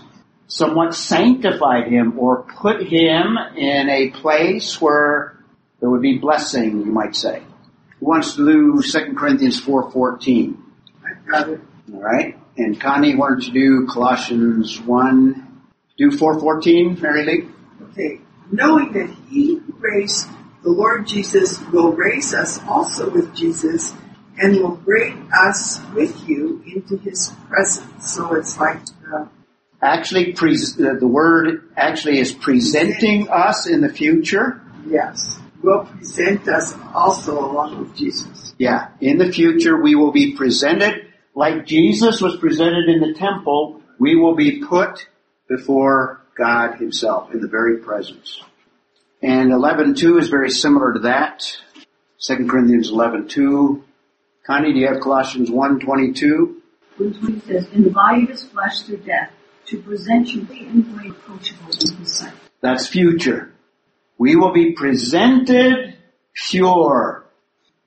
somewhat 0.52 0.94
sanctified 0.94 1.88
him 1.88 2.20
or 2.20 2.44
put 2.44 2.82
him 2.82 3.38
in 3.56 3.90
a 3.90 4.10
place 4.10 4.82
where 4.82 5.38
there 5.80 5.90
would 5.90 6.02
be 6.02 6.18
blessing, 6.18 6.82
you 6.82 6.92
might 6.92 7.16
say. 7.16 7.42
Who 8.00 8.06
wants 8.08 8.36
to 8.36 8.46
do 8.46 8.82
2 8.82 9.14
Corinthians 9.16 9.62
4.14? 9.62 10.58
I've 11.06 11.26
got 11.26 11.50
it. 11.50 11.62
Alright? 11.94 12.38
And 12.58 12.80
Connie, 12.82 13.16
why 13.16 13.30
don't 13.30 13.48
you 13.48 13.54
do 13.54 13.88
Colossians 13.88 14.78
1, 14.82 15.62
do 15.98 16.12
414, 16.12 17.00
Mary 17.02 17.26
Lee? 17.26 17.48
Okay. 17.84 18.20
Knowing 18.52 18.92
that 18.92 19.10
he 19.30 19.56
who 19.56 19.74
raised 19.80 20.28
the 20.64 20.70
Lord 20.70 21.08
Jesus 21.08 21.62
will 21.72 21.94
raise 21.94 22.34
us 22.34 22.60
also 22.68 23.10
with 23.10 23.34
Jesus 23.34 23.94
and 24.38 24.58
will 24.58 24.76
bring 24.76 25.30
us 25.34 25.80
with 25.96 26.28
you 26.28 26.62
into 26.68 26.98
his 26.98 27.32
presence. 27.48 28.14
So 28.14 28.34
it's 28.36 28.60
like, 28.60 28.82
uh, 29.14 29.26
Actually, 29.82 30.34
pre- 30.34 30.56
the 30.56 30.92
uh, 30.92 31.00
the 31.00 31.08
word 31.08 31.70
actually 31.76 32.20
is 32.20 32.32
presenting 32.32 33.30
us 33.30 33.68
in 33.68 33.82
the 33.82 33.90
future. 33.90 34.62
yes, 34.88 35.40
will 35.64 35.86
present 35.86 36.48
us 36.48 36.74
also 36.94 37.40
along 37.40 37.80
with 37.80 37.96
Jesus. 37.96 38.54
Yeah, 38.58 38.90
in 39.00 39.18
the 39.18 39.32
future 39.32 39.82
we 39.82 39.96
will 39.96 40.12
be 40.12 40.36
presented 40.36 41.08
like 41.34 41.66
Jesus 41.66 42.22
was 42.22 42.38
presented 42.38 42.90
in 42.90 43.00
the 43.00 43.14
temple. 43.14 43.82
We 44.00 44.16
will 44.16 44.36
be 44.36 44.64
put 44.64 45.08
before 45.48 46.22
God 46.38 46.78
Himself 46.78 47.34
in 47.34 47.42
the 47.42 47.48
very 47.48 47.78
presence. 47.78 48.42
And 49.22 49.52
11.2 49.52 50.20
is 50.20 50.30
very 50.30 50.50
similar 50.50 50.94
to 50.94 51.00
that. 51.00 51.44
2 52.22 52.48
Corinthians 52.48 52.92
11.2. 52.92 53.84
Connie, 54.46 54.74
do 54.74 54.80
you 54.80 54.88
have 54.88 55.00
Colossians 55.02 55.50
1.22? 55.50 56.56
Verse 56.98 57.18
20 57.18 57.40
says, 57.42 57.68
In 57.74 57.84
the 57.84 57.92
body 57.92 58.24
of 58.24 58.30
his 58.30 58.44
flesh 58.44 58.82
through 58.82 58.98
death, 58.98 59.32
to 59.72 59.82
present 59.82 60.28
you 60.28 60.46
and 60.52 60.86
approachable 61.10 61.72
in 61.72 61.96
his 61.98 62.12
sight. 62.12 62.34
That's 62.60 62.88
future. 62.88 63.54
We 64.18 64.36
will 64.36 64.52
be 64.52 64.74
presented 64.74 65.96
pure, 66.34 67.26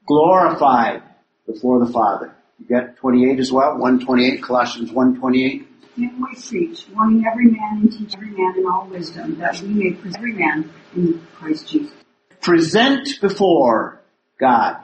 glorified 0.06 1.02
before 1.46 1.84
the 1.84 1.92
Father. 1.92 2.34
You 2.58 2.66
got 2.66 2.96
28 2.96 3.38
as 3.38 3.52
well? 3.52 3.72
128, 3.72 4.42
Colossians 4.42 4.92
128. 4.92 5.68
Him 5.96 6.20
we 6.20 6.34
preach, 6.34 6.86
warning 6.94 7.22
every 7.30 7.50
man 7.50 7.82
and 7.82 7.92
teach 7.92 8.14
every 8.14 8.30
man 8.30 8.54
in 8.56 8.66
all 8.66 8.88
wisdom, 8.88 9.36
that 9.38 9.60
we 9.60 9.68
may 9.68 9.92
present 9.92 10.16
every 10.16 10.32
man 10.32 10.72
in 10.96 11.24
Christ 11.36 11.68
Jesus. 11.68 11.92
present 12.40 13.20
before 13.20 14.00
God, 14.40 14.78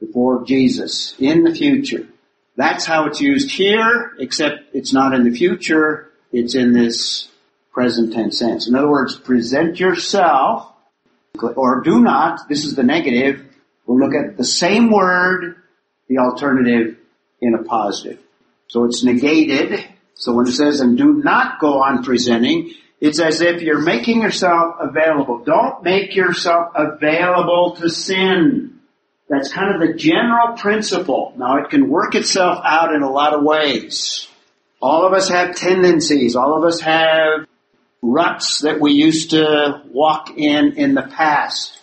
before 0.00 0.44
Jesus 0.44 1.14
in 1.18 1.42
the 1.42 1.54
future. 1.54 2.08
That's 2.56 2.86
how 2.86 3.06
it's 3.06 3.20
used 3.20 3.50
here, 3.50 4.12
except 4.18 4.74
it's 4.74 4.92
not 4.92 5.12
in 5.12 5.24
the 5.24 5.36
future, 5.36 6.10
it's 6.36 6.54
in 6.54 6.72
this 6.72 7.28
present 7.72 8.12
tense 8.12 8.38
sense. 8.38 8.68
In 8.68 8.74
other 8.74 8.90
words, 8.90 9.16
present 9.16 9.80
yourself, 9.80 10.70
or 11.40 11.82
do 11.82 12.00
not, 12.00 12.48
this 12.48 12.64
is 12.64 12.74
the 12.74 12.82
negative, 12.82 13.42
we'll 13.86 13.98
look 13.98 14.14
at 14.14 14.36
the 14.36 14.44
same 14.44 14.90
word, 14.90 15.56
the 16.08 16.18
alternative 16.18 16.98
in 17.40 17.54
a 17.54 17.62
positive. 17.62 18.18
So 18.68 18.84
it's 18.84 19.02
negated. 19.02 19.82
So 20.14 20.34
when 20.34 20.46
it 20.46 20.52
says, 20.52 20.80
and 20.80 20.98
do 20.98 21.14
not 21.14 21.58
go 21.58 21.82
on 21.82 22.02
presenting, 22.02 22.72
it's 23.00 23.20
as 23.20 23.40
if 23.40 23.62
you're 23.62 23.80
making 23.80 24.20
yourself 24.22 24.76
available. 24.80 25.42
Don't 25.44 25.82
make 25.82 26.14
yourself 26.14 26.72
available 26.74 27.76
to 27.76 27.88
sin. 27.88 28.80
That's 29.28 29.52
kind 29.52 29.74
of 29.74 29.86
the 29.86 29.94
general 29.94 30.56
principle. 30.56 31.32
Now 31.36 31.58
it 31.58 31.70
can 31.70 31.88
work 31.88 32.14
itself 32.14 32.60
out 32.64 32.94
in 32.94 33.02
a 33.02 33.10
lot 33.10 33.34
of 33.34 33.42
ways. 33.42 34.28
All 34.80 35.06
of 35.06 35.12
us 35.12 35.28
have 35.28 35.56
tendencies. 35.56 36.36
All 36.36 36.56
of 36.56 36.64
us 36.64 36.80
have 36.80 37.46
ruts 38.02 38.60
that 38.60 38.80
we 38.80 38.92
used 38.92 39.30
to 39.30 39.82
walk 39.90 40.30
in 40.36 40.74
in 40.76 40.94
the 40.94 41.02
past. 41.02 41.78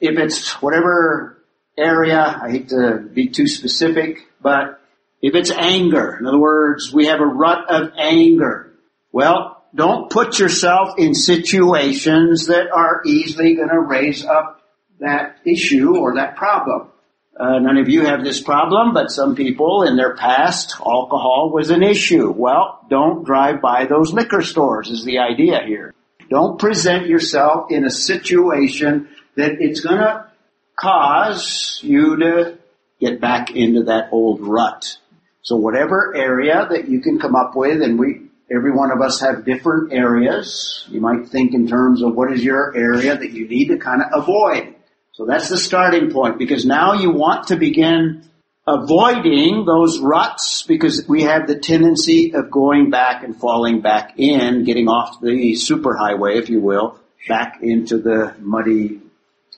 If 0.00 0.18
it's 0.18 0.60
whatever 0.60 1.38
area, 1.78 2.40
I 2.42 2.50
hate 2.50 2.68
to 2.70 2.98
be 2.98 3.28
too 3.28 3.46
specific, 3.46 4.28
but 4.40 4.80
if 5.22 5.34
it's 5.34 5.50
anger, 5.50 6.16
in 6.18 6.26
other 6.26 6.38
words, 6.38 6.92
we 6.92 7.06
have 7.06 7.20
a 7.20 7.26
rut 7.26 7.70
of 7.70 7.92
anger. 7.96 8.72
Well, 9.12 9.64
don't 9.74 10.10
put 10.10 10.38
yourself 10.38 10.98
in 10.98 11.14
situations 11.14 12.46
that 12.46 12.70
are 12.70 13.02
easily 13.06 13.54
going 13.54 13.68
to 13.68 13.78
raise 13.78 14.24
up 14.24 14.60
that 14.98 15.38
issue 15.44 15.96
or 15.96 16.16
that 16.16 16.36
problem. 16.36 16.91
Uh, 17.34 17.58
none 17.58 17.78
of 17.78 17.88
you 17.88 18.04
have 18.04 18.22
this 18.22 18.42
problem, 18.42 18.92
but 18.92 19.10
some 19.10 19.34
people 19.34 19.84
in 19.84 19.96
their 19.96 20.14
past, 20.14 20.74
alcohol 20.78 21.50
was 21.52 21.70
an 21.70 21.82
issue. 21.82 22.30
Well, 22.30 22.84
don't 22.90 23.24
drive 23.24 23.62
by 23.62 23.86
those 23.86 24.12
liquor 24.12 24.42
stores 24.42 24.90
is 24.90 25.04
the 25.04 25.18
idea 25.18 25.60
here. 25.66 25.94
Don't 26.28 26.58
present 26.58 27.06
yourself 27.06 27.70
in 27.70 27.84
a 27.84 27.90
situation 27.90 29.08
that 29.36 29.60
it's 29.60 29.80
gonna 29.80 30.30
cause 30.76 31.80
you 31.82 32.16
to 32.16 32.58
get 33.00 33.20
back 33.20 33.50
into 33.50 33.84
that 33.84 34.10
old 34.12 34.40
rut. 34.40 34.98
So 35.42 35.56
whatever 35.56 36.14
area 36.14 36.66
that 36.70 36.88
you 36.88 37.00
can 37.00 37.18
come 37.18 37.34
up 37.34 37.56
with, 37.56 37.82
and 37.82 37.98
we, 37.98 38.28
every 38.54 38.72
one 38.72 38.90
of 38.90 39.00
us 39.00 39.20
have 39.20 39.44
different 39.44 39.92
areas. 39.92 40.86
You 40.88 41.00
might 41.00 41.28
think 41.28 41.54
in 41.54 41.66
terms 41.66 42.02
of 42.02 42.14
what 42.14 42.32
is 42.32 42.44
your 42.44 42.76
area 42.76 43.16
that 43.16 43.32
you 43.32 43.48
need 43.48 43.68
to 43.68 43.78
kind 43.78 44.02
of 44.02 44.22
avoid. 44.22 44.74
So 45.12 45.26
that's 45.26 45.50
the 45.50 45.58
starting 45.58 46.10
point 46.10 46.38
because 46.38 46.64
now 46.64 46.94
you 46.94 47.10
want 47.10 47.48
to 47.48 47.56
begin 47.56 48.24
avoiding 48.66 49.66
those 49.66 49.98
ruts 49.98 50.62
because 50.62 51.06
we 51.06 51.24
have 51.24 51.46
the 51.46 51.58
tendency 51.58 52.32
of 52.34 52.50
going 52.50 52.88
back 52.88 53.22
and 53.22 53.36
falling 53.36 53.82
back 53.82 54.14
in, 54.16 54.64
getting 54.64 54.88
off 54.88 55.20
the 55.20 55.52
superhighway, 55.52 56.36
if 56.36 56.48
you 56.48 56.60
will, 56.60 56.98
back 57.28 57.58
into 57.60 57.98
the 57.98 58.34
muddy, 58.38 59.00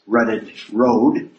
rutted 0.07 0.51
road. 0.73 1.31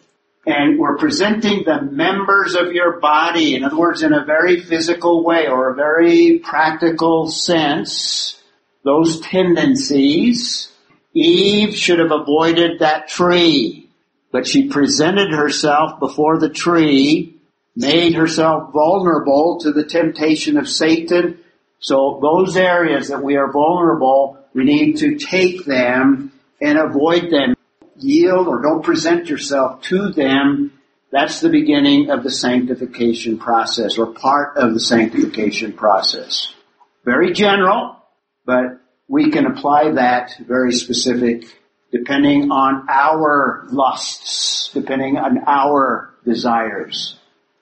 And 0.46 0.78
we're 0.78 0.96
presenting 0.96 1.64
the 1.64 1.82
members 1.82 2.54
of 2.54 2.72
your 2.72 3.00
body, 3.00 3.54
in 3.56 3.64
other 3.64 3.76
words, 3.76 4.02
in 4.02 4.12
a 4.12 4.24
very 4.24 4.60
physical 4.60 5.24
way 5.24 5.48
or 5.48 5.70
a 5.70 5.74
very 5.74 6.38
practical 6.38 7.28
sense, 7.28 8.40
those 8.84 9.20
tendencies. 9.20 10.72
Eve 11.12 11.74
should 11.74 11.98
have 11.98 12.12
avoided 12.12 12.78
that 12.78 13.08
tree, 13.08 13.85
but 14.36 14.46
she 14.46 14.68
presented 14.68 15.30
herself 15.30 15.98
before 15.98 16.38
the 16.38 16.50
tree, 16.50 17.40
made 17.74 18.12
herself 18.12 18.70
vulnerable 18.70 19.58
to 19.62 19.72
the 19.72 19.82
temptation 19.82 20.58
of 20.58 20.68
Satan. 20.68 21.38
So 21.78 22.18
those 22.20 22.54
areas 22.54 23.08
that 23.08 23.22
we 23.22 23.38
are 23.38 23.50
vulnerable, 23.50 24.36
we 24.52 24.64
need 24.64 24.98
to 24.98 25.16
take 25.16 25.64
them 25.64 26.32
and 26.60 26.76
avoid 26.76 27.30
them 27.30 27.54
yield 27.98 28.46
or 28.46 28.60
don't 28.60 28.84
present 28.84 29.30
yourself 29.30 29.80
to 29.84 30.10
them, 30.10 30.70
that's 31.10 31.40
the 31.40 31.48
beginning 31.48 32.10
of 32.10 32.22
the 32.22 32.30
sanctification 32.30 33.38
process 33.38 33.96
or 33.96 34.12
part 34.12 34.58
of 34.58 34.74
the 34.74 34.80
sanctification 34.80 35.72
process. 35.72 36.52
Very 37.06 37.32
general, 37.32 37.96
but 38.44 38.82
we 39.08 39.30
can 39.30 39.46
apply 39.46 39.92
that 39.92 40.36
very 40.46 40.72
specific 40.72 41.55
depending 41.92 42.50
on 42.50 42.86
our 42.88 43.66
lusts, 43.70 44.70
depending 44.72 45.16
on 45.16 45.38
our 45.46 46.14
desires. 46.24 47.16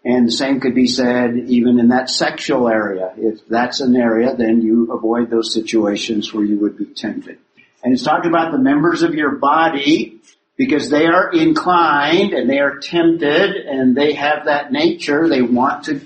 And 0.05 0.27
the 0.27 0.33
same 0.33 0.61
could 0.61 0.75
be 0.75 0.87
said 0.87 1.37
even 1.47 1.79
in 1.79 1.89
that 1.89 2.11
sexual 2.11 2.69
area. 2.69 3.15
If 3.17 3.47
that's 3.49 3.81
an 3.81 3.97
area, 3.97 4.35
then 4.37 4.61
you 4.61 4.93
avoid 4.93 5.31
those 5.31 5.53
situations 5.53 6.33
where 6.33 6.45
you 6.45 6.59
would 6.59 6.77
be 6.77 6.87
tempted. 6.87 7.39
And 7.83 7.93
it's 7.93 8.03
talking 8.03 8.31
about 8.31 8.53
the 8.53 8.59
members 8.59 9.03
of 9.03 9.15
your 9.15 9.37
body 9.37 10.21
because 10.57 10.91
they 10.91 11.07
are 11.07 11.33
inclined 11.33 12.33
and 12.33 12.49
they 12.49 12.61
are 12.61 12.79
tempted 12.79 13.57
and 13.57 13.97
they 13.97 14.13
have 14.15 14.45
that 14.45 14.73
nature. 14.73 15.29
They 15.29 15.43
want 15.43 15.85
to, 15.87 16.01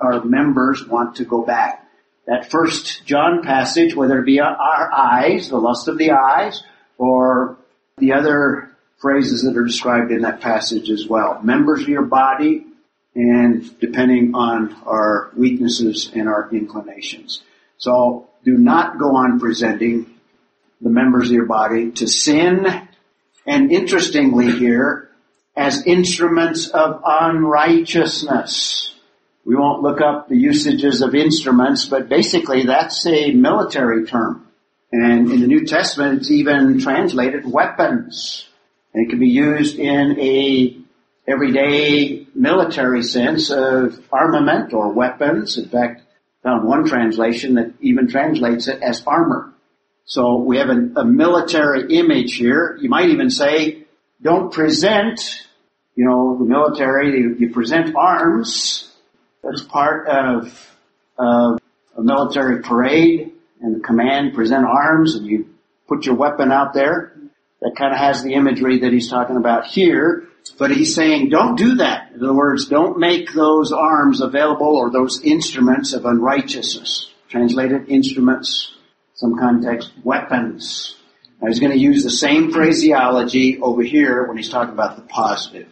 our 0.00 0.24
members 0.24 0.86
want 0.86 1.16
to 1.16 1.24
go 1.24 1.42
back. 1.42 1.86
That 2.26 2.50
first 2.50 3.06
John 3.06 3.42
passage, 3.42 3.94
whether 3.94 4.18
it 4.18 4.26
be 4.26 4.40
our 4.40 4.92
eyes, 4.92 5.48
the 5.48 5.58
lust 5.58 5.86
of 5.86 5.98
the 5.98 6.10
eyes, 6.10 6.62
or 6.98 7.56
the 7.98 8.12
other 8.12 8.70
phrases 8.98 9.42
that 9.42 9.56
are 9.56 9.64
described 9.64 10.10
in 10.10 10.22
that 10.22 10.40
passage 10.40 10.90
as 10.90 11.06
well. 11.06 11.40
Members 11.42 11.82
of 11.82 11.88
your 11.88 12.02
body 12.02 12.66
and 13.14 13.78
depending 13.80 14.34
on 14.34 14.76
our 14.84 15.30
weaknesses 15.36 16.10
and 16.14 16.28
our 16.28 16.50
inclinations. 16.52 17.42
So 17.78 18.28
do 18.44 18.52
not 18.58 18.98
go 18.98 19.16
on 19.16 19.40
presenting 19.40 20.14
the 20.80 20.90
members 20.90 21.28
of 21.28 21.32
your 21.32 21.46
body 21.46 21.92
to 21.92 22.06
sin 22.06 22.66
and 23.46 23.70
interestingly 23.72 24.50
here, 24.50 25.08
as 25.56 25.86
instruments 25.86 26.68
of 26.68 27.00
unrighteousness. 27.04 28.94
We 29.44 29.54
won't 29.54 29.82
look 29.82 30.00
up 30.00 30.28
the 30.28 30.36
usages 30.36 31.00
of 31.00 31.14
instruments, 31.14 31.86
but 31.86 32.08
basically 32.08 32.66
that's 32.66 33.06
a 33.06 33.30
military 33.30 34.04
term. 34.04 34.45
And 34.98 35.30
in 35.30 35.40
the 35.40 35.46
New 35.46 35.66
Testament 35.66 36.20
it's 36.20 36.30
even 36.30 36.80
translated 36.80 37.44
weapons. 37.44 38.48
And 38.94 39.06
it 39.06 39.10
can 39.10 39.18
be 39.18 39.28
used 39.28 39.78
in 39.78 40.18
a 40.18 40.78
everyday 41.28 42.26
military 42.34 43.02
sense 43.02 43.50
of 43.50 44.02
armament 44.10 44.72
or 44.72 44.94
weapons. 44.94 45.58
In 45.58 45.68
fact, 45.68 46.00
found 46.42 46.66
one 46.66 46.86
translation 46.86 47.56
that 47.56 47.74
even 47.80 48.08
translates 48.08 48.68
it 48.68 48.82
as 48.82 49.02
armor. 49.06 49.52
So 50.06 50.36
we 50.36 50.56
have 50.58 50.70
a, 50.70 51.00
a, 51.00 51.04
military 51.04 51.98
image 51.98 52.36
here. 52.36 52.78
You 52.80 52.88
might 52.88 53.10
even 53.10 53.28
say, 53.28 53.84
don't 54.22 54.50
present, 54.50 55.20
you 55.94 56.06
know, 56.06 56.38
the 56.38 56.44
military, 56.44 57.18
you, 57.18 57.36
you 57.38 57.52
present 57.52 57.94
arms. 57.94 58.90
That's 59.42 59.62
part 59.62 60.08
of, 60.08 60.74
of 61.18 61.58
a 61.98 62.02
military 62.02 62.62
parade 62.62 63.32
and 63.60 63.76
the 63.76 63.80
command 63.80 64.34
present 64.34 64.64
arms 64.64 65.14
and 65.14 65.26
you 65.26 65.48
put 65.88 66.06
your 66.06 66.14
weapon 66.14 66.52
out 66.52 66.74
there. 66.74 67.12
That 67.62 67.74
kind 67.76 67.92
of 67.92 67.98
has 67.98 68.22
the 68.22 68.34
imagery 68.34 68.80
that 68.80 68.92
he's 68.92 69.08
talking 69.08 69.36
about 69.36 69.66
here. 69.66 70.24
But 70.58 70.70
he's 70.70 70.94
saying 70.94 71.30
don't 71.30 71.56
do 71.56 71.76
that. 71.76 72.12
In 72.14 72.22
other 72.22 72.34
words, 72.34 72.66
don't 72.66 72.98
make 72.98 73.32
those 73.32 73.72
arms 73.72 74.20
available 74.20 74.76
or 74.76 74.90
those 74.90 75.20
instruments 75.22 75.92
of 75.92 76.04
unrighteousness. 76.04 77.12
Translated 77.28 77.88
instruments, 77.88 78.72
some 79.14 79.36
context, 79.38 79.90
weapons. 80.04 80.96
Now 81.40 81.48
he's 81.48 81.60
going 81.60 81.72
to 81.72 81.78
use 81.78 82.04
the 82.04 82.10
same 82.10 82.52
phraseology 82.52 83.58
over 83.60 83.82
here 83.82 84.26
when 84.26 84.36
he's 84.36 84.48
talking 84.48 84.72
about 84.72 84.96
the 84.96 85.02
positive. 85.02 85.68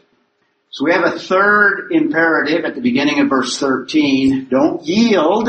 So 0.70 0.84
we 0.84 0.92
have 0.92 1.04
a 1.04 1.18
third 1.18 1.92
imperative 1.92 2.64
at 2.64 2.74
the 2.74 2.80
beginning 2.80 3.20
of 3.20 3.28
verse 3.28 3.60
13. 3.60 4.48
Don't 4.50 4.82
yield 4.82 5.48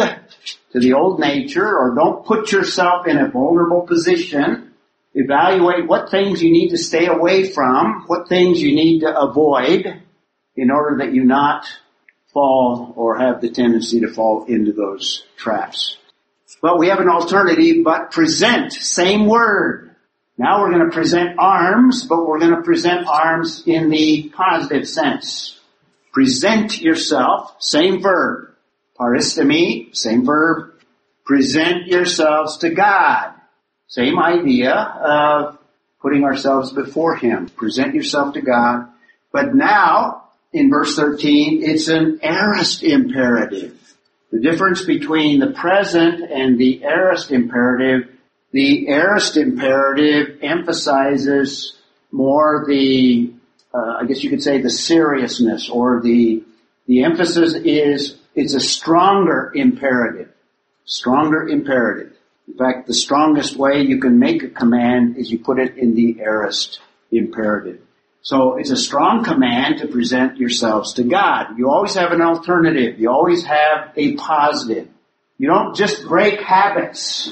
to 0.71 0.79
the 0.79 0.93
old 0.93 1.19
nature 1.19 1.77
or 1.77 1.95
don't 1.95 2.25
put 2.25 2.51
yourself 2.51 3.07
in 3.07 3.17
a 3.17 3.29
vulnerable 3.29 3.81
position. 3.81 4.73
Evaluate 5.13 5.87
what 5.87 6.11
things 6.11 6.41
you 6.41 6.51
need 6.51 6.69
to 6.69 6.77
stay 6.77 7.05
away 7.07 7.49
from, 7.49 8.03
what 8.07 8.27
things 8.27 8.61
you 8.61 8.75
need 8.75 8.99
to 8.99 9.19
avoid 9.19 10.01
in 10.55 10.71
order 10.71 10.97
that 10.97 11.13
you 11.13 11.23
not 11.23 11.65
fall 12.33 12.93
or 12.97 13.17
have 13.17 13.39
the 13.39 13.49
tendency 13.49 14.01
to 14.01 14.09
fall 14.09 14.45
into 14.45 14.73
those 14.73 15.23
traps. 15.37 15.97
But 16.61 16.79
we 16.79 16.87
have 16.87 16.99
an 16.99 17.09
alternative, 17.09 17.83
but 17.83 18.11
present, 18.11 18.73
same 18.73 19.27
word. 19.27 19.95
Now 20.37 20.61
we're 20.61 20.71
going 20.71 20.89
to 20.89 20.93
present 20.93 21.35
arms, 21.37 22.05
but 22.05 22.25
we're 22.25 22.39
going 22.39 22.55
to 22.55 22.61
present 22.61 23.07
arms 23.07 23.63
in 23.65 23.89
the 23.89 24.31
positive 24.35 24.87
sense. 24.87 25.59
Present 26.11 26.81
yourself, 26.81 27.55
same 27.59 28.01
verb. 28.01 28.44
Paristemi, 28.99 29.95
same 29.95 30.25
verb. 30.25 30.73
Present 31.25 31.87
yourselves 31.87 32.57
to 32.59 32.69
God. 32.69 33.33
Same 33.87 34.19
idea 34.19 34.73
of 34.73 35.57
putting 36.01 36.23
ourselves 36.23 36.71
before 36.71 37.15
Him. 37.15 37.49
Present 37.49 37.95
yourself 37.95 38.33
to 38.35 38.41
God. 38.41 38.87
But 39.31 39.53
now, 39.53 40.29
in 40.53 40.69
verse 40.69 40.95
13, 40.95 41.61
it's 41.63 41.87
an 41.87 42.19
aorist 42.23 42.83
imperative. 42.83 43.77
The 44.31 44.39
difference 44.39 44.83
between 44.83 45.39
the 45.39 45.51
present 45.51 46.31
and 46.31 46.57
the 46.57 46.83
aorist 46.83 47.31
imperative, 47.31 48.09
the 48.51 48.87
aorist 48.87 49.37
imperative 49.37 50.39
emphasizes 50.41 51.77
more 52.11 52.65
the, 52.67 53.33
uh, 53.73 53.97
I 54.01 54.05
guess 54.05 54.23
you 54.23 54.29
could 54.29 54.43
say 54.43 54.61
the 54.61 54.69
seriousness 54.69 55.69
or 55.69 56.01
the, 56.01 56.43
the 56.87 57.03
emphasis 57.03 57.53
is, 57.55 58.17
it's 58.35 58.53
a 58.53 58.59
stronger 58.59 59.51
imperative. 59.55 60.29
Stronger 60.85 61.47
imperative. 61.47 62.13
In 62.47 62.57
fact, 62.57 62.85
the 62.85 62.93
strongest 62.93 63.57
way 63.57 63.81
you 63.81 63.99
can 63.99 64.19
make 64.19 64.43
a 64.43 64.49
command 64.49 65.17
is 65.17 65.31
you 65.31 65.39
put 65.39 65.57
it 65.57 65.77
in 65.77 65.95
the 65.95 66.17
aorist 66.19 66.79
imperative. 67.11 67.79
So 68.21 68.57
it's 68.57 68.71
a 68.71 68.77
strong 68.77 69.23
command 69.23 69.79
to 69.79 69.87
present 69.87 70.37
yourselves 70.37 70.93
to 70.95 71.03
God. 71.03 71.57
You 71.57 71.69
always 71.69 71.95
have 71.95 72.11
an 72.11 72.21
alternative. 72.21 72.99
You 72.99 73.09
always 73.09 73.45
have 73.45 73.91
a 73.95 74.15
positive. 74.15 74.89
You 75.37 75.47
don't 75.47 75.75
just 75.75 76.05
break 76.05 76.41
habits. 76.41 77.31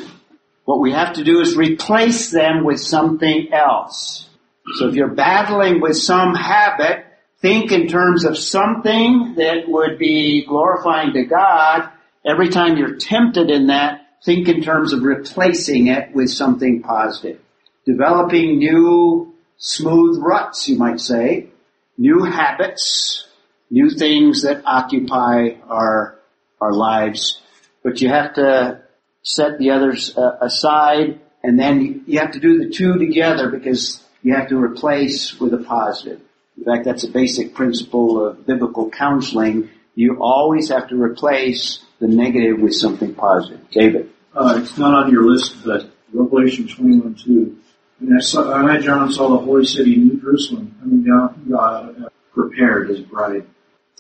What 0.66 0.80
we 0.80 0.92
have 0.92 1.14
to 1.14 1.24
do 1.24 1.42
is 1.42 1.58
replace 1.58 2.32
them 2.32 2.64
with 2.64 2.80
something 2.80 3.52
else. 3.52 4.30
So 4.76 4.88
if 4.88 4.96
you're 4.96 5.14
battling 5.14 5.82
with 5.82 5.98
some 5.98 6.36
habit, 6.36 7.03
think 7.44 7.74
in 7.74 7.90
terms 7.90 8.24
of 8.24 8.38
something 8.38 9.36
that 9.36 9.68
would 9.68 10.00
be 10.00 10.46
glorifying 10.46 11.12
to 11.12 11.26
God. 11.26 11.90
Every 12.26 12.48
time 12.48 12.78
you're 12.78 12.96
tempted 12.96 13.50
in 13.50 13.68
that, 13.68 14.08
think 14.24 14.48
in 14.48 14.62
terms 14.64 14.94
of 14.94 15.04
replacing 15.04 15.88
it 15.88 16.16
with 16.16 16.30
something 16.30 16.82
positive. 16.82 17.42
Developing 17.86 18.60
new 18.60 19.36
smooth 19.58 20.20
ruts, 20.22 20.70
you 20.70 20.78
might 20.78 21.02
say, 21.02 21.50
new 21.98 22.24
habits, 22.24 23.28
new 23.70 23.90
things 23.90 24.44
that 24.44 24.64
occupy 24.66 25.50
our, 25.68 26.18
our 26.62 26.72
lives. 26.72 27.42
But 27.84 28.00
you 28.00 28.08
have 28.08 28.36
to 28.36 28.84
set 29.22 29.60
the 29.60 29.72
others 29.72 30.18
uh, 30.18 30.38
aside 30.40 31.20
and 31.44 31.60
then 31.60 32.06
you 32.08 32.20
have 32.20 32.32
to 32.32 32.40
do 32.40 32.58
the 32.58 32.70
two 32.70 32.98
together 32.98 33.50
because 33.50 34.02
you 34.22 34.34
have 34.34 34.48
to 34.48 34.58
replace 34.58 35.38
with 35.42 35.54
a 35.54 35.58
positive. 35.58 36.22
In 36.58 36.64
fact, 36.64 36.86
that's 36.86 37.04
a 37.04 37.10
basic 37.10 37.54
principle 37.54 38.26
of 38.26 38.46
biblical 38.46 38.90
counseling. 38.90 39.70
You 39.96 40.18
always 40.22 40.70
have 40.70 40.90
to 40.90 41.02
replace 41.02 41.84
the 42.00 42.08
negative 42.08 42.60
with 42.60 42.76
something 42.76 43.16
positive. 43.16 43.70
David. 43.72 44.12
Uh, 44.36 44.60
it's 44.62 44.78
not 44.78 44.94
on 44.94 45.12
your 45.12 45.24
list, 45.30 45.64
but 45.64 45.90
Revelation 46.12 46.68
21 46.68 47.16
2 47.16 47.58
and 48.04 48.18
I, 48.18 48.20
saw, 48.20 48.54
I, 48.54 48.80
John, 48.80 49.12
saw 49.12 49.30
the 49.30 49.38
holy 49.38 49.66
city, 49.66 49.94
in 49.94 50.08
New 50.08 50.20
Jerusalem, 50.20 50.76
coming 50.82 51.04
down 51.04 51.34
from 51.34 51.52
God, 51.52 52.04
uh, 52.04 52.10
prepared 52.34 52.92
as 52.92 53.00
bride. 53.00 53.46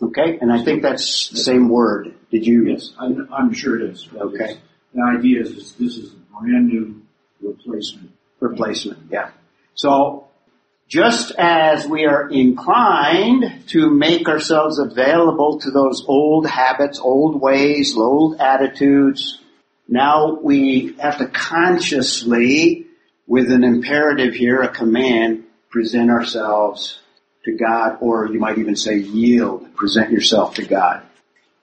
Okay, 0.02 0.38
and 0.42 0.52
I 0.52 0.62
think 0.62 0.82
that's 0.82 1.30
the 1.30 1.38
same 1.38 1.70
word. 1.70 2.14
Did 2.30 2.46
you? 2.46 2.66
Yes, 2.66 2.92
I'm, 3.00 3.30
I'm 3.32 3.54
sure 3.54 3.80
it 3.80 3.90
is. 3.92 4.10
Okay. 4.14 4.60
The 4.94 5.18
idea 5.18 5.42
is, 5.42 5.52
is 5.52 5.74
this 5.76 5.98
is 5.98 6.12
a 6.14 6.18
brand 6.38 6.68
new 6.68 7.02
replacement. 7.42 8.12
Replacement, 8.42 9.10
yeah. 9.10 9.32
So, 9.76 10.28
just 10.94 11.32
as 11.40 11.88
we 11.88 12.06
are 12.06 12.30
inclined 12.30 13.64
to 13.66 13.90
make 13.90 14.30
ourselves 14.30 14.78
available 14.78 15.60
to 15.60 15.72
those 15.72 16.06
old 16.08 16.46
habits, 16.46 17.00
old 17.00 17.42
ways, 17.42 17.98
old 17.98 18.40
attitudes, 18.40 19.40
now 19.88 20.38
we 20.40 20.96
have 21.00 21.18
to 21.18 21.26
consciously 21.30 22.86
with 23.26 23.52
an 23.52 23.64
imperative 23.64 24.36
here, 24.36 24.62
a 24.62 24.70
command, 24.70 25.46
present 25.72 26.12
ourselves 26.12 27.00
to 27.44 27.58
God, 27.58 27.98
or 28.00 28.28
you 28.28 28.40
might 28.40 28.60
even 28.60 28.76
say 28.76 28.98
yield, 28.98 29.76
present 29.76 30.12
yourself 30.12 30.54
to 30.58 30.64
God. 30.64 31.02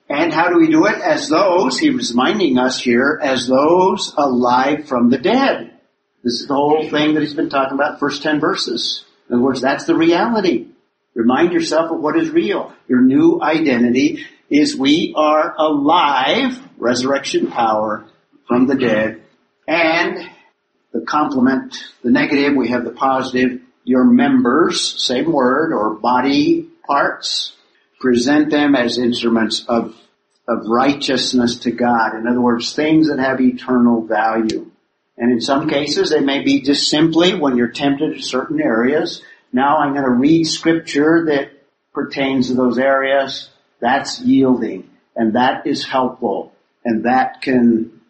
And 0.09 0.33
how 0.33 0.49
do 0.49 0.59
we 0.59 0.67
do 0.67 0.87
it? 0.87 1.01
As 1.01 1.29
those, 1.29 1.79
he 1.79 1.91
was 1.91 2.11
reminding 2.11 2.59
us 2.59 2.81
here, 2.81 3.21
as 3.23 3.47
those 3.47 4.13
alive 4.17 4.89
from 4.89 5.09
the 5.09 5.19
dead. 5.19 5.79
This 6.25 6.41
is 6.41 6.49
the 6.49 6.55
whole 6.55 6.91
thing 6.91 7.15
that 7.15 7.21
he's 7.21 7.35
been 7.35 7.49
talking 7.49 7.75
about, 7.75 8.01
first 8.01 8.25
ten 8.25 8.41
verses. 8.41 9.05
In 9.31 9.37
other 9.37 9.45
words, 9.45 9.61
that's 9.61 9.85
the 9.85 9.95
reality. 9.95 10.67
Remind 11.15 11.53
yourself 11.53 11.93
of 11.93 12.01
what 12.01 12.19
is 12.19 12.31
real. 12.31 12.73
Your 12.89 13.01
new 13.01 13.41
identity 13.41 14.27
is 14.49 14.77
we 14.77 15.15
are 15.17 15.55
alive, 15.57 16.61
resurrection 16.79 17.47
power 17.49 18.07
from 18.49 18.67
the 18.67 18.75
dead, 18.75 19.23
and 19.69 20.29
the 20.93 21.03
complement, 21.03 21.77
the 22.03 22.11
negative, 22.11 22.57
we 22.57 22.71
have 22.71 22.85
the 22.85 22.91
positive. 22.91 23.61
Your 23.85 24.05
members, 24.05 25.01
same 25.01 25.31
word, 25.31 25.73
or 25.73 25.95
body 25.95 26.69
parts, 26.85 27.55
present 28.01 28.51
them 28.51 28.75
as 28.75 28.99
instruments 28.99 29.65
of, 29.69 29.95
of 30.49 30.67
righteousness 30.67 31.61
to 31.61 31.71
God. 31.71 32.17
In 32.17 32.27
other 32.27 32.41
words, 32.41 32.75
things 32.75 33.09
that 33.09 33.21
have 33.21 33.41
eternal 33.41 34.05
value. 34.05 34.70
And 35.21 35.31
in 35.31 35.41
some 35.43 35.69
cases, 35.69 36.09
they 36.09 36.21
may 36.21 36.43
be 36.43 36.63
just 36.63 36.89
simply 36.89 37.35
when 37.35 37.57
you're 37.57 37.69
tempted 37.69 38.17
to 38.17 38.23
certain 38.23 38.61
areas. 38.61 39.23
Now 39.53 39.77
I'm 39.77 39.93
going 39.93 40.07
to 40.07 40.11
read 40.11 40.45
scripture 40.45 41.27
that 41.27 41.51
pertains 41.93 42.49
to 42.49 42.55
those 42.55 42.79
areas. 42.79 43.51
That's 43.81 44.21
yielding. 44.21 44.89
And 45.15 45.35
that 45.35 45.67
is 45.67 45.85
helpful. 45.85 46.55
And 46.87 47.05
that 47.05 47.43
can 47.43 48.01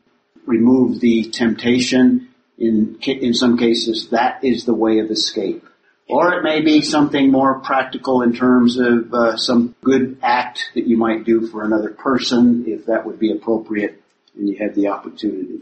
remove 0.46 1.00
the 1.00 1.30
temptation 1.30 2.28
in, 2.56 2.98
in 3.02 3.34
some 3.34 3.58
cases, 3.58 4.11
that 4.11 4.44
is 4.44 4.64
the 4.64 4.74
way 4.74 5.00
of 5.00 5.11
escape. 5.11 5.66
Or 6.08 6.34
it 6.34 6.44
may 6.44 6.61
be 6.61 6.82
something 6.82 7.32
more 7.32 7.58
practical 7.61 8.22
in 8.22 8.34
terms 8.34 8.78
of 8.78 9.12
uh, 9.12 9.36
some 9.36 9.74
good 9.82 10.18
act 10.22 10.70
that 10.74 10.86
you 10.86 10.96
might 10.96 11.24
do 11.24 11.48
for 11.48 11.64
another 11.64 11.90
person, 11.90 12.64
if 12.68 12.86
that 12.86 13.04
would 13.04 13.18
be 13.18 13.32
appropriate 13.32 14.00
and 14.36 14.48
you 14.48 14.56
had 14.58 14.74
the 14.74 14.88
opportunity. 14.88 15.61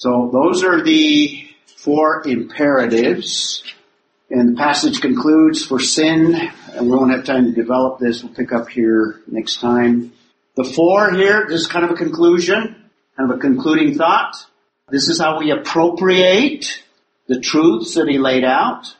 So 0.00 0.30
those 0.32 0.64
are 0.64 0.82
the 0.82 1.46
four 1.76 2.26
imperatives. 2.26 3.62
And 4.30 4.52
the 4.52 4.56
passage 4.56 5.02
concludes 5.02 5.62
for 5.62 5.78
sin, 5.78 6.34
and 6.72 6.86
we 6.88 6.96
won't 6.96 7.10
have 7.10 7.24
time 7.24 7.44
to 7.44 7.52
develop 7.52 7.98
this. 7.98 8.24
We'll 8.24 8.32
pick 8.32 8.50
up 8.50 8.70
here 8.70 9.20
next 9.26 9.60
time. 9.60 10.14
The 10.56 10.64
four 10.64 11.12
here, 11.12 11.44
this 11.46 11.60
is 11.60 11.66
kind 11.66 11.84
of 11.84 11.90
a 11.90 11.96
conclusion, 11.96 12.90
kind 13.14 13.30
of 13.30 13.36
a 13.36 13.40
concluding 13.40 13.98
thought. 13.98 14.36
This 14.88 15.10
is 15.10 15.20
how 15.20 15.38
we 15.38 15.50
appropriate 15.50 16.82
the 17.26 17.38
truths 17.38 17.96
that 17.96 18.08
he 18.08 18.16
laid 18.16 18.44
out. 18.44 18.96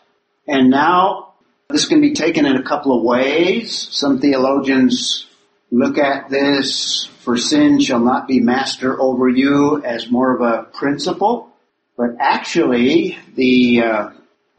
And 0.46 0.68
now 0.68 1.32
this 1.70 1.86
can 1.86 2.02
be 2.02 2.12
taken 2.12 2.44
in 2.44 2.56
a 2.56 2.62
couple 2.62 2.94
of 2.94 3.02
ways. 3.02 3.88
Some 3.90 4.18
theologians 4.18 5.26
look 5.70 5.96
at 5.96 6.28
this 6.28 7.06
for 7.20 7.36
sin 7.36 7.80
shall 7.80 8.00
not 8.00 8.26
be 8.26 8.40
master 8.40 9.00
over 9.00 9.28
you 9.28 9.82
as 9.84 10.10
more 10.10 10.34
of 10.34 10.40
a 10.40 10.64
principle. 10.64 11.50
But 11.96 12.16
actually 12.18 13.18
the, 13.34 13.82
uh, 13.82 14.10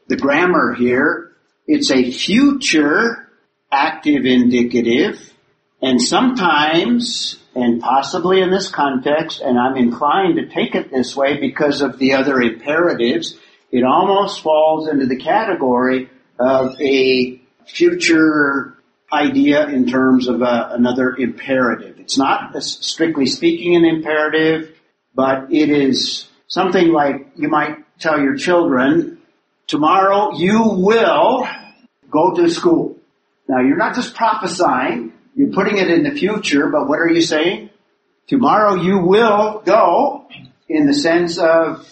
the 0.08 0.18
grammar 0.18 0.74
here, 0.74 1.32
it's 1.68 1.92
a 1.92 2.12
future 2.12 3.30
active 3.72 4.26
indicative 4.26 5.34
and 5.82 6.02
sometimes 6.02 7.40
and 7.54 7.82
possibly 7.82 8.42
in 8.42 8.50
this 8.50 8.70
context, 8.70 9.42
and 9.42 9.58
I'm 9.60 9.76
inclined 9.76 10.38
to 10.38 10.48
take 10.48 10.76
it 10.76 10.90
this 10.90 11.16
way 11.16 11.38
because 11.40 11.82
of 11.82 12.00
the 12.00 12.14
other 12.14 12.40
imperatives, 12.40 13.38
it 13.72 13.84
almost 13.84 14.42
falls 14.42 14.88
into 14.88 15.06
the 15.06 15.18
category 15.18 16.10
of 16.40 16.80
a 16.80 17.42
future 17.66 18.78
idea 19.12 19.68
in 19.68 19.88
terms 19.88 20.28
of 20.28 20.42
a, 20.42 20.70
another 20.74 21.16
imperative. 21.16 22.00
It's 22.00 22.18
not 22.18 22.62
strictly 22.64 23.26
speaking 23.26 23.76
an 23.76 23.86
imperative, 23.86 24.76
but 25.14 25.52
it 25.52 25.70
is 25.70 26.28
something 26.48 26.92
like 26.92 27.28
you 27.36 27.50
might 27.50 27.78
tell 28.00 28.20
your 28.20 28.36
children, 28.36 29.20
tomorrow 29.68 30.34
you 30.34 30.64
will 30.64 31.48
go 32.10 32.34
to 32.36 32.50
school. 32.50 32.98
Now 33.48 33.62
you're 33.62 33.78
not 33.78 33.96
just 33.96 34.16
prophesying, 34.16 35.14
you're 35.36 35.52
putting 35.52 35.78
it 35.78 35.90
in 35.90 36.04
the 36.04 36.12
future, 36.12 36.70
but 36.70 36.88
what 36.88 37.00
are 37.00 37.10
you 37.10 37.22
saying? 37.22 37.70
Tomorrow 38.28 38.76
you 38.76 39.00
will 39.00 39.62
go 39.66 40.28
in 40.70 40.88
the 40.88 40.94
sense 40.94 41.38
of 41.38 41.88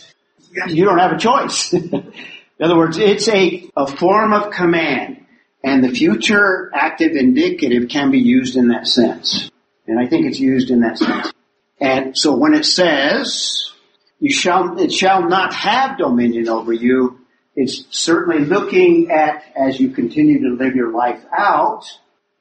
you 0.68 0.86
don't 0.86 1.00
have 1.00 1.12
a 1.12 1.18
choice. 1.18 1.74
in 1.74 2.14
other 2.62 2.78
words, 2.78 2.98
it's 2.98 3.28
a, 3.28 3.70
a 3.76 3.88
form 3.88 4.34
of 4.34 4.52
command 4.52 5.26
and 5.64 5.84
the 5.84 5.90
future 5.90 6.72
active 6.74 7.14
indicative 7.14 7.90
can 7.90 8.12
be 8.12 8.20
used 8.20 8.56
in 8.56 8.70
that 8.70 8.88
sense. 8.88 9.52
And 9.88 10.00
I 10.00 10.08
think 10.08 10.26
it's 10.26 10.40
used 10.40 10.70
in 10.70 10.82
that 10.82 10.98
sense. 10.98 11.34
And 11.80 12.18
so 12.18 12.36
when 12.36 12.54
it 12.54 12.66
says, 12.66 13.72
you 14.20 14.32
shall, 14.34 14.80
it 14.80 14.92
shall 14.92 15.28
not 15.28 15.54
have 15.54 15.98
dominion 15.98 16.48
over 16.48 16.74
you, 16.74 17.20
it's 17.56 17.86
certainly 17.90 18.46
looking 18.46 19.12
at 19.12 19.44
as 19.56 19.80
you 19.80 19.90
continue 19.90 20.42
to 20.42 20.56
live 20.56 20.76
your 20.76 20.92
life 20.92 21.24
out, 21.36 21.86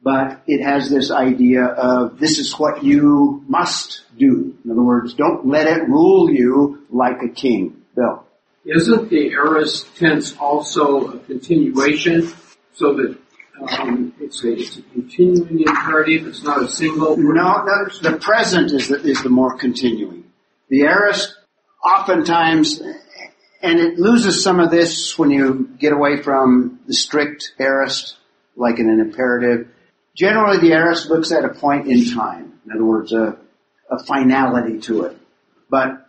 but 0.02 0.42
it 0.46 0.62
has 0.62 0.90
this 0.90 1.10
idea 1.10 1.64
of 1.64 2.18
this 2.18 2.38
is 2.38 2.52
what 2.58 2.84
you 2.84 3.42
must 3.48 4.02
do. 4.16 4.56
In 4.64 4.70
other 4.70 4.82
words, 4.82 5.14
don't 5.14 5.46
let 5.46 5.66
it 5.66 5.88
rule 5.88 6.30
you 6.30 6.86
like 6.90 7.22
a 7.22 7.28
king. 7.28 7.82
Bill. 7.96 8.24
Isn't 8.64 9.08
the 9.08 9.32
aorist 9.32 9.96
tense 9.96 10.36
also 10.36 11.14
a 11.14 11.18
continuation 11.20 12.30
so 12.78 12.94
that 12.94 13.18
um, 13.80 14.14
it's, 14.20 14.44
a, 14.44 14.52
it's 14.52 14.78
a 14.78 14.82
continuing 14.82 15.62
imperative, 15.62 16.28
it's 16.28 16.44
not 16.44 16.62
a 16.62 16.68
single? 16.68 17.16
No, 17.16 17.32
no 17.32 17.64
the 18.02 18.18
present 18.20 18.70
is 18.70 18.86
the, 18.86 19.00
is 19.02 19.22
the 19.22 19.28
more 19.28 19.56
continuing. 19.56 20.24
The 20.68 20.82
aorist 20.82 21.36
oftentimes 21.84 22.80
and 23.60 23.80
it 23.80 23.98
loses 23.98 24.42
some 24.42 24.60
of 24.60 24.70
this 24.70 25.18
when 25.18 25.30
you 25.30 25.68
get 25.78 25.92
away 25.92 26.22
from 26.22 26.80
the 26.86 26.94
strict 26.94 27.54
aorist, 27.58 28.16
like 28.54 28.78
in 28.78 28.88
an 28.88 29.00
imperative. 29.00 29.68
Generally, 30.14 30.58
the 30.58 30.72
aorist 30.72 31.08
looks 31.08 31.32
at 31.32 31.44
a 31.44 31.48
point 31.48 31.88
in 31.88 32.14
time. 32.14 32.60
In 32.64 32.72
other 32.72 32.84
words, 32.84 33.12
a, 33.12 33.36
a 33.90 34.04
finality 34.04 34.78
to 34.80 35.04
it. 35.04 35.16
But 35.68 36.08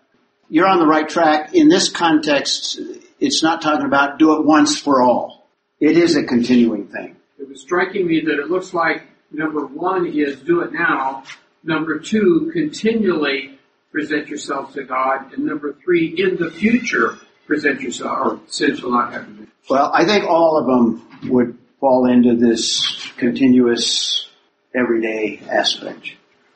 you're 0.49 0.67
on 0.67 0.79
the 0.79 0.85
right 0.85 1.09
track. 1.09 1.55
In 1.55 1.69
this 1.69 1.89
context, 1.89 2.79
it's 3.19 3.41
not 3.41 3.61
talking 3.61 3.85
about 3.85 4.19
do 4.19 4.35
it 4.35 4.45
once 4.45 4.79
for 4.79 5.01
all. 5.01 5.38
It 5.79 5.97
is 5.97 6.15
a 6.15 6.23
continuing 6.23 6.87
thing. 6.87 7.15
It 7.39 7.47
was 7.47 7.61
striking 7.61 8.05
me 8.05 8.21
that 8.25 8.39
it 8.39 8.49
looks 8.49 8.73
like 8.73 9.03
number 9.31 9.65
one 9.65 10.05
is 10.07 10.39
do 10.41 10.61
it 10.61 10.73
now. 10.73 11.23
Number 11.63 11.99
two, 11.99 12.49
continually 12.53 13.57
present 13.91 14.27
yourself 14.27 14.73
to 14.73 14.83
God. 14.83 15.33
And 15.33 15.45
number 15.45 15.75
three, 15.83 16.07
in 16.17 16.35
the 16.35 16.51
future, 16.51 17.17
present 17.47 17.81
yourself, 17.81 18.17
or 18.19 18.39
sin 18.47 18.75
shall 18.75 18.91
not 18.91 19.13
have 19.13 19.25
dominion? 19.25 19.51
Well, 19.69 19.91
I 19.93 20.05
think 20.05 20.25
all 20.25 20.57
of 20.57 20.67
them 20.67 21.31
would 21.31 21.57
fall 21.79 22.09
into 22.09 22.35
this 22.35 23.11
continuous 23.17 24.27
everyday 24.75 25.41
aspect. 25.49 26.11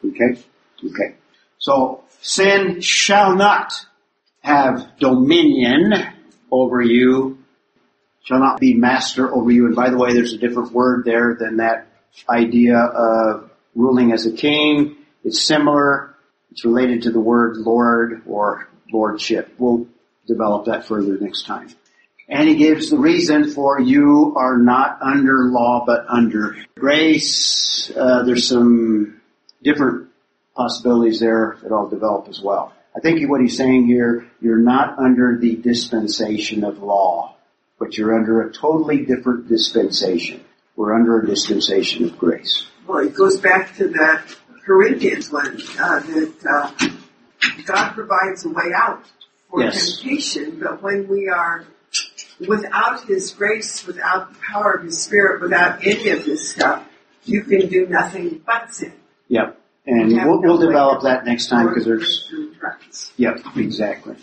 Okay? 0.05 0.41
Okay. 0.85 1.15
So, 1.57 2.03
sin 2.21 2.81
shall 2.81 3.35
not 3.35 3.73
have 4.41 4.97
dominion 4.99 5.93
over 6.51 6.81
you, 6.81 7.42
shall 8.23 8.39
not 8.39 8.59
be 8.59 8.73
master 8.73 9.33
over 9.33 9.51
you. 9.51 9.65
And 9.65 9.75
by 9.75 9.89
the 9.89 9.97
way, 9.97 10.13
there's 10.13 10.33
a 10.33 10.37
different 10.37 10.71
word 10.71 11.05
there 11.05 11.35
than 11.39 11.57
that 11.57 11.87
idea 12.29 12.77
of 12.77 13.49
ruling 13.75 14.11
as 14.11 14.25
a 14.25 14.31
king. 14.31 14.97
It's 15.23 15.41
similar. 15.41 16.15
It's 16.51 16.65
related 16.65 17.03
to 17.03 17.11
the 17.11 17.19
word 17.19 17.57
Lord 17.57 18.23
or 18.25 18.67
lordship. 18.91 19.53
We'll 19.57 19.87
develop 20.27 20.65
that 20.65 20.85
further 20.85 21.17
next 21.17 21.45
time. 21.45 21.69
And 22.29 22.47
he 22.47 22.55
gives 22.55 22.89
the 22.89 22.97
reason 22.97 23.51
for 23.51 23.79
you 23.79 24.35
are 24.37 24.57
not 24.57 25.01
under 25.01 25.45
law 25.45 25.83
but 25.85 26.05
under 26.07 26.55
grace. 26.75 27.91
Uh, 27.95 28.23
there's 28.23 28.47
some 28.47 29.21
different 29.61 30.09
possibilities 30.55 31.19
there 31.19 31.57
that 31.63 31.71
I'll 31.71 31.89
develop 31.89 32.27
as 32.29 32.41
well. 32.41 32.73
I 32.95 32.99
think 32.99 33.27
what 33.27 33.41
he's 33.41 33.57
saying 33.57 33.87
here, 33.87 34.27
you're 34.39 34.59
not 34.59 34.99
under 34.99 35.37
the 35.37 35.55
dispensation 35.55 36.63
of 36.63 36.81
law, 36.81 37.35
but 37.79 37.97
you're 37.97 38.15
under 38.15 38.41
a 38.41 38.53
totally 38.53 39.05
different 39.05 39.47
dispensation. 39.47 40.43
We're 40.75 40.93
under 40.93 41.21
a 41.21 41.25
dispensation 41.25 42.05
of 42.05 42.17
grace. 42.17 42.67
Well, 42.87 43.05
it 43.05 43.15
goes 43.15 43.39
back 43.39 43.75
to 43.77 43.89
that 43.89 44.35
Corinthians 44.65 45.31
one, 45.31 45.61
uh, 45.79 45.99
that 45.99 46.33
uh, 46.49 46.87
God 47.65 47.93
provides 47.93 48.45
a 48.45 48.49
way 48.49 48.71
out 48.75 49.03
for 49.49 49.61
yes. 49.61 49.99
temptation, 49.99 50.59
but 50.59 50.81
when 50.81 51.07
we 51.07 51.29
are 51.29 51.65
without 52.47 53.05
His 53.05 53.31
grace, 53.31 53.85
without 53.85 54.33
the 54.33 54.39
power 54.39 54.73
of 54.73 54.83
His 54.83 55.01
Spirit, 55.01 55.41
without 55.41 55.85
any 55.85 56.09
of 56.09 56.25
this 56.25 56.51
stuff, 56.51 56.87
you 57.25 57.43
can 57.43 57.67
do 57.67 57.87
nothing 57.87 58.41
but 58.45 58.73
sin. 58.73 58.93
Yep. 59.27 59.59
And 59.85 60.13
we'll, 60.13 60.41
we'll 60.41 60.57
develop 60.57 61.03
that 61.03 61.25
next 61.25 61.47
time 61.47 61.67
because 61.67 61.85
there's. 61.85 62.31
Yep, 63.17 63.41
exactly. 63.57 64.15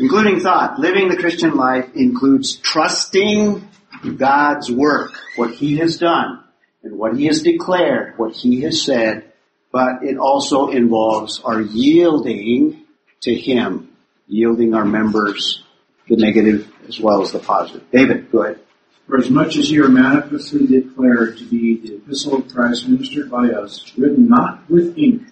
Concluding 0.00 0.40
thought, 0.40 0.78
living 0.78 1.10
the 1.10 1.16
Christian 1.18 1.56
life 1.56 1.94
includes 1.94 2.56
trusting 2.56 3.68
God's 4.16 4.72
work, 4.72 5.12
what 5.36 5.50
He 5.50 5.76
has 5.76 5.98
done, 5.98 6.42
and 6.82 6.96
what 6.96 7.18
He 7.18 7.26
has 7.26 7.42
declared, 7.42 8.16
what 8.16 8.32
He 8.32 8.62
has 8.62 8.82
said, 8.82 9.30
but 9.70 10.02
it 10.02 10.16
also 10.16 10.68
involves 10.68 11.40
our 11.40 11.60
yielding 11.60 12.86
to 13.20 13.34
Him 13.34 13.90
yielding 14.26 14.72
our 14.72 14.86
members 14.86 15.62
the 16.08 16.16
negative 16.16 16.72
as 16.88 16.98
well 16.98 17.20
as 17.20 17.32
the 17.32 17.38
positive. 17.38 17.84
David, 17.90 18.32
go 18.32 18.44
ahead. 18.44 18.60
For 19.06 19.18
as 19.18 19.28
much 19.28 19.58
as 19.58 19.70
you 19.70 19.84
are 19.84 19.90
manifestly 19.90 20.66
declared 20.66 21.36
to 21.36 21.44
be 21.44 21.76
the 21.76 21.96
epistle 21.96 22.36
of 22.36 22.48
Christ 22.48 22.88
ministered 22.88 23.30
by 23.30 23.50
us, 23.50 23.92
written 23.98 24.30
not 24.30 24.62
with 24.70 24.96
ink, 24.96 25.24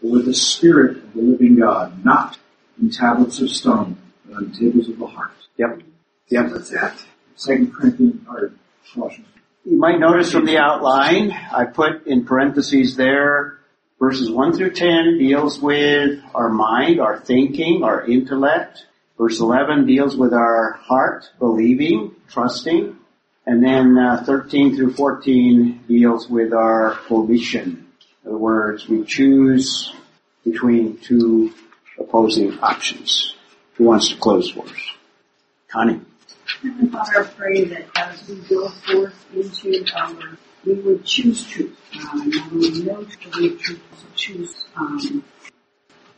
but 0.00 0.10
with 0.10 0.24
the 0.24 0.32
Spirit 0.32 0.96
of 0.96 1.12
the 1.12 1.20
living 1.20 1.56
God, 1.56 2.02
not 2.02 2.38
in 2.80 2.90
tablets 2.90 3.40
of 3.40 3.50
stone, 3.50 3.98
but 4.26 4.36
on 4.36 4.52
tables 4.52 4.88
of 4.88 4.98
the 4.98 5.06
heart. 5.06 5.32
Yep. 5.56 5.82
Yep. 6.28 6.50
What's 6.50 6.70
that? 6.70 7.04
Second 7.36 7.72
Corinthians, 7.74 8.26
or 8.28 8.52
Colossians. 8.94 9.26
You 9.64 9.78
might 9.78 9.98
notice 9.98 10.32
from 10.32 10.46
the 10.46 10.58
outline, 10.58 11.32
I 11.32 11.64
put 11.64 12.06
in 12.06 12.24
parentheses 12.24 12.96
there 12.96 13.60
Verses 14.00 14.30
1 14.30 14.54
through 14.54 14.72
10 14.72 15.18
deals 15.18 15.60
with 15.60 16.20
our 16.34 16.48
mind, 16.48 17.02
our 17.02 17.20
thinking, 17.20 17.82
our 17.84 18.02
intellect. 18.06 18.86
Verse 19.18 19.40
11 19.40 19.84
deals 19.84 20.16
with 20.16 20.32
our 20.32 20.72
heart, 20.80 21.28
believing, 21.38 22.16
trusting. 22.30 22.96
And 23.44 23.62
then 23.62 23.98
uh, 23.98 24.24
13 24.24 24.74
through 24.74 24.94
14 24.94 25.84
deals 25.86 26.30
with 26.30 26.54
our 26.54 26.98
volition. 27.10 27.88
In 28.24 28.30
other 28.30 28.38
words, 28.38 28.88
we 28.88 29.04
choose 29.04 29.92
between 30.44 30.96
two 30.96 31.52
opposing 32.00 32.58
options. 32.60 33.34
Who 33.74 33.84
wants 33.84 34.08
to 34.08 34.16
close 34.16 34.50
for 34.50 34.64
us? 34.64 34.92
Connie. 35.68 36.00
Father, 36.90 37.20
I 37.20 37.26
pray 37.36 37.64
that 37.64 37.86
as 37.96 38.28
we 38.28 38.36
go 38.48 38.68
forth 38.68 39.26
into 39.32 39.84
our 39.96 40.36
we 40.64 40.74
would 40.74 41.04
choose 41.04 41.46
truth. 41.46 41.76
Um, 42.12 42.30
we 42.52 42.82
know 42.82 43.02
to 43.04 43.30
be 43.30 43.56
truth, 43.56 43.80
so 43.96 44.06
choose 44.14 44.66
um, 44.76 45.24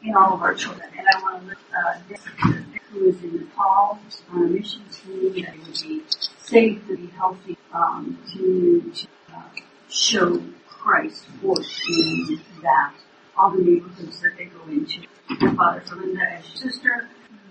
in 0.02 0.16
all 0.16 0.34
of 0.34 0.42
our 0.42 0.54
children. 0.54 0.88
And 0.98 1.06
I 1.14 1.22
want 1.22 1.42
to 1.42 1.48
lift 1.48 1.60
uh, 1.76 1.94
Dick, 2.08 2.82
who 2.90 3.08
is 3.08 3.22
in 3.22 3.36
Nepal 3.36 4.00
on 4.32 4.42
a 4.42 4.46
mission 4.46 4.82
team 4.90 5.44
that 5.44 5.56
would 5.58 5.80
be 5.80 6.02
safe, 6.40 6.86
to 6.88 6.96
be 6.96 7.06
healthy, 7.08 7.56
um, 7.72 8.18
to, 8.32 8.90
to 8.94 9.06
uh, 9.32 9.42
show 9.88 10.42
Christ 10.66 11.24
forth 11.40 11.68
in 11.88 12.40
that 12.62 12.94
all 13.42 13.50
the 13.50 13.62
neighborhoods 13.62 14.20
that 14.20 14.36
they 14.38 14.44
go 14.44 14.62
into. 14.70 15.02
And 15.28 15.56
Father, 15.56 15.80
for 15.80 15.96
Linda 15.96 16.22
as 16.22 16.44
sister, 16.44 17.08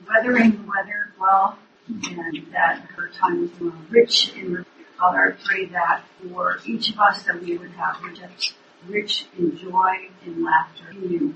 weathering 0.07 0.51
the 0.51 0.63
weather 0.63 1.11
well, 1.19 1.57
and 1.87 2.47
that 2.53 2.79
her 2.95 3.09
time 3.09 3.51
was 3.59 3.73
rich 3.89 4.33
in 4.35 4.53
the 4.53 4.65
Father, 4.97 5.35
I 5.37 5.45
pray 5.45 5.65
that 5.65 6.03
for 6.21 6.59
each 6.65 6.91
of 6.91 6.99
us 6.99 7.23
that 7.23 7.41
we 7.41 7.57
would 7.57 7.71
have 7.71 8.01
rich, 8.03 8.53
rich 8.87 9.25
in 9.37 9.57
joy 9.57 10.09
and 10.23 10.43
laughter 10.43 10.91
in 10.91 11.11
you. 11.11 11.35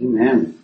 Amen. 0.00 0.63